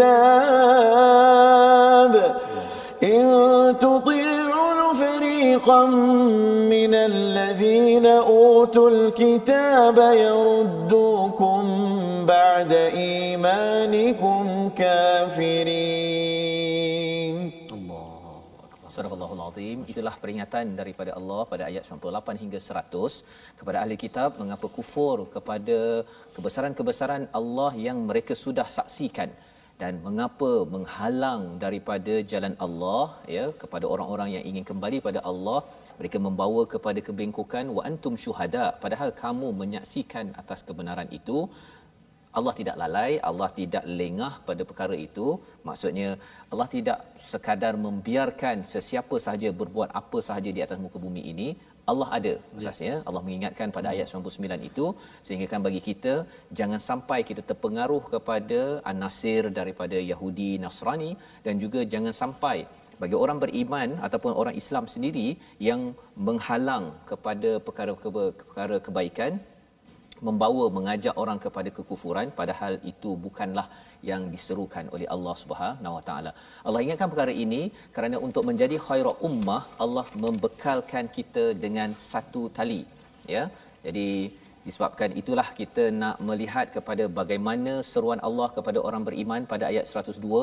إن 3.03 3.75
تطيعوا 3.79 4.93
فريقا 4.93 5.85
من 5.85 6.93
الذين 6.93 8.05
أوتوا 8.05 8.89
الكتاب 8.89 9.97
يردوكم 9.97 11.63
بعد 12.25 12.71
إيمانكم 12.73 14.69
كافرين. 14.75 16.38
Surahul 18.93 19.41
Azim 19.47 19.79
itulah 19.91 20.13
peringatan 20.21 20.65
daripada 20.79 21.11
Allah 21.19 21.41
pada 21.51 21.63
ayat 21.69 21.83
98 21.87 22.41
hingga 22.43 22.59
100 22.67 23.59
kepada 23.59 23.77
ahli 23.83 23.97
kitab 24.03 24.39
mengapa 24.41 24.67
kufur 24.77 25.17
kepada 25.35 25.77
kebesaran-kebesaran 26.35 27.25
Allah 27.39 27.71
yang 27.87 27.99
mereka 28.09 28.35
sudah 28.45 28.67
saksikan? 28.77 29.31
Dan 29.81 29.93
mengapa 30.05 30.49
menghalang 30.73 31.43
daripada 31.63 32.13
jalan 32.31 32.55
Allah 32.65 33.05
ya 33.35 33.45
kepada 33.61 33.85
orang-orang 33.93 34.29
yang 34.35 34.43
ingin 34.49 34.65
kembali 34.69 34.97
pada 35.05 35.19
Allah? 35.31 35.59
Mereka 35.99 36.17
membawa 36.25 36.61
kepada 36.73 36.99
kebengkokan 37.07 37.65
wa 37.77 37.81
antum 37.89 38.13
syuhada. 38.23 38.65
Padahal 38.83 39.09
kamu 39.23 39.47
menyaksikan 39.61 40.25
atas 40.41 40.59
kebenaran 40.67 41.09
itu 41.19 41.37
Allah 42.37 42.53
tidak 42.57 42.75
lalai, 42.81 43.11
Allah 43.29 43.49
tidak 43.59 43.83
lengah 43.99 44.33
pada 44.47 44.63
perkara 44.69 44.95
itu. 45.07 45.27
Maksudnya 45.67 46.09
Allah 46.51 46.67
tidak 46.75 46.99
sekadar 47.31 47.73
membiarkan 47.85 48.57
sesiapa 48.73 49.15
sahaja 49.25 49.49
berbuat 49.61 49.89
apa 50.01 50.19
sahaja 50.27 50.51
di 50.57 50.61
atas 50.65 50.77
muka 50.83 50.99
bumi 51.05 51.23
ini. 51.31 51.47
Allah 51.91 52.09
ada 52.17 52.33
asasnya. 52.59 52.95
Allah 53.07 53.21
mengingatkan 53.27 53.73
pada 53.77 53.87
ayat 53.93 54.05
99 54.13 54.69
itu 54.69 54.85
sehingga 55.25 55.47
kan 55.53 55.61
bagi 55.67 55.81
kita 55.89 56.13
jangan 56.59 56.81
sampai 56.89 57.19
kita 57.29 57.41
terpengaruh 57.49 58.03
kepada 58.13 58.59
an-nasir 58.91 59.43
daripada 59.59 59.97
Yahudi 60.11 60.51
Nasrani 60.65 61.11
dan 61.45 61.57
juga 61.63 61.81
jangan 61.93 62.13
sampai 62.21 62.57
bagi 63.01 63.15
orang 63.23 63.37
beriman 63.43 63.89
ataupun 64.07 64.31
orang 64.41 64.55
Islam 64.61 64.85
sendiri 64.93 65.27
yang 65.67 65.81
menghalang 66.27 66.85
kepada 67.11 67.51
perkara-perkara 67.67 68.77
kebaikan 68.87 69.33
membawa 70.27 70.65
mengajak 70.77 71.15
orang 71.23 71.39
kepada 71.45 71.69
kekufuran 71.77 72.27
padahal 72.39 72.73
itu 72.91 73.11
bukanlah 73.25 73.67
yang 74.09 74.23
diserukan 74.33 74.85
oleh 74.95 75.07
Allah 75.15 75.35
Subhanahu 75.43 75.95
Wa 75.97 76.03
Taala. 76.09 76.31
Allah 76.67 76.81
ingatkan 76.85 77.11
perkara 77.13 77.33
ini 77.45 77.61
kerana 77.95 78.19
untuk 78.27 78.45
menjadi 78.49 78.77
khairat 78.87 79.17
ummah 79.29 79.61
Allah 79.85 80.05
membekalkan 80.25 81.07
kita 81.17 81.45
dengan 81.65 81.91
satu 82.11 82.43
tali 82.59 82.81
ya. 83.35 83.43
Jadi 83.85 84.09
disebabkan 84.67 85.11
itulah 85.21 85.47
kita 85.59 85.83
nak 86.01 86.15
melihat 86.29 86.67
kepada 86.75 87.03
bagaimana 87.19 87.73
seruan 87.91 88.19
Allah 88.27 88.49
kepada 88.57 88.79
orang 88.87 89.03
beriman 89.07 89.47
pada 89.53 89.65
ayat 89.71 89.85
102 89.87 90.41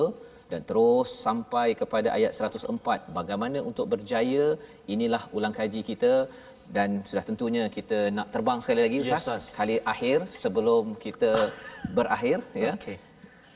dan 0.51 0.61
terus 0.69 1.09
sampai 1.27 1.67
kepada 1.81 2.09
ayat 2.17 2.33
104 2.49 3.15
bagaimana 3.19 3.59
untuk 3.71 3.87
berjaya 3.93 4.45
inilah 4.95 5.23
ulang 5.37 5.55
kaji 5.59 5.81
kita 5.91 6.13
dan 6.71 7.03
sudah 7.09 7.25
tentunya 7.25 7.65
kita 7.77 8.11
nak 8.11 8.29
terbang 8.35 8.59
sekali 8.63 8.81
lagi 8.87 8.97
ustaz. 9.05 9.27
Yes, 9.27 9.45
kali 9.59 9.77
akhir 9.93 10.19
sebelum 10.43 10.95
kita 10.99 11.31
berakhir 11.95 12.39
ya. 12.55 12.75
Okay. 12.75 12.99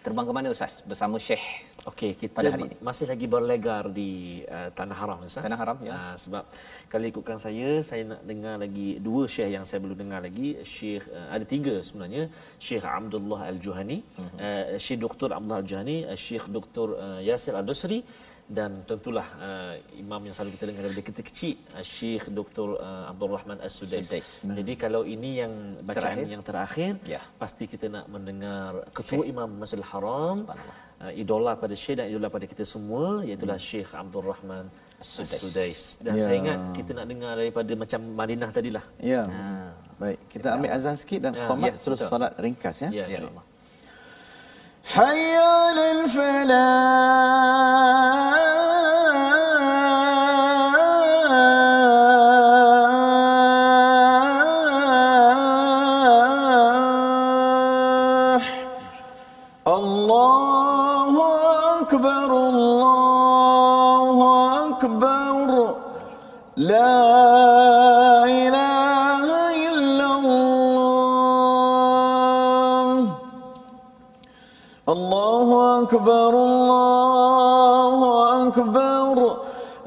terbang 0.01 0.25
ke 0.29 0.33
mana 0.33 0.49
ustaz? 0.55 0.81
Bersama 0.91 1.17
syekh 1.21 1.45
okey 1.91 2.11
kita 2.21 2.33
pada 2.37 2.51
hari 2.53 2.65
ini. 2.69 2.77
masih 2.89 3.07
lagi 3.13 3.27
berlegar 3.35 3.85
di 3.99 4.11
uh, 4.57 4.69
tanah 4.79 4.97
haram 5.01 5.19
ustaz. 5.29 5.45
Tanah 5.47 5.59
haram 5.61 5.79
ya. 5.85 5.93
Uh, 5.93 6.15
sebab 6.23 6.45
kalau 6.93 7.07
ikutkan 7.13 7.39
saya 7.45 7.71
saya 7.85 8.03
nak 8.13 8.21
dengar 8.31 8.55
lagi 8.65 8.89
dua 9.07 9.23
syekh 9.35 9.51
yang 9.57 9.65
saya 9.69 9.81
belum 9.85 9.99
dengar 10.03 10.21
lagi. 10.27 10.49
Syekh 10.65 11.05
uh, 11.13 11.29
ada 11.35 11.45
tiga 11.55 11.75
sebenarnya. 11.85 12.23
Syekh 12.67 12.85
Abdullah 12.85 13.41
Al-Juhani 13.53 13.99
uh-huh. 14.01 14.37
uh, 14.41 14.65
syekh 14.85 15.01
Dr 15.05 15.31
Abdullah 15.37 15.61
Al-Juhani 15.65 15.99
uh, 16.09 16.19
syekh 16.27 16.47
Dr 16.57 16.89
uh, 16.97 17.21
Yasir 17.29 17.55
Al-Dusri 17.61 18.01
dan 18.49 18.86
tentulah 18.86 19.26
uh, 19.41 19.74
imam 19.97 20.22
yang 20.22 20.36
selalu 20.38 20.53
kita 20.53 20.70
dengar 20.70 20.82
daripada 20.86 21.06
kita 21.10 21.22
kecil 21.26 21.58
uh, 21.74 21.82
Syekh 21.82 22.30
Dr 22.30 22.78
uh, 22.78 23.10
Abdul 23.10 23.34
Rahman 23.34 23.58
As-Sudais. 23.58 24.06
Nah. 24.45 24.53
Jadi 24.62 24.74
kalau 24.78 25.01
ini 25.01 25.41
yang 25.41 25.82
bacaan 25.82 25.97
terakhir. 25.97 26.26
yang 26.30 26.43
terakhir 26.45 26.91
ya. 27.10 27.22
pasti 27.41 27.66
kita 27.66 27.89
nak 27.89 28.06
mendengar 28.06 28.86
ketua 28.93 29.26
Syekh. 29.26 29.34
Imam 29.34 29.49
Masjidil 29.58 29.89
Haram 29.89 30.45
uh, 30.45 31.12
idola 31.18 31.58
pada 31.58 31.74
Syekh 31.74 31.97
dan 31.97 32.06
idola 32.14 32.30
pada 32.30 32.45
kita 32.45 32.62
semua 32.62 33.26
iaitu 33.26 33.49
hmm. 33.49 33.58
Syekh 33.58 33.89
Abdul 33.97 34.30
Rahman 34.30 34.70
As-Sudais. 35.01 35.82
Dan 36.06 36.14
ya. 36.14 36.24
saya 36.30 36.38
ingat 36.38 36.60
kita 36.78 36.91
nak 36.93 37.06
dengar 37.10 37.34
daripada 37.41 37.72
macam 37.74 37.99
Madinah 38.14 38.49
tadilah. 38.53 38.86
Ya. 39.01 39.26
Ha. 39.26 39.74
Baik, 39.97 40.22
kita 40.30 40.53
ambil 40.53 40.70
azan 40.78 40.95
sikit 41.01 41.20
dan 41.26 41.34
khomat 41.34 41.74
ya, 41.74 41.82
terus 41.82 41.99
solat 42.03 42.36
ringkas 42.38 42.78
ya. 42.86 42.89
Ya, 42.93 43.06
insya-Allah. 43.10 43.56
حي 44.86 45.36
على 45.36 45.91
الله 45.91 48.28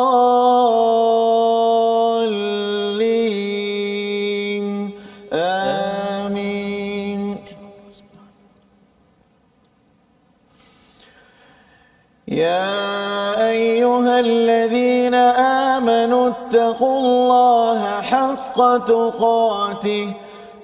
آمنوا 16.71 16.77
اتقوا 16.77 16.99
الله 16.99 18.01
حق 18.01 18.77
تقاته 18.77 20.13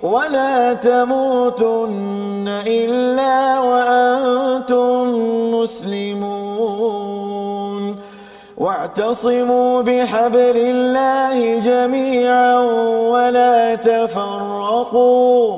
ولا 0.04 0.74
تموتن 0.74 2.48
إلا 2.68 3.60
وأنتم 3.60 5.08
مسلمون. 5.54 6.88
واعتصموا 8.58 9.82
بحبل 9.82 10.58
الله 10.58 11.60
جميعا 11.60 12.60
ولا 13.10 13.76
تفرقوا. 13.76 15.58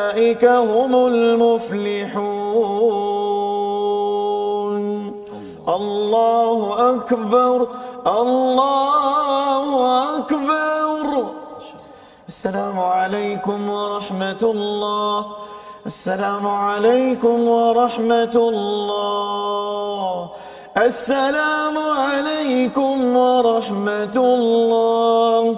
هم 0.45 0.95
المفلحون. 0.95 2.41
الله 5.67 6.59
أكبر 6.95 7.67
الله 8.07 9.65
أكبر. 10.17 11.25
السلام 12.27 12.79
عليكم 12.79 13.69
ورحمة 13.69 14.41
الله. 14.43 15.25
السلام 15.85 16.47
عليكم 16.47 17.47
ورحمة 17.47 18.35
الله. 18.35 20.29
السلام 20.77 21.77
عليكم 21.77 23.17
ورحمة 23.17 24.15
الله. 24.15 25.57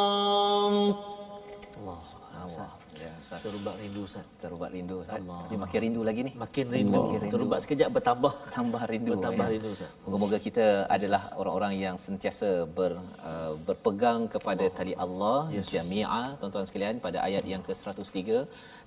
Terubat 4.51 4.71
rindu 4.75 4.95
Ustaz. 4.99 5.21
Tapi 5.23 5.55
makin 5.63 5.79
rindu 5.83 6.01
lagi 6.07 6.21
ni. 6.27 6.31
Makin 6.43 6.65
rindu. 6.75 6.91
Makin 7.01 7.19
rindu. 7.23 7.33
Terubat 7.33 7.59
sekejap 7.63 7.89
bertambah. 7.97 8.33
tambah 8.55 8.81
rindu 8.91 9.11
Bertambah 9.15 9.45
ya. 9.47 9.51
rindu 9.53 9.69
Ustaz. 9.75 9.91
Moga-moga 10.03 10.37
kita 10.47 10.65
adalah 10.95 11.21
orang-orang 11.41 11.73
yang 11.83 11.95
sentiasa 12.05 12.49
ber, 12.77 12.91
uh, 13.29 13.53
berpegang 13.67 14.27
kepada 14.33 14.65
tali 14.77 14.93
Allah 15.05 15.37
jami'a 15.73 16.23
tuan-tuan 16.39 16.67
sekalian 16.69 16.99
pada 17.05 17.23
ayat 17.27 17.47
yang 17.53 17.63
ke-103 17.67 18.19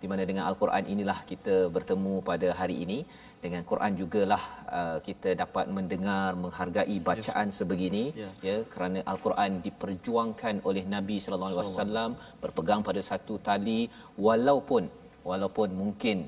di 0.02 0.06
mana 0.10 0.22
dengan 0.30 0.44
al-Quran 0.50 0.84
inilah 0.94 1.16
kita 1.30 1.56
bertemu 1.76 2.14
pada 2.30 2.50
hari 2.60 2.76
ini 2.84 2.98
dengan 3.44 3.62
Quran 3.70 3.92
jugalah 4.00 4.42
uh, 4.78 4.98
kita 5.08 5.32
dapat 5.42 5.72
mendengar 5.78 6.28
menghargai 6.44 6.98
bacaan 7.08 7.48
sebegini 7.60 8.04
Ya. 8.22 8.28
ya 8.48 8.56
kerana 8.72 8.98
al-Quran 9.12 9.52
diperjuangkan 9.66 10.54
oleh 10.68 10.84
Nabi 10.96 11.16
sallallahu 11.24 11.52
alaihi 11.54 11.72
wasallam 11.72 12.10
berpegang 12.42 12.80
pada 12.88 13.00
satu 13.10 13.34
tali 13.48 13.80
walaupun 14.26 14.82
walaupun 15.31 15.68
mungkin 15.83 16.18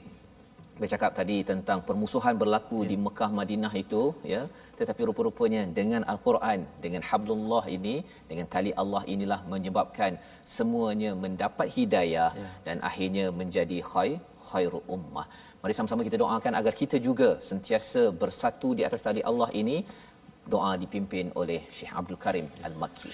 bercakap 0.80 1.10
tadi 1.18 1.36
tentang 1.50 1.78
permusuhan 1.88 2.34
berlaku 2.42 2.78
ya. 2.82 2.88
di 2.90 2.96
Mekah 3.04 3.28
Madinah 3.38 3.72
itu 3.82 4.02
ya 4.32 4.40
tetapi 4.78 5.02
rupa-rupanya 5.08 5.62
dengan 5.78 6.02
al-Quran 6.12 6.60
dengan 6.84 7.02
hablullah 7.10 7.64
ini 7.76 7.94
dengan 8.30 8.46
tali 8.54 8.72
Allah 8.82 9.02
inilah 9.14 9.40
menyebabkan 9.52 10.20
semuanya 10.56 11.12
mendapat 11.24 11.68
hidayah 11.76 12.30
ya. 12.42 12.50
dan 12.66 12.76
akhirnya 12.90 13.26
menjadi 13.40 13.80
khair 13.92 14.18
khairu 14.48 14.80
ummah 14.96 15.26
mari 15.62 15.74
sama-sama 15.78 16.06
kita 16.08 16.20
doakan 16.24 16.54
agar 16.60 16.74
kita 16.82 16.98
juga 17.08 17.30
sentiasa 17.48 18.04
bersatu 18.22 18.70
di 18.78 18.84
atas 18.88 19.02
tali 19.08 19.24
Allah 19.30 19.50
ini 19.62 19.78
doa 20.54 20.70
dipimpin 20.84 21.26
oleh 21.40 21.60
Syekh 21.78 21.92
Abdul 22.00 22.22
Karim 22.26 22.46
Al-Makki 22.68 23.10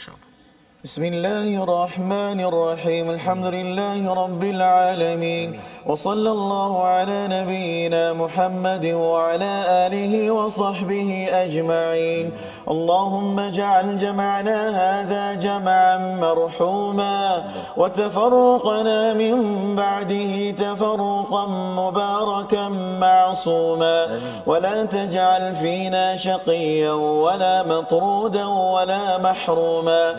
بسم 0.85 1.05
الله 1.05 1.63
الرحمن 1.63 2.41
الرحيم 2.41 3.11
الحمد 3.11 3.45
لله 3.45 4.15
رب 4.15 4.43
العالمين 4.45 5.61
وصلى 5.87 6.31
الله 6.31 6.83
على 6.83 7.19
نبينا 7.31 8.13
محمد 8.13 8.87
وعلى 8.87 9.53
آله 9.87 10.31
وصحبه 10.31 11.29
أجمعين 11.33 12.31
اللهم 12.71 13.39
اجعل 13.39 13.97
جمعنا 13.97 14.59
هذا 14.83 15.35
جمعا 15.35 15.99
مرحوما 16.21 17.45
وتفرقنا 17.77 19.15
من 19.15 19.37
بعده 19.77 20.51
تفرقا 20.51 21.47
مباركا 21.79 22.69
معصوما 23.01 24.19
ولا 24.47 24.85
تجعل 24.85 25.55
فينا 25.55 26.17
شقيا 26.17 26.93
ولا 26.93 27.63
مطرودا 27.63 28.47
ولا 28.47 29.19
محروما 29.19 30.15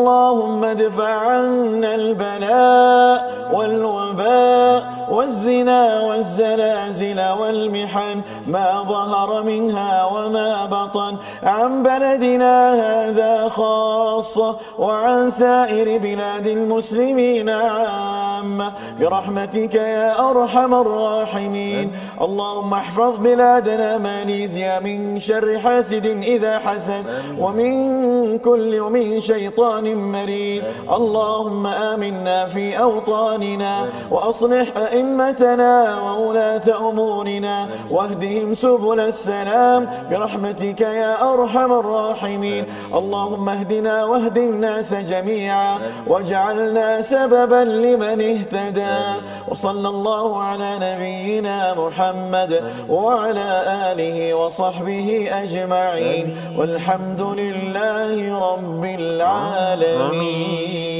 اللهم 0.00 0.64
ادفع 0.64 1.12
عنا 1.12 1.94
البلاء 1.94 3.18
والوباء 3.52 5.06
والزنا 5.10 6.00
والزلازل 6.00 7.20
والمحن 7.40 8.20
ما 8.46 8.84
ظهر 8.88 9.42
منها 9.42 10.04
وما 10.04 10.66
بطن. 10.66 11.16
عن 11.42 11.82
بلدنا 11.82 12.56
هذا 12.84 13.48
خاصة 13.48 14.56
وعن 14.78 15.30
سائر 15.30 15.98
بلاد 15.98 16.46
المسلمين 16.46 17.48
عامة. 17.48 18.72
برحمتك 19.00 19.74
يا 19.74 20.30
أرحم 20.30 20.74
الراحمين. 20.74 21.92
اللهم 22.20 22.74
احفظ 22.74 23.18
بلادنا 23.18 23.98
ماليزيا 23.98 24.80
من 24.80 25.20
شر 25.20 25.58
حاسد 25.58 26.06
إذا 26.06 26.58
حسد 26.58 27.04
ومن 27.38 28.38
كل 28.38 28.80
ومن 28.80 29.20
شيطان 29.20 29.89
مريد 29.94 30.64
اللهم 30.92 31.66
آمنا 31.66 32.46
في 32.46 32.78
أوطاننا 32.78 33.88
وأصلح 34.10 34.66
أئمتنا 34.76 36.00
وولاة 36.00 36.88
أمورنا 36.90 37.68
واهدهم 37.90 38.54
سبل 38.54 39.00
السلام 39.00 39.88
برحمتك 40.10 40.80
يا 40.80 41.32
أرحم 41.32 41.72
الراحمين. 41.72 42.64
اللهم 42.94 43.48
اهدنا 43.48 44.04
واهد 44.04 44.38
الناس 44.38 44.94
جميعا 44.94 45.78
واجعلنا 46.06 47.02
سببا 47.02 47.64
لمن 47.64 48.20
اهتدى 48.20 49.22
وصلى 49.48 49.88
الله 49.88 50.42
على 50.42 50.70
نبينا 50.82 51.74
محمد 51.74 52.70
وعلى 52.88 53.48
آله 53.92 54.34
وصحبه 54.34 55.28
أجمعين. 55.42 56.36
والحمد 56.56 57.20
لله 57.20 58.38
رب 58.38 58.84
العالمين. 58.84 59.79
Amin. 59.80 60.90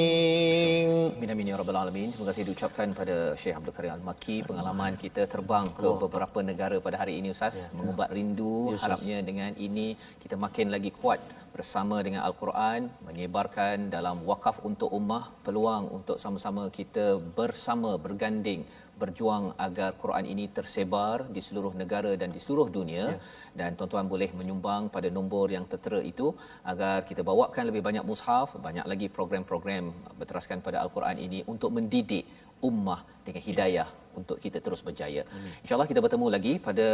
Amin 1.40 1.56
ya 1.56 1.56
rabbal 1.56 1.78
alamin. 1.80 2.08
Terima 2.12 2.26
kasih 2.28 2.42
diucapkan 2.48 2.88
pada 2.92 3.32
Syekh 3.40 3.56
Abdul 3.58 3.72
Karim 3.76 3.92
Al-Makki 3.96 4.36
pengalaman 4.48 4.92
kita 5.02 5.22
terbang 5.24 5.64
ke 5.78 5.88
beberapa 6.02 6.38
negara 6.48 6.76
pada 6.86 6.96
hari 7.00 7.16
ini 7.20 7.28
Ustaz. 7.32 7.56
Mengubat 7.78 8.08
rindu 8.16 8.76
harapnya 8.76 9.18
dengan 9.28 9.56
ini 9.66 9.96
kita 10.22 10.36
makin 10.44 10.68
lagi 10.74 10.92
kuat 10.92 11.16
bersama 11.56 11.96
dengan 12.06 12.28
Al-Quran 12.28 12.92
menyebarkan 13.08 13.88
dalam 13.96 14.20
wakaf 14.28 14.60
untuk 14.68 14.92
ummah 14.98 15.24
peluang 15.46 15.88
untuk 15.96 16.20
sama-sama 16.24 16.68
kita 16.78 17.06
bersama 17.40 17.96
berganding 18.04 18.60
berjuang 19.02 19.44
agar 19.66 19.90
Quran 20.02 20.24
ini 20.32 20.44
tersebar 20.56 21.16
di 21.34 21.40
seluruh 21.46 21.72
negara 21.82 22.12
dan 22.20 22.30
di 22.36 22.40
seluruh 22.44 22.68
dunia 22.78 23.04
ya. 23.14 23.18
dan 23.58 23.70
tuan-tuan 23.78 24.06
boleh 24.12 24.30
menyumbang 24.40 24.82
pada 24.96 25.08
nombor 25.16 25.46
yang 25.56 25.64
tertera 25.72 26.00
itu 26.12 26.26
agar 26.72 26.96
kita 27.08 27.22
bawakan 27.30 27.64
lebih 27.70 27.82
banyak 27.88 28.04
mushaf 28.10 28.48
banyak 28.68 28.84
lagi 28.92 29.06
program-program 29.16 29.84
berteraskan 30.20 30.60
pada 30.66 30.78
Al-Quran 30.84 31.16
ini 31.26 31.40
untuk 31.52 31.72
mendidik 31.76 32.24
ummah 32.68 33.00
dengan 33.26 33.42
hidayah 33.48 33.88
yes. 33.88 34.09
Untuk 34.18 34.36
kita 34.44 34.58
terus 34.66 34.80
berjaya. 34.86 35.22
Amin. 35.36 35.52
InsyaAllah 35.62 35.88
kita 35.92 36.00
bertemu 36.04 36.26
lagi 36.36 36.52
pada 36.66 36.86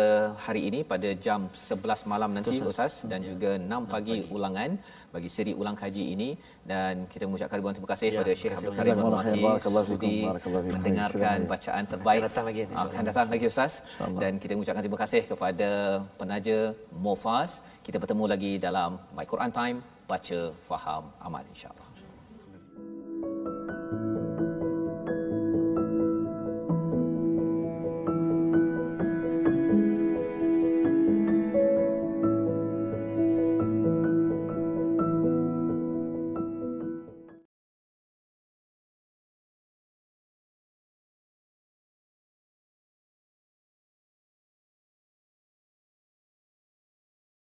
hari 0.47 0.63
ini 0.69 0.81
pada 0.93 1.09
jam 1.27 1.49
11 1.53 2.13
malam 2.13 2.31
nanti 2.37 2.51
Betul, 2.57 2.73
Ustaz. 2.73 2.95
Dan 3.11 3.21
ya. 3.23 3.29
juga 3.33 3.51
6 3.61 3.93
pagi, 3.95 4.17
pagi. 4.23 4.35
ulangan 4.37 4.71
bagi 5.15 5.29
siri 5.37 5.53
ulang 5.61 5.77
kaji 5.83 6.05
ini. 6.15 6.29
Dan 6.73 7.07
kita 7.13 7.25
mengucapkan 7.29 7.57
ribuan 7.61 7.75
terima 7.77 7.91
kasih 7.95 8.09
kepada 8.15 8.33
ya. 8.33 8.41
Syekh 8.41 8.57
Abdul 8.59 8.77
Karim 8.79 8.97
Al-Maki 9.07 9.43
sudi 9.89 10.17
mendengarkan 10.77 11.39
bacaan 11.53 11.85
terbaik. 11.93 12.21
Akan 12.21 12.31
datang 12.31 12.47
lagi 12.51 12.63
akan 12.87 13.03
datang 13.11 13.27
lagi 13.35 13.47
Ustaz. 13.53 13.73
Dan 14.23 14.33
kita 14.43 14.53
mengucapkan 14.57 14.83
terima 14.85 15.01
kasih 15.05 15.23
kepada 15.31 15.71
penaja 16.21 16.59
Mofas 17.05 17.63
kita 17.87 17.97
bertemu 18.03 18.25
lagi 18.33 18.53
dalam 18.67 18.91
My 19.17 19.27
Quran 19.33 19.53
Time 19.59 19.79
baca 20.11 20.41
faham 20.69 21.05
amal 21.27 21.43
insyaallah 21.55 21.86